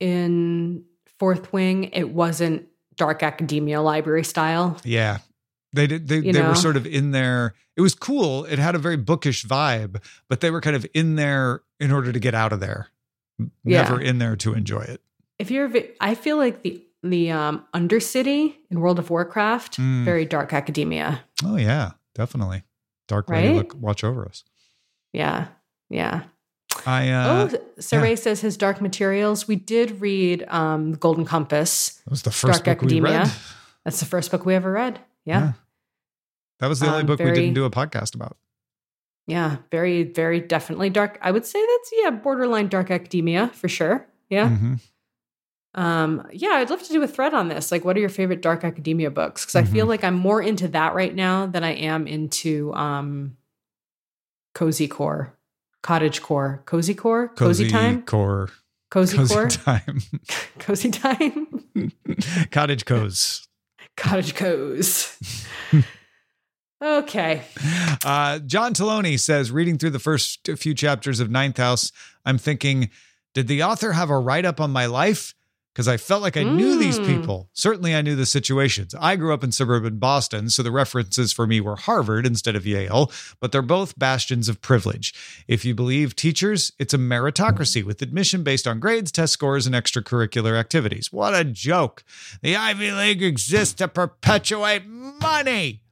in 0.00 0.84
Fourth 1.18 1.52
Wing, 1.52 1.84
it 1.92 2.10
wasn't 2.10 2.66
dark 2.96 3.22
academia 3.22 3.80
library 3.80 4.24
style. 4.24 4.78
Yeah. 4.84 5.18
They 5.72 5.86
did 5.86 6.08
they, 6.08 6.16
You 6.16 6.32
they 6.32 6.40
know? 6.42 6.48
were 6.50 6.54
sort 6.54 6.76
of 6.76 6.86
in 6.86 7.10
there. 7.10 7.54
It 7.76 7.82
was 7.82 7.94
cool. 7.94 8.44
It 8.46 8.58
had 8.58 8.74
a 8.74 8.78
very 8.78 8.96
bookish 8.96 9.44
vibe, 9.44 10.02
but 10.28 10.40
they 10.40 10.50
were 10.50 10.60
kind 10.62 10.76
of 10.76 10.86
in 10.94 11.16
there 11.16 11.62
in 11.78 11.92
order 11.92 12.10
to 12.12 12.18
get 12.18 12.34
out 12.34 12.52
of 12.52 12.60
there. 12.60 12.88
Yeah. 13.64 13.82
Never 13.82 14.00
in 14.00 14.18
there 14.18 14.36
to 14.36 14.54
enjoy 14.54 14.80
it. 14.80 15.02
If 15.38 15.50
you're, 15.50 15.70
I 16.00 16.14
feel 16.14 16.38
like 16.38 16.62
the 16.62 16.82
the 17.02 17.30
um 17.30 17.64
Undercity 17.74 18.56
in 18.70 18.80
World 18.80 18.98
of 18.98 19.10
Warcraft, 19.10 19.78
Mm. 19.78 20.04
very 20.04 20.24
dark 20.24 20.52
academia. 20.52 21.22
Oh 21.44 21.56
yeah, 21.56 21.92
definitely. 22.14 22.62
Dark 23.08 23.28
lady 23.30 23.48
Right? 23.48 23.56
look 23.56 23.74
watch 23.74 24.02
over 24.04 24.24
us. 24.26 24.44
Yeah, 25.12 25.48
yeah. 25.90 26.24
I 26.84 27.08
uh 27.10 27.48
oh, 27.52 27.58
Saray 27.78 28.18
says 28.18 28.40
his 28.40 28.56
Dark 28.56 28.80
Materials. 28.80 29.48
We 29.48 29.56
did 29.56 30.00
read 30.00 30.44
um 30.48 30.90
The 30.92 30.96
Golden 30.98 31.24
Compass. 31.24 32.00
that 32.04 32.10
was 32.10 32.22
the 32.22 32.30
first 32.30 32.64
Dark 32.64 32.80
book 32.80 32.88
we 32.90 33.00
read. 33.00 33.14
Academia. 33.14 33.34
That's 33.84 34.00
the 34.00 34.06
first 34.06 34.30
book 34.30 34.44
we 34.44 34.54
ever 34.54 34.70
read. 34.72 35.00
Yeah. 35.24 35.52
That 36.60 36.68
was 36.68 36.80
the 36.80 36.86
only 36.88 37.00
Um, 37.00 37.06
book 37.06 37.18
we 37.20 37.30
didn't 37.32 37.54
do 37.54 37.64
a 37.64 37.70
podcast 37.70 38.14
about. 38.14 38.36
Yeah, 39.26 39.56
very, 39.70 40.04
very 40.04 40.40
definitely 40.40 40.88
dark. 40.90 41.18
I 41.20 41.30
would 41.30 41.44
say 41.44 41.58
that's 41.64 41.90
yeah, 42.02 42.10
borderline 42.10 42.68
dark 42.68 42.90
academia 42.90 43.48
for 43.48 43.68
sure. 43.68 44.06
Yeah. 44.30 44.48
Mhm. 44.50 44.80
Um, 45.76 46.26
yeah, 46.32 46.52
I'd 46.54 46.70
love 46.70 46.82
to 46.84 46.92
do 46.92 47.02
a 47.02 47.06
thread 47.06 47.34
on 47.34 47.48
this. 47.48 47.70
Like, 47.70 47.84
what 47.84 47.96
are 47.96 48.00
your 48.00 48.08
favorite 48.08 48.40
dark 48.42 48.64
academia 48.64 49.10
books? 49.10 49.42
Because 49.44 49.56
I 49.56 49.64
feel 49.64 49.84
Mhm. 49.84 49.90
like 49.90 50.04
I'm 50.04 50.14
more 50.14 50.40
into 50.42 50.68
that 50.68 50.94
right 50.94 51.14
now 51.14 51.46
than 51.46 51.62
I 51.64 51.74
am 51.74 52.06
into 52.06 52.72
um 52.74 53.36
cozy 54.54 54.88
core, 54.88 55.36
cottage 55.82 56.22
core, 56.22 56.62
cozy 56.64 56.94
core, 56.94 57.28
cozy, 57.28 57.68
time, 57.70 58.02
core. 58.02 58.48
cozy, 58.90 59.18
Cozy 59.18 59.34
core, 59.34 59.48
time. 59.50 60.00
cozy 60.58 60.90
time, 60.90 61.62
Cottage 62.50 62.84
co's. 62.86 63.46
cottage 63.98 64.34
cozy. 64.34 65.10
okay. 66.82 67.42
Uh, 68.04 68.38
John 68.40 68.72
Taloni 68.74 69.18
says, 69.20 69.50
reading 69.50 69.76
through 69.78 69.90
the 69.90 69.98
first 69.98 70.48
few 70.56 70.74
chapters 70.74 71.20
of 71.20 71.30
Ninth 71.30 71.58
House, 71.58 71.92
I'm 72.24 72.38
thinking, 72.38 72.90
did 73.34 73.46
the 73.48 73.62
author 73.62 73.92
have 73.92 74.08
a 74.10 74.18
write 74.18 74.44
up 74.46 74.60
on 74.60 74.70
my 74.70 74.86
life? 74.86 75.34
Because 75.76 75.88
I 75.88 75.98
felt 75.98 76.22
like 76.22 76.38
I 76.38 76.42
knew 76.42 76.78
these 76.78 76.98
Mm. 76.98 77.06
people. 77.06 77.50
Certainly, 77.52 77.94
I 77.94 78.00
knew 78.00 78.16
the 78.16 78.24
situations. 78.24 78.94
I 78.98 79.14
grew 79.16 79.34
up 79.34 79.44
in 79.44 79.52
suburban 79.52 79.98
Boston, 79.98 80.48
so 80.48 80.62
the 80.62 80.70
references 80.70 81.34
for 81.34 81.46
me 81.46 81.60
were 81.60 81.76
Harvard 81.76 82.24
instead 82.24 82.56
of 82.56 82.66
Yale, 82.66 83.12
but 83.42 83.52
they're 83.52 83.60
both 83.60 83.98
bastions 83.98 84.48
of 84.48 84.62
privilege. 84.62 85.12
If 85.46 85.66
you 85.66 85.74
believe 85.74 86.16
teachers, 86.16 86.72
it's 86.78 86.94
a 86.94 86.98
meritocracy 86.98 87.84
with 87.84 88.00
admission 88.00 88.42
based 88.42 88.66
on 88.66 88.80
grades, 88.80 89.12
test 89.12 89.34
scores, 89.34 89.66
and 89.66 89.74
extracurricular 89.74 90.58
activities. 90.58 91.12
What 91.12 91.34
a 91.34 91.44
joke. 91.44 92.04
The 92.40 92.56
Ivy 92.56 92.92
League 92.92 93.22
exists 93.22 93.74
to 93.74 93.86
perpetuate 93.86 94.86
money. 94.86 95.82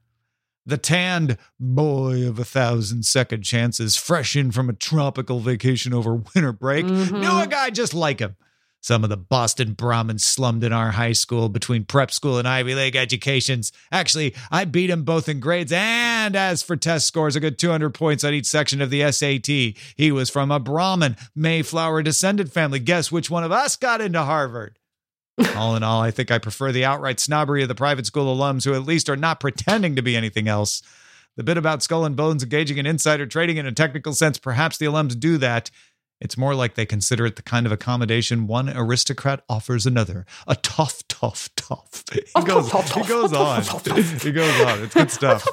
The 0.65 0.79
tanned 0.79 1.37
boy 1.59 2.27
of 2.27 2.39
a 2.39 2.43
thousand 2.43 3.05
second 3.05 3.43
chances, 3.43 3.97
fresh 3.97 4.35
in 4.35 4.51
from 4.51 4.67
a 4.67 4.73
tropical 4.73 5.41
vacation 5.41 5.93
over 5.93 6.15
winter 6.15 6.51
break, 6.53 6.87
Mhm. 6.87 7.19
knew 7.21 7.39
a 7.39 7.45
guy 7.45 7.69
just 7.69 7.93
like 7.93 8.19
him. 8.19 8.35
Some 8.85 9.03
of 9.03 9.09
the 9.09 9.17
Boston 9.17 9.73
Brahmins 9.73 10.23
slummed 10.23 10.63
in 10.63 10.71
our 10.71 10.91
high 10.91 11.13
school 11.13 11.49
between 11.49 11.85
prep 11.85 12.11
school 12.11 12.37
and 12.37 12.47
Ivy 12.47 12.75
League 12.75 12.95
educations. 12.95 13.71
Actually, 13.91 14.35
I 14.51 14.65
beat 14.65 14.91
him 14.91 15.01
both 15.01 15.27
in 15.27 15.39
grades 15.39 15.71
and 15.71 16.35
as 16.35 16.61
for 16.61 16.75
test 16.75 17.07
scores, 17.07 17.35
a 17.35 17.39
good 17.39 17.57
200 17.57 17.95
points 17.95 18.23
on 18.23 18.35
each 18.35 18.45
section 18.45 18.83
of 18.83 18.91
the 18.91 19.11
SAT. 19.11 19.47
He 19.47 20.11
was 20.11 20.29
from 20.29 20.51
a 20.51 20.59
Brahmin, 20.59 21.17
Mayflower 21.33 22.03
descended 22.03 22.51
family. 22.51 22.77
Guess 22.77 23.11
which 23.11 23.27
one 23.27 23.43
of 23.43 23.51
us 23.51 23.75
got 23.75 24.01
into 24.01 24.21
Harvard? 24.21 24.77
all 25.55 25.75
in 25.75 25.81
all, 25.81 26.03
I 26.03 26.11
think 26.11 26.29
I 26.29 26.37
prefer 26.37 26.71
the 26.71 26.85
outright 26.85 27.19
snobbery 27.19 27.63
of 27.63 27.69
the 27.69 27.73
private 27.73 28.05
school 28.05 28.37
alums 28.37 28.65
who 28.65 28.75
at 28.75 28.85
least 28.85 29.09
are 29.09 29.17
not 29.17 29.39
pretending 29.39 29.95
to 29.95 30.03
be 30.03 30.15
anything 30.15 30.47
else. 30.47 30.83
The 31.37 31.43
bit 31.43 31.57
about 31.57 31.81
skull 31.81 32.05
and 32.05 32.15
bones 32.15 32.43
engaging 32.43 32.77
in 32.77 32.85
insider 32.85 33.25
trading 33.25 33.57
in 33.57 33.65
a 33.65 33.71
technical 33.71 34.13
sense, 34.13 34.37
perhaps 34.37 34.77
the 34.77 34.85
alums 34.85 35.19
do 35.19 35.39
that. 35.39 35.71
It's 36.21 36.37
more 36.37 36.55
like 36.55 36.75
they 36.75 36.85
consider 36.85 37.25
it 37.25 37.35
the 37.35 37.41
kind 37.41 37.65
of 37.65 37.71
accommodation 37.71 38.47
one 38.47 38.69
aristocrat 38.69 39.43
offers 39.49 39.85
another. 39.85 40.25
A 40.47 40.55
tough, 40.55 41.05
tough, 41.07 41.49
tough. 41.55 42.03
He 42.13 42.43
goes, 42.43 42.71
he 42.71 43.03
goes 43.03 43.33
on. 43.33 43.61
He 44.21 44.31
goes 44.31 44.61
on. 44.61 44.83
It's 44.83 44.93
good 44.93 45.11
stuff. 45.11 45.45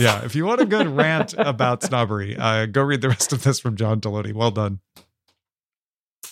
Yeah, 0.00 0.24
if 0.24 0.34
you 0.34 0.46
want 0.46 0.60
a 0.60 0.66
good 0.66 0.86
rant 0.86 1.34
about 1.36 1.82
snobbery, 1.82 2.36
uh, 2.36 2.66
go 2.66 2.82
read 2.82 3.00
the 3.02 3.08
rest 3.08 3.32
of 3.32 3.42
this 3.42 3.60
from 3.60 3.76
John 3.76 4.00
Taloni. 4.00 4.32
Well 4.32 4.50
done. 4.50 4.80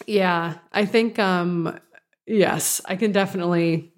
Yeah, 0.07 0.55
I 0.73 0.87
think 0.87 1.19
um 1.19 1.79
yes, 2.27 2.81
I 2.87 2.97
can 2.97 3.13
definitely 3.13 3.93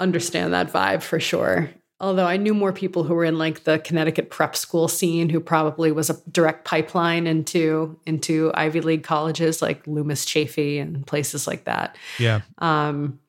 understand 0.00 0.52
that 0.52 0.72
vibe 0.72 1.02
for 1.02 1.20
sure. 1.20 1.70
Although 2.00 2.26
I 2.26 2.36
knew 2.36 2.54
more 2.54 2.72
people 2.72 3.04
who 3.04 3.14
were 3.14 3.24
in 3.24 3.38
like 3.38 3.64
the 3.64 3.78
Connecticut 3.78 4.28
prep 4.28 4.56
school 4.56 4.88
scene 4.88 5.28
who 5.28 5.40
probably 5.40 5.92
was 5.92 6.10
a 6.10 6.20
direct 6.30 6.64
pipeline 6.64 7.26
into 7.26 7.98
into 8.04 8.50
Ivy 8.54 8.80
League 8.80 9.04
colleges 9.04 9.62
like 9.62 9.86
Loomis 9.86 10.24
Chafee 10.26 10.80
and 10.80 11.06
places 11.06 11.46
like 11.46 11.64
that. 11.64 11.96
Yeah. 12.18 12.40
Um 12.58 13.20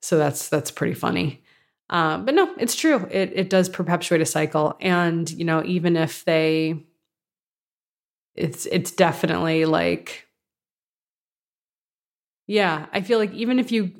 so 0.00 0.18
that's 0.18 0.48
that's 0.48 0.70
pretty 0.70 0.94
funny. 0.94 1.42
Um, 1.90 2.24
but 2.24 2.34
no, 2.34 2.52
it's 2.58 2.74
true. 2.74 3.06
It 3.10 3.32
it 3.34 3.50
does 3.50 3.68
perpetuate 3.68 4.20
a 4.20 4.26
cycle. 4.26 4.76
And, 4.80 5.30
you 5.30 5.44
know, 5.44 5.62
even 5.64 5.96
if 5.96 6.24
they 6.24 6.84
it's 8.34 8.66
it's 8.66 8.90
definitely 8.90 9.64
like 9.64 10.26
yeah, 12.46 12.86
I 12.92 13.00
feel 13.00 13.18
like 13.18 13.32
even 13.32 13.58
if 13.58 13.72
you 13.72 13.92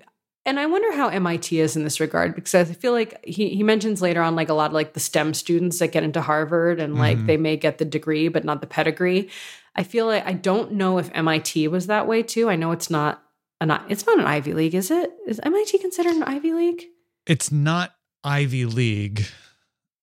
and 0.47 0.61
I 0.61 0.67
wonder 0.67 0.93
how 0.95 1.09
MIT 1.09 1.59
is 1.59 1.77
in 1.77 1.85
this 1.85 2.01
regard 2.01 2.35
because 2.35 2.55
I 2.55 2.65
feel 2.65 2.93
like 2.93 3.25
he 3.25 3.51
he 3.51 3.63
mentions 3.63 4.03
later 4.03 4.21
on 4.23 4.37
like 4.37 4.49
a 4.49 4.55
lot 4.55 4.67
of 4.71 4.73
like 4.75 4.93
the 4.93 5.01
STEM 5.01 5.35
students 5.35 5.79
that 5.79 5.89
get 5.93 6.03
into 6.05 6.21
Harvard 6.21 6.81
and 6.81 6.97
like 6.97 7.19
Mhm. 7.19 7.27
they 7.27 7.37
may 7.37 7.57
get 7.57 7.79
the 7.79 7.85
degree 7.85 8.29
but 8.29 8.45
not 8.45 8.61
the 8.61 8.67
pedigree. 8.67 9.29
I 9.77 9.83
feel 9.83 10.07
like 10.07 10.27
I 10.27 10.33
don't 10.35 10.73
know 10.73 10.99
if 10.99 11.11
MIT 11.15 11.69
was 11.69 11.87
that 11.89 12.07
way 12.07 12.23
too. 12.23 12.49
I 12.49 12.57
know 12.57 12.73
it's 12.73 12.91
not 12.91 13.23
an 13.61 13.71
it's 13.89 14.07
not 14.07 14.19
an 14.19 14.27
Ivy 14.27 14.53
League, 14.55 14.75
is 14.75 14.91
it? 14.91 15.13
Is 15.27 15.41
MIT 15.43 15.79
considered 15.79 16.15
an 16.17 16.23
Ivy 16.25 16.53
League? 16.53 16.85
It's 17.27 17.51
not 17.51 17.95
Ivy 18.23 18.67
League. 18.67 19.27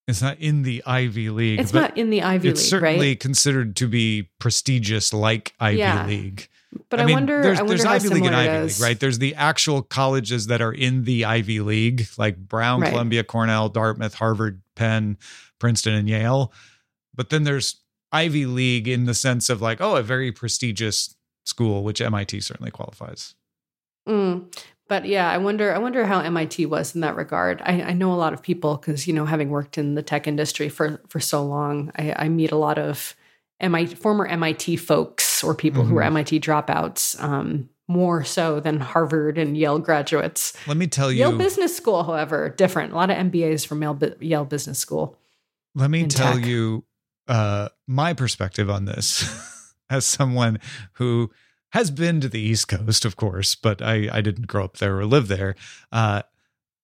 It's 0.08 0.22
not 0.22 0.40
in 0.40 0.64
the 0.64 0.84
Ivy 0.86 1.30
League. 1.30 1.60
It's 1.60 1.74
not 1.74 1.98
in 1.98 2.10
the 2.10 2.24
Ivy 2.24 2.50
it's 2.50 2.62
League, 2.62 2.70
certainly 2.70 3.08
right? 3.10 3.20
considered 3.20 3.76
to 3.78 3.88
be 3.88 4.30
prestigious 4.40 5.14
like 5.14 5.54
Ivy 5.60 5.78
Yeah. 5.78 6.06
League. 6.08 6.50
But 6.90 7.02
I, 7.02 7.06
mean, 7.06 7.16
wonder. 7.16 7.42
There's, 7.42 7.60
I 7.60 7.64
wonder 7.64 7.84
there's 7.84 7.86
Ivy 7.86 8.10
League 8.10 8.26
and 8.26 8.36
Ivy. 8.36 8.68
League, 8.68 8.82
right? 8.82 9.00
There's 9.00 9.20
the 9.20 9.36
actual 9.36 9.82
colleges 9.82 10.48
that 10.48 10.62
are 10.62 10.72
in 10.72 11.04
the 11.04 11.26
Ivy 11.26 11.60
League, 11.60 12.08
like 12.18 12.38
Brown, 12.38 12.82
Right. 12.82 12.92
Columbia, 12.92 13.24
Cornell, 13.24 13.70
Dartmouth, 13.70 14.14
Harvard, 14.14 14.62
Penn, 14.76 15.18
Princeton, 15.60 15.94
and 15.94 16.08
Yale. 16.08 16.54
But 17.14 17.30
then 17.30 17.44
there's 17.44 17.82
Ivy 18.12 18.46
League 18.46 18.88
in 18.88 19.06
the 19.06 19.14
sense 19.14 19.50
of 19.50 19.62
like, 19.62 19.82
oh, 19.82 19.98
a 19.98 20.04
very 20.04 20.32
prestigious 20.32 21.16
school, 21.46 21.84
which 21.84 22.02
MIT 22.02 22.40
certainly 22.42 22.72
qualifies. 22.72 23.36
Mm. 24.08 24.52
but 24.88 25.06
yeah, 25.06 25.30
I 25.30 25.38
wonder. 25.38 25.76
I 25.76 25.78
wonder 25.78 26.06
how 26.06 26.22
MIT 26.22 26.66
was 26.66 26.96
in 26.96 27.02
that 27.02 27.16
regard. 27.16 27.62
I, 27.64 27.82
I 27.82 27.94
know 27.94 28.12
a 28.12 28.16
lot 28.16 28.34
of 28.34 28.42
people 28.42 28.78
because 28.78 29.08
you 29.08 29.14
know, 29.14 29.26
having 29.26 29.50
worked 29.50 29.78
in 29.78 29.96
the 29.96 30.02
tech 30.02 30.26
industry 30.26 30.70
for 30.70 31.02
for 31.08 31.20
so 31.20 31.46
long, 31.46 31.92
I, 31.98 32.26
I 32.26 32.30
meet 32.30 32.52
a 32.52 32.58
lot 32.58 32.80
of 32.80 33.16
MIT 33.60 33.96
former 33.96 34.26
MIT 34.26 34.78
folks 34.78 35.31
or 35.44 35.56
people 35.56 35.84
mm-hmm. 35.84 35.92
who 35.92 35.98
are 35.98 36.04
MIT 36.04 36.40
dropouts. 36.40 37.22
Um, 37.22 37.70
more 37.88 38.24
so 38.24 38.62
than 38.62 38.80
Harvard 38.80 39.38
and 39.38 39.58
Yale 39.58 39.78
graduates. 39.78 40.54
Let 40.66 40.78
me 40.78 40.88
tell 40.88 41.12
you, 41.12 41.20
Yale 41.20 41.38
Business 41.38 41.76
School, 41.76 42.04
however, 42.04 42.50
different. 42.50 42.94
A 42.94 42.96
lot 42.96 43.10
of 43.10 43.18
MBAs 43.18 43.68
from 43.68 43.82
Yale, 43.82 44.00
Yale 44.22 44.46
Business 44.46 44.80
School. 44.80 45.18
Let 45.76 45.92
me 45.92 46.08
tell 46.08 46.36
tech. 46.36 46.46
you 46.46 46.86
uh, 47.28 47.70
my 47.88 48.14
perspective 48.14 48.70
on 48.70 48.86
this 48.86 49.74
as 49.90 50.06
someone 50.06 50.60
who 50.94 51.32
has 51.74 51.92
been 51.92 52.22
to 52.22 52.30
the 52.30 52.40
East 52.40 52.68
Coast, 52.68 53.06
of 53.06 53.16
course, 53.16 53.56
but 53.56 53.82
I, 53.82 54.10
I 54.12 54.22
didn't 54.22 54.48
grow 54.48 54.64
up 54.64 54.78
there 54.78 54.98
or 54.98 55.06
live 55.06 55.28
there. 55.28 55.56
Uh, 55.92 56.22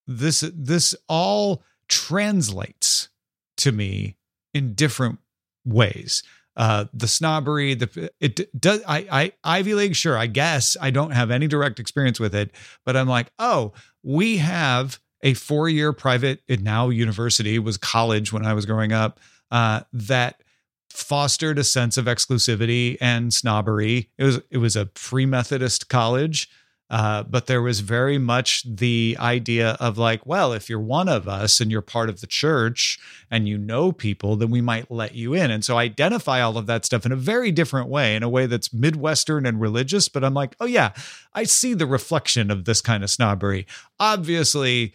this 0.05 0.41
this 0.53 0.95
all 1.10 1.64
translates 1.89 3.10
to 3.58 3.72
me 3.72 4.18
in 4.53 4.74
different 4.74 5.20
ways 5.66 6.24
uh, 6.58 6.86
the 6.91 7.08
snobbery, 7.08 7.76
the 7.76 8.12
it 8.20 8.60
does. 8.60 8.82
I, 8.88 9.08
I 9.12 9.32
Ivy 9.43 9.76
League, 9.76 9.95
sure. 9.95 10.18
I 10.18 10.26
guess 10.26 10.76
I 10.82 10.89
don't 10.89 11.12
have 11.12 11.30
any 11.30 11.47
direct 11.47 11.80
experience 11.80 12.20
with 12.20 12.34
it, 12.34 12.51
but 12.84 12.97
I'm 12.97 13.08
like, 13.08 13.32
oh, 13.38 13.74
we 14.01 14.38
have 14.38 14.99
a 15.22 15.36
four 15.36 15.70
year 15.70 15.93
private. 15.93 16.41
It 16.47 16.62
now 16.62 16.89
university 16.89 17.60
was 17.60 17.78
college 17.78 18.34
when 18.34 18.43
I 18.43 18.53
was 18.53 18.66
growing 18.66 18.91
up. 18.91 19.20
Uh, 19.51 19.82
that 19.93 20.41
fostered 20.89 21.60
a 21.60 21.64
sense 21.64 21.95
of 21.95 22.05
exclusivity 22.05 22.97
and 22.99 23.32
snobbery. 23.32 24.10
It 24.18 24.24
was 24.24 24.39
it 24.49 24.58
was 24.58 24.76
a 24.76 24.89
free 24.95 25.28
Methodist 25.28 25.89
college. 25.89 26.49
Uh, 26.89 27.23
but 27.23 27.47
there 27.47 27.61
was 27.61 27.81
very 27.81 28.17
much 28.17 28.63
the 28.63 29.17
idea 29.19 29.71
of 29.79 29.97
like, 29.97 30.25
well, 30.25 30.53
if 30.53 30.69
you're 30.69 30.79
one 30.79 31.09
of 31.09 31.27
us 31.27 31.59
and 31.59 31.69
you're 31.69 31.81
part 31.81 32.09
of 32.09 32.21
the 32.21 32.27
church 32.27 32.97
and 33.29 33.47
you 33.47 33.57
know 33.57 33.91
people, 33.91 34.38
then 34.38 34.49
we 34.49 34.61
might 34.61 34.89
let 34.89 35.13
you 35.13 35.33
in. 35.33 35.51
And 35.51 35.65
so 35.65 35.77
I 35.77 35.83
identify 35.83 36.39
all 36.39 36.57
of 36.57 36.65
that 36.67 36.85
stuff 36.85 37.05
in 37.05 37.11
a 37.11 37.17
very 37.17 37.51
different 37.51 37.89
way, 37.89 38.15
in 38.15 38.23
a 38.23 38.29
way 38.29 38.45
that's 38.45 38.73
Midwestern 38.73 39.45
and 39.45 39.59
religious. 39.59 40.07
But 40.07 40.23
I'm 40.23 40.33
like, 40.33 40.55
oh, 40.61 40.65
yeah, 40.65 40.93
I 41.33 41.43
see 41.43 41.73
the 41.73 41.85
reflection 41.88 42.49
of 42.49 42.63
this 42.63 42.79
kind 42.79 43.03
of 43.03 43.09
snobbery. 43.09 43.67
Obviously, 43.99 44.93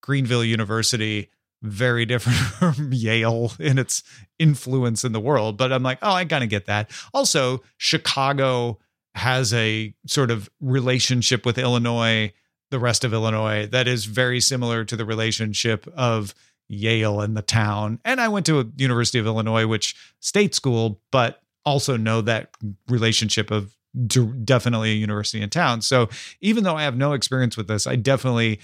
Greenville 0.00 0.44
University, 0.44 1.30
very 1.60 2.06
different 2.06 2.38
from 2.74 2.92
Yale 2.92 3.52
in 3.58 3.78
its 3.78 4.02
influence 4.38 5.04
in 5.04 5.12
the 5.12 5.20
world. 5.20 5.58
But 5.58 5.72
I'm 5.72 5.82
like, 5.82 5.98
oh, 6.00 6.12
I 6.12 6.24
kind 6.24 6.44
of 6.44 6.50
get 6.50 6.66
that. 6.66 6.90
Also, 7.12 7.62
Chicago 7.76 8.78
has 9.14 9.52
a 9.54 9.94
sort 10.06 10.30
of 10.30 10.50
relationship 10.60 11.46
with 11.46 11.58
Illinois, 11.58 12.32
the 12.70 12.78
rest 12.78 13.04
of 13.04 13.12
Illinois, 13.12 13.66
that 13.66 13.86
is 13.86 14.06
very 14.06 14.40
similar 14.40 14.84
to 14.84 14.96
the 14.96 15.04
relationship 15.04 15.86
of 15.96 16.34
Yale 16.68 17.20
and 17.20 17.36
the 17.36 17.42
town. 17.42 18.00
And 18.04 18.20
I 18.20 18.28
went 18.28 18.46
to 18.46 18.60
a 18.60 18.66
University 18.76 19.18
of 19.18 19.26
Illinois, 19.26 19.66
which 19.66 19.94
state 20.20 20.54
school, 20.54 21.00
but 21.10 21.42
also 21.64 21.96
know 21.96 22.20
that 22.22 22.50
relationship 22.88 23.50
of 23.50 23.76
definitely 24.44 24.90
a 24.90 24.94
university 24.96 25.40
in 25.40 25.50
town. 25.50 25.80
So 25.80 26.08
even 26.40 26.64
though 26.64 26.76
I 26.76 26.82
have 26.82 26.96
no 26.96 27.12
experience 27.12 27.56
with 27.56 27.68
this, 27.68 27.86
I 27.86 27.96
definitely 27.96 28.58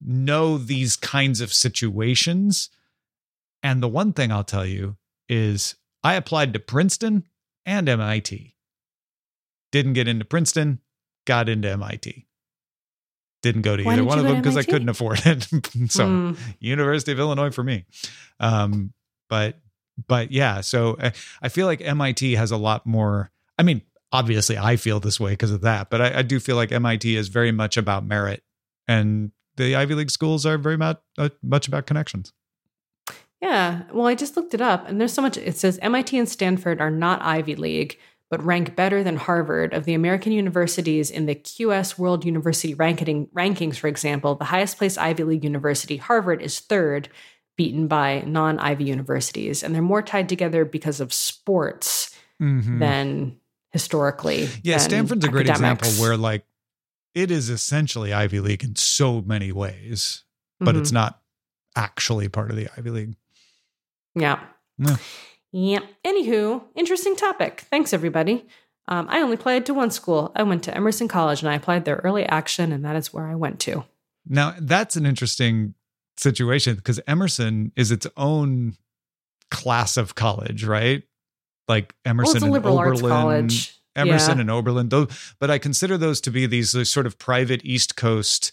know 0.00 0.58
these 0.58 0.96
kinds 0.96 1.40
of 1.40 1.52
situations. 1.52 2.70
And 3.62 3.82
the 3.82 3.88
one 3.88 4.12
thing 4.12 4.30
I'll 4.30 4.44
tell 4.44 4.66
you 4.66 4.96
is 5.28 5.74
I 6.04 6.14
applied 6.14 6.52
to 6.52 6.60
Princeton 6.60 7.24
and 7.66 7.88
MIT. 7.88 8.54
Didn't 9.72 9.94
get 9.94 10.06
into 10.06 10.24
Princeton, 10.24 10.78
got 11.26 11.48
into 11.48 11.68
MIT. 11.70 12.26
Didn't 13.42 13.62
go 13.62 13.76
to 13.76 13.82
Why 13.82 13.94
either 13.94 14.04
one 14.04 14.20
of 14.20 14.24
them 14.24 14.36
because 14.36 14.56
I 14.56 14.62
couldn't 14.62 14.88
afford 14.88 15.26
it. 15.26 15.42
so 15.90 16.06
mm. 16.06 16.38
University 16.60 17.10
of 17.10 17.18
Illinois 17.18 17.50
for 17.50 17.64
me. 17.64 17.86
Um, 18.38 18.92
but 19.28 19.58
but 20.06 20.30
yeah, 20.30 20.60
so 20.60 20.96
I, 21.00 21.12
I 21.42 21.48
feel 21.48 21.66
like 21.66 21.80
MIT 21.80 22.34
has 22.34 22.50
a 22.50 22.56
lot 22.56 22.86
more. 22.86 23.30
I 23.58 23.64
mean, 23.64 23.82
obviously, 24.12 24.56
I 24.56 24.76
feel 24.76 25.00
this 25.00 25.18
way 25.18 25.32
because 25.32 25.50
of 25.50 25.62
that, 25.62 25.90
but 25.90 26.00
I, 26.00 26.18
I, 26.18 26.22
do 26.22 26.38
feel 26.38 26.56
like 26.56 26.70
MIT 26.70 27.16
is 27.16 27.28
very 27.28 27.52
much 27.52 27.76
about 27.76 28.04
merit, 28.04 28.42
and 28.86 29.32
the 29.56 29.74
Ivy 29.76 29.94
League 29.94 30.10
schools 30.10 30.46
are 30.46 30.58
very 30.58 30.76
much 30.76 31.00
uh, 31.18 31.30
much 31.42 31.66
about 31.66 31.86
connections. 31.86 32.32
Yeah, 33.40 33.82
well, 33.92 34.06
I 34.06 34.14
just 34.14 34.36
looked 34.36 34.54
it 34.54 34.60
up, 34.60 34.88
and 34.88 35.00
there's 35.00 35.12
so 35.12 35.22
much. 35.22 35.36
It 35.36 35.56
says 35.56 35.78
MIT 35.82 36.16
and 36.16 36.28
Stanford 36.28 36.80
are 36.80 36.90
not 36.90 37.20
Ivy 37.22 37.56
League, 37.56 37.98
but 38.32 38.42
rank 38.42 38.74
better 38.74 39.04
than 39.04 39.16
Harvard. 39.18 39.74
Of 39.74 39.84
the 39.84 39.92
American 39.92 40.32
universities 40.32 41.10
in 41.10 41.26
the 41.26 41.34
QS 41.34 41.98
World 41.98 42.24
University 42.24 42.72
ranking, 42.72 43.26
rankings, 43.26 43.76
for 43.76 43.88
example, 43.88 44.36
the 44.36 44.46
highest 44.46 44.78
placed 44.78 44.96
Ivy 44.96 45.24
League 45.24 45.44
university, 45.44 45.98
Harvard, 45.98 46.40
is 46.40 46.58
third, 46.58 47.10
beaten 47.58 47.88
by 47.88 48.22
non 48.22 48.58
Ivy 48.58 48.84
universities. 48.84 49.62
And 49.62 49.74
they're 49.74 49.82
more 49.82 50.00
tied 50.00 50.30
together 50.30 50.64
because 50.64 50.98
of 50.98 51.12
sports 51.12 52.18
mm-hmm. 52.40 52.78
than 52.78 53.36
historically. 53.70 54.48
Yeah, 54.62 54.78
Stanford's 54.78 55.26
a 55.26 55.28
great 55.28 55.50
example 55.50 55.90
where, 55.90 56.16
like, 56.16 56.46
it 57.14 57.30
is 57.30 57.50
essentially 57.50 58.14
Ivy 58.14 58.40
League 58.40 58.64
in 58.64 58.76
so 58.76 59.20
many 59.20 59.52
ways, 59.52 60.24
but 60.58 60.70
mm-hmm. 60.70 60.80
it's 60.80 60.90
not 60.90 61.20
actually 61.76 62.30
part 62.30 62.48
of 62.48 62.56
the 62.56 62.68
Ivy 62.78 62.88
League. 62.88 63.14
Yeah. 64.14 64.40
Yeah. 65.52 65.80
Anywho, 66.04 66.62
interesting 66.74 67.14
topic. 67.14 67.66
Thanks, 67.70 67.92
everybody. 67.92 68.46
Um, 68.88 69.06
I 69.08 69.20
only 69.20 69.34
applied 69.34 69.66
to 69.66 69.74
one 69.74 69.90
school. 69.90 70.32
I 70.34 70.42
went 70.42 70.64
to 70.64 70.74
Emerson 70.74 71.08
College 71.08 71.40
and 71.40 71.50
I 71.50 71.54
applied 71.54 71.84
their 71.84 71.96
early 71.96 72.24
action, 72.24 72.72
and 72.72 72.84
that 72.84 72.96
is 72.96 73.12
where 73.12 73.26
I 73.26 73.34
went 73.34 73.60
to. 73.60 73.84
Now, 74.26 74.54
that's 74.58 74.96
an 74.96 75.06
interesting 75.06 75.74
situation 76.16 76.76
because 76.76 77.00
Emerson 77.06 77.72
is 77.76 77.90
its 77.90 78.06
own 78.16 78.76
class 79.50 79.96
of 79.96 80.14
college, 80.14 80.64
right? 80.64 81.02
Like 81.68 81.94
Emerson 82.04 82.50
well, 82.50 82.56
and 82.56 82.66
Oberlin. 82.66 83.50
Emerson 83.94 84.38
yeah. 84.38 84.40
and 84.40 84.50
Oberlin, 84.50 84.88
though, 84.88 85.06
but 85.38 85.50
I 85.50 85.58
consider 85.58 85.98
those 85.98 86.20
to 86.22 86.30
be 86.30 86.46
these 86.46 86.88
sort 86.88 87.06
of 87.06 87.18
private 87.18 87.62
East 87.62 87.94
Coast 87.94 88.50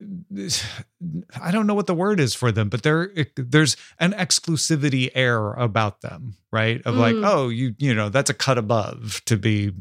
I 1.42 1.50
don't 1.50 1.66
know 1.66 1.74
what 1.74 1.86
the 1.86 1.94
word 1.94 2.20
is 2.20 2.34
for 2.34 2.52
them, 2.52 2.68
but 2.68 2.82
there 2.82 3.10
there's 3.36 3.76
an 3.98 4.12
exclusivity 4.12 5.10
air 5.14 5.52
about 5.54 6.02
them, 6.02 6.34
right? 6.52 6.82
Of 6.84 6.94
mm. 6.94 6.98
like, 6.98 7.14
oh, 7.16 7.48
you 7.48 7.74
you 7.78 7.94
know, 7.94 8.08
that's 8.08 8.30
a 8.30 8.34
cut 8.34 8.58
above 8.58 9.22
to 9.26 9.36
be 9.36 9.72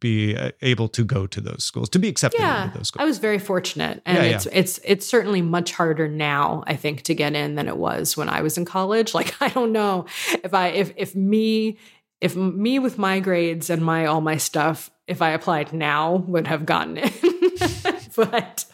be 0.00 0.36
uh, 0.36 0.50
able 0.62 0.88
to 0.88 1.04
go 1.04 1.26
to 1.26 1.40
those 1.40 1.64
schools, 1.64 1.88
to 1.90 1.98
be 1.98 2.08
accepted 2.08 2.40
yeah, 2.40 2.64
into 2.64 2.78
those 2.78 2.88
schools. 2.88 3.02
I 3.02 3.04
was 3.04 3.18
very 3.18 3.38
fortunate, 3.38 4.02
and 4.04 4.18
yeah, 4.18 4.36
it's 4.36 4.46
yeah. 4.46 4.52
it's 4.54 4.80
it's 4.84 5.06
certainly 5.06 5.42
much 5.42 5.72
harder 5.72 6.08
now, 6.08 6.64
I 6.66 6.76
think, 6.76 7.02
to 7.02 7.14
get 7.14 7.34
in 7.34 7.54
than 7.54 7.68
it 7.68 7.76
was 7.76 8.16
when 8.16 8.28
I 8.28 8.42
was 8.42 8.56
in 8.58 8.64
college. 8.64 9.14
Like, 9.16 9.40
I 9.40 9.48
don't 9.48 9.72
know 9.72 10.04
if 10.44 10.52
I 10.52 10.68
if 10.68 10.92
if 10.96 11.14
me 11.16 11.78
if 12.20 12.36
me 12.36 12.78
with 12.78 12.98
my 12.98 13.18
grades 13.18 13.70
and 13.70 13.82
my 13.82 14.04
all 14.04 14.20
my 14.20 14.36
stuff, 14.36 14.90
if 15.06 15.22
I 15.22 15.30
applied 15.30 15.72
now, 15.72 16.16
would 16.16 16.46
have 16.46 16.66
gotten 16.66 16.98
in, 16.98 17.12
but 18.16 18.66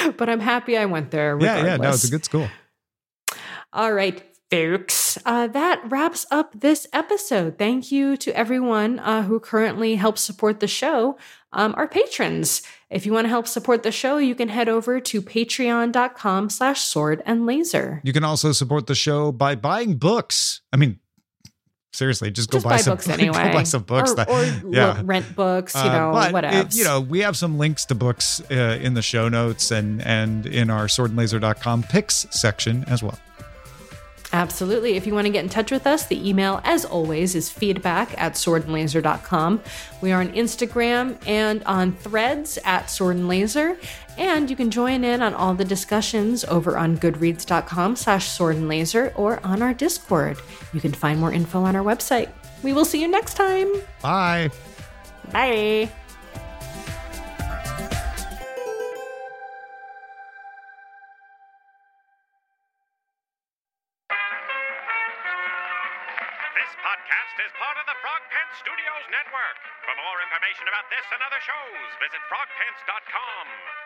but 0.16 0.28
I'm 0.28 0.40
happy 0.40 0.76
I 0.76 0.86
went 0.86 1.10
there. 1.10 1.36
Regardless. 1.36 1.64
Yeah, 1.64 1.70
yeah, 1.72 1.76
no, 1.76 1.88
it's 1.90 2.04
a 2.04 2.10
good 2.10 2.24
school. 2.24 2.48
All 3.72 3.92
right, 3.92 4.22
folks. 4.50 5.18
Uh, 5.24 5.46
that 5.48 5.82
wraps 5.86 6.26
up 6.30 6.60
this 6.60 6.86
episode. 6.92 7.58
Thank 7.58 7.90
you 7.90 8.16
to 8.18 8.36
everyone 8.36 8.98
uh, 8.98 9.22
who 9.22 9.40
currently 9.40 9.96
helps 9.96 10.22
support 10.22 10.60
the 10.60 10.68
show. 10.68 11.18
Um, 11.52 11.74
our 11.76 11.88
patrons. 11.88 12.62
If 12.90 13.06
you 13.06 13.12
want 13.12 13.24
to 13.24 13.28
help 13.30 13.46
support 13.46 13.82
the 13.82 13.92
show, 13.92 14.18
you 14.18 14.34
can 14.34 14.48
head 14.48 14.68
over 14.68 15.00
to 15.00 15.22
patreon.com 15.22 16.50
slash 16.50 16.82
sword 16.82 17.22
and 17.26 17.46
laser. 17.46 18.00
You 18.04 18.12
can 18.12 18.24
also 18.24 18.52
support 18.52 18.86
the 18.86 18.94
show 18.94 19.32
by 19.32 19.54
buying 19.54 19.96
books. 19.96 20.60
I 20.72 20.76
mean, 20.76 21.00
seriously, 21.96 22.30
just 22.30 22.50
go 22.50 22.58
just 22.58 22.64
buy, 22.64 22.70
buy, 22.70 22.76
some 22.76 22.94
books 22.94 23.08
anyway. 23.08 23.44
go 23.44 23.52
buy 23.52 23.62
some 23.62 23.82
books. 23.82 24.12
Or, 24.12 24.14
that, 24.16 24.28
or 24.28 24.44
yeah. 24.70 25.00
rent 25.04 25.34
books, 25.34 25.74
you 25.74 25.80
uh, 25.80 25.92
know, 25.92 26.10
uh, 26.14 26.30
whatever. 26.30 26.68
you 26.70 26.84
know, 26.84 27.00
we 27.00 27.20
have 27.20 27.36
some 27.36 27.58
links 27.58 27.84
to 27.86 27.94
books 27.94 28.40
uh, 28.50 28.78
in 28.80 28.94
the 28.94 29.02
show 29.02 29.28
notes 29.28 29.70
and 29.70 30.02
and 30.02 30.46
in 30.46 30.70
our 30.70 30.86
swordandlaser.com 30.86 31.84
picks 31.84 32.26
section 32.30 32.84
as 32.88 33.02
well. 33.02 33.18
Absolutely. 34.32 34.96
If 34.96 35.06
you 35.06 35.14
want 35.14 35.26
to 35.26 35.32
get 35.32 35.44
in 35.44 35.48
touch 35.50 35.70
with 35.70 35.86
us, 35.86 36.06
the 36.06 36.28
email, 36.28 36.60
as 36.64 36.84
always, 36.84 37.34
is 37.34 37.48
feedback 37.48 38.20
at 38.20 38.34
swordandlaser.com. 38.34 39.62
We 40.02 40.12
are 40.12 40.20
on 40.20 40.30
Instagram 40.32 41.16
and 41.26 41.62
on 41.64 41.92
threads 41.92 42.58
at 42.64 42.90
sword 42.90 43.16
and 44.16 44.48
you 44.50 44.56
can 44.56 44.70
join 44.70 45.04
in 45.04 45.22
on 45.22 45.34
all 45.34 45.54
the 45.54 45.64
discussions 45.64 46.44
over 46.44 46.76
on 46.78 46.98
goodreads.com 46.98 47.96
slash 47.96 48.28
sword 48.28 48.56
and 48.56 48.68
laser 48.68 49.12
or 49.16 49.44
on 49.44 49.62
our 49.62 49.74
Discord. 49.74 50.38
You 50.72 50.80
can 50.80 50.92
find 50.92 51.20
more 51.20 51.32
info 51.32 51.62
on 51.62 51.76
our 51.76 51.84
website. 51.84 52.30
We 52.62 52.72
will 52.72 52.84
see 52.84 53.00
you 53.00 53.08
next 53.08 53.34
time. 53.34 53.70
Bye. 54.02 54.50
Bye. 55.32 55.90
This 66.56 66.72
podcast 66.80 67.36
is 67.44 67.52
part 67.60 67.76
of 67.78 67.86
the 67.86 67.96
Frog 68.00 68.22
Pants 68.32 68.56
Studios 68.58 69.04
Network. 69.12 69.56
For 69.84 69.94
more 69.94 70.18
information 70.24 70.66
about 70.66 70.88
this 70.90 71.04
and 71.12 71.20
other 71.22 71.40
shows, 71.44 71.88
visit 72.00 72.22
frogpants.com. 72.26 73.85